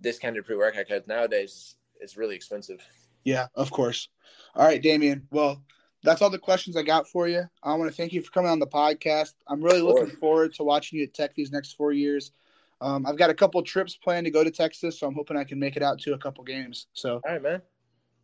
discounted 0.00 0.46
pre 0.46 0.56
workout 0.56 0.86
because 0.88 1.06
nowadays 1.06 1.76
it's 2.00 2.16
really 2.16 2.36
expensive. 2.36 2.80
Yeah, 3.24 3.46
of 3.54 3.70
course. 3.70 4.08
All 4.54 4.64
right, 4.64 4.80
Damian. 4.80 5.26
Well, 5.30 5.62
that's 6.02 6.22
all 6.22 6.30
the 6.30 6.38
questions 6.38 6.76
I 6.76 6.82
got 6.82 7.08
for 7.08 7.28
you. 7.28 7.42
I 7.62 7.74
want 7.74 7.90
to 7.90 7.96
thank 7.96 8.12
you 8.12 8.22
for 8.22 8.30
coming 8.30 8.50
on 8.50 8.58
the 8.58 8.66
podcast. 8.66 9.34
I'm 9.46 9.60
really 9.60 9.82
looking 9.82 10.10
forward 10.16 10.54
to 10.54 10.64
watching 10.64 10.98
you 10.98 11.04
at 11.04 11.14
Tech 11.14 11.34
these 11.34 11.52
next 11.52 11.76
four 11.76 11.92
years. 11.92 12.32
Um, 12.80 13.04
I've 13.06 13.18
got 13.18 13.28
a 13.28 13.34
couple 13.34 13.60
trips 13.62 13.96
planned 13.96 14.24
to 14.24 14.30
go 14.30 14.44
to 14.44 14.50
Texas, 14.52 15.00
so 15.00 15.06
I'm 15.08 15.14
hoping 15.14 15.36
I 15.36 15.42
can 15.42 15.58
make 15.58 15.76
it 15.76 15.82
out 15.82 15.98
to 16.00 16.14
a 16.14 16.18
couple 16.18 16.44
games. 16.44 16.86
So, 16.92 17.14
all 17.14 17.32
right, 17.32 17.42
man 17.42 17.60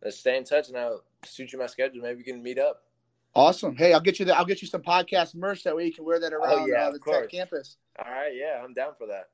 let's 0.05 0.19
stay 0.19 0.37
in 0.37 0.43
touch 0.43 0.69
and 0.69 0.77
I'll 0.77 1.03
shoot 1.25 1.51
you 1.51 1.59
my 1.59 1.65
schedule. 1.65 2.03
Maybe 2.03 2.17
we 2.17 2.23
can 2.23 2.41
meet 2.41 2.59
up. 2.59 2.83
Awesome. 3.33 3.75
Hey, 3.75 3.91
I'll 3.91 3.99
get 3.99 4.19
you 4.19 4.25
the 4.25 4.37
I'll 4.37 4.45
get 4.45 4.61
you 4.61 4.67
some 4.67 4.81
podcast 4.81 5.35
merch 5.35 5.63
that 5.63 5.75
way 5.75 5.85
you 5.85 5.93
can 5.93 6.05
wear 6.05 6.19
that 6.21 6.31
oh, 6.31 6.37
around 6.37 6.59
oh, 6.61 6.67
yeah, 6.67 6.87
uh, 6.87 6.91
the 6.91 6.99
tech 6.99 7.29
campus. 7.29 7.75
All 7.99 8.09
right, 8.09 8.31
yeah, 8.33 8.63
I'm 8.63 8.73
down 8.73 8.93
for 8.97 9.07
that. 9.07 9.29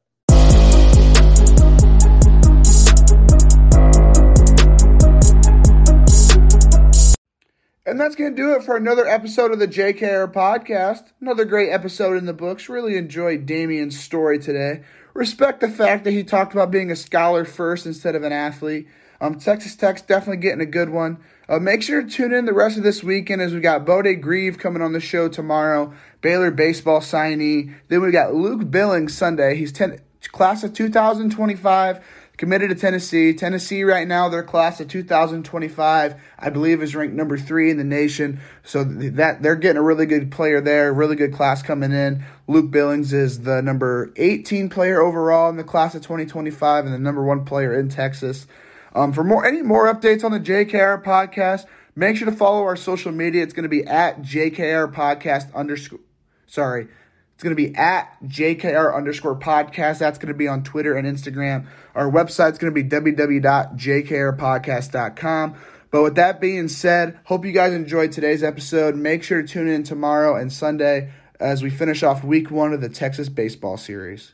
And 7.83 7.99
that's 7.99 8.15
going 8.15 8.35
to 8.35 8.41
do 8.41 8.53
it 8.53 8.63
for 8.63 8.77
another 8.77 9.05
episode 9.07 9.51
of 9.51 9.59
the 9.59 9.67
JKR 9.67 10.31
podcast. 10.31 11.11
Another 11.19 11.45
great 11.45 11.71
episode 11.71 12.15
in 12.15 12.25
the 12.25 12.33
books. 12.33 12.69
Really 12.69 12.95
enjoyed 12.95 13.45
Damian's 13.45 13.99
story 13.99 14.39
today. 14.39 14.83
Respect 15.13 15.59
the 15.59 15.67
fact 15.67 16.05
that 16.05 16.11
he 16.11 16.23
talked 16.23 16.53
about 16.53 16.71
being 16.71 16.91
a 16.91 16.95
scholar 16.95 17.43
first 17.43 17.85
instead 17.85 18.15
of 18.15 18.23
an 18.23 18.31
athlete. 18.31 18.87
Um, 19.21 19.37
Texas 19.37 19.75
Tech's 19.75 20.01
definitely 20.01 20.37
getting 20.37 20.61
a 20.61 20.65
good 20.65 20.89
one. 20.89 21.19
Uh, 21.47 21.59
make 21.59 21.83
sure 21.83 22.01
to 22.01 22.09
tune 22.09 22.33
in 22.33 22.45
the 22.45 22.53
rest 22.53 22.77
of 22.77 22.83
this 22.83 23.03
weekend 23.03 23.39
as 23.39 23.53
we 23.53 23.59
got 23.59 23.85
Bode 23.85 24.19
Grieve 24.19 24.57
coming 24.57 24.81
on 24.81 24.93
the 24.93 24.99
show 24.99 25.29
tomorrow, 25.29 25.93
Baylor 26.21 26.49
baseball 26.49 27.01
signee. 27.01 27.71
Then 27.87 28.01
we 28.01 28.09
got 28.09 28.33
Luke 28.33 28.71
Billings 28.71 29.15
Sunday. 29.15 29.55
He's 29.55 29.71
ten, 29.71 29.99
class 30.31 30.63
of 30.63 30.73
2025, 30.73 32.03
committed 32.37 32.69
to 32.69 32.75
Tennessee. 32.75 33.33
Tennessee 33.33 33.83
right 33.83 34.07
now, 34.07 34.27
their 34.27 34.41
class 34.41 34.79
of 34.79 34.87
2025, 34.87 36.15
I 36.39 36.49
believe, 36.49 36.81
is 36.81 36.95
ranked 36.95 37.13
number 37.13 37.37
three 37.37 37.69
in 37.69 37.77
the 37.77 37.83
nation. 37.83 38.39
So 38.63 38.83
that 38.83 39.43
they're 39.43 39.55
getting 39.55 39.77
a 39.77 39.83
really 39.83 40.07
good 40.07 40.31
player 40.31 40.61
there, 40.61 40.91
really 40.91 41.15
good 41.15 41.33
class 41.33 41.61
coming 41.61 41.91
in. 41.91 42.23
Luke 42.47 42.71
Billings 42.71 43.13
is 43.13 43.41
the 43.41 43.61
number 43.61 44.11
18 44.15 44.69
player 44.69 44.99
overall 44.99 45.51
in 45.51 45.57
the 45.57 45.63
class 45.63 45.93
of 45.93 46.01
2025 46.01 46.85
and 46.85 46.93
the 46.93 46.97
number 46.97 47.23
one 47.23 47.45
player 47.45 47.79
in 47.79 47.87
Texas. 47.87 48.47
Um, 48.93 49.13
for 49.13 49.23
more 49.23 49.45
any 49.45 49.61
more 49.61 49.93
updates 49.93 50.23
on 50.23 50.31
the 50.31 50.39
JKR 50.39 51.03
podcast, 51.03 51.65
make 51.95 52.17
sure 52.17 52.29
to 52.29 52.35
follow 52.35 52.63
our 52.63 52.75
social 52.75 53.11
media. 53.11 53.43
It's 53.43 53.53
going 53.53 53.63
to 53.63 53.69
be 53.69 53.85
at 53.85 54.21
JKR 54.21 54.93
podcast 54.93 55.53
underscore. 55.53 55.99
Sorry, 56.47 56.87
it's 57.33 57.43
going 57.43 57.55
to 57.55 57.69
be 57.69 57.75
at 57.75 58.17
JKR 58.23 58.95
underscore 58.95 59.35
podcast. 59.35 59.99
That's 59.99 60.19
going 60.19 60.27
to 60.27 60.37
be 60.37 60.47
on 60.47 60.63
Twitter 60.63 60.95
and 60.95 61.07
Instagram. 61.07 61.67
Our 61.95 62.11
website's 62.11 62.57
going 62.57 62.73
to 62.73 62.83
be 62.83 62.87
www.jkrpodcast.com. 62.87 65.55
But 65.89 66.03
with 66.03 66.15
that 66.15 66.39
being 66.39 66.67
said, 66.67 67.19
hope 67.25 67.45
you 67.45 67.51
guys 67.51 67.73
enjoyed 67.73 68.11
today's 68.11 68.43
episode. 68.43 68.95
Make 68.95 69.23
sure 69.23 69.41
to 69.41 69.47
tune 69.47 69.67
in 69.67 69.83
tomorrow 69.83 70.35
and 70.35 70.53
Sunday 70.53 71.11
as 71.39 71.63
we 71.63 71.69
finish 71.69 72.03
off 72.03 72.23
week 72.23 72.51
one 72.51 72.73
of 72.73 72.81
the 72.81 72.89
Texas 72.89 73.27
baseball 73.27 73.75
series. 73.75 74.33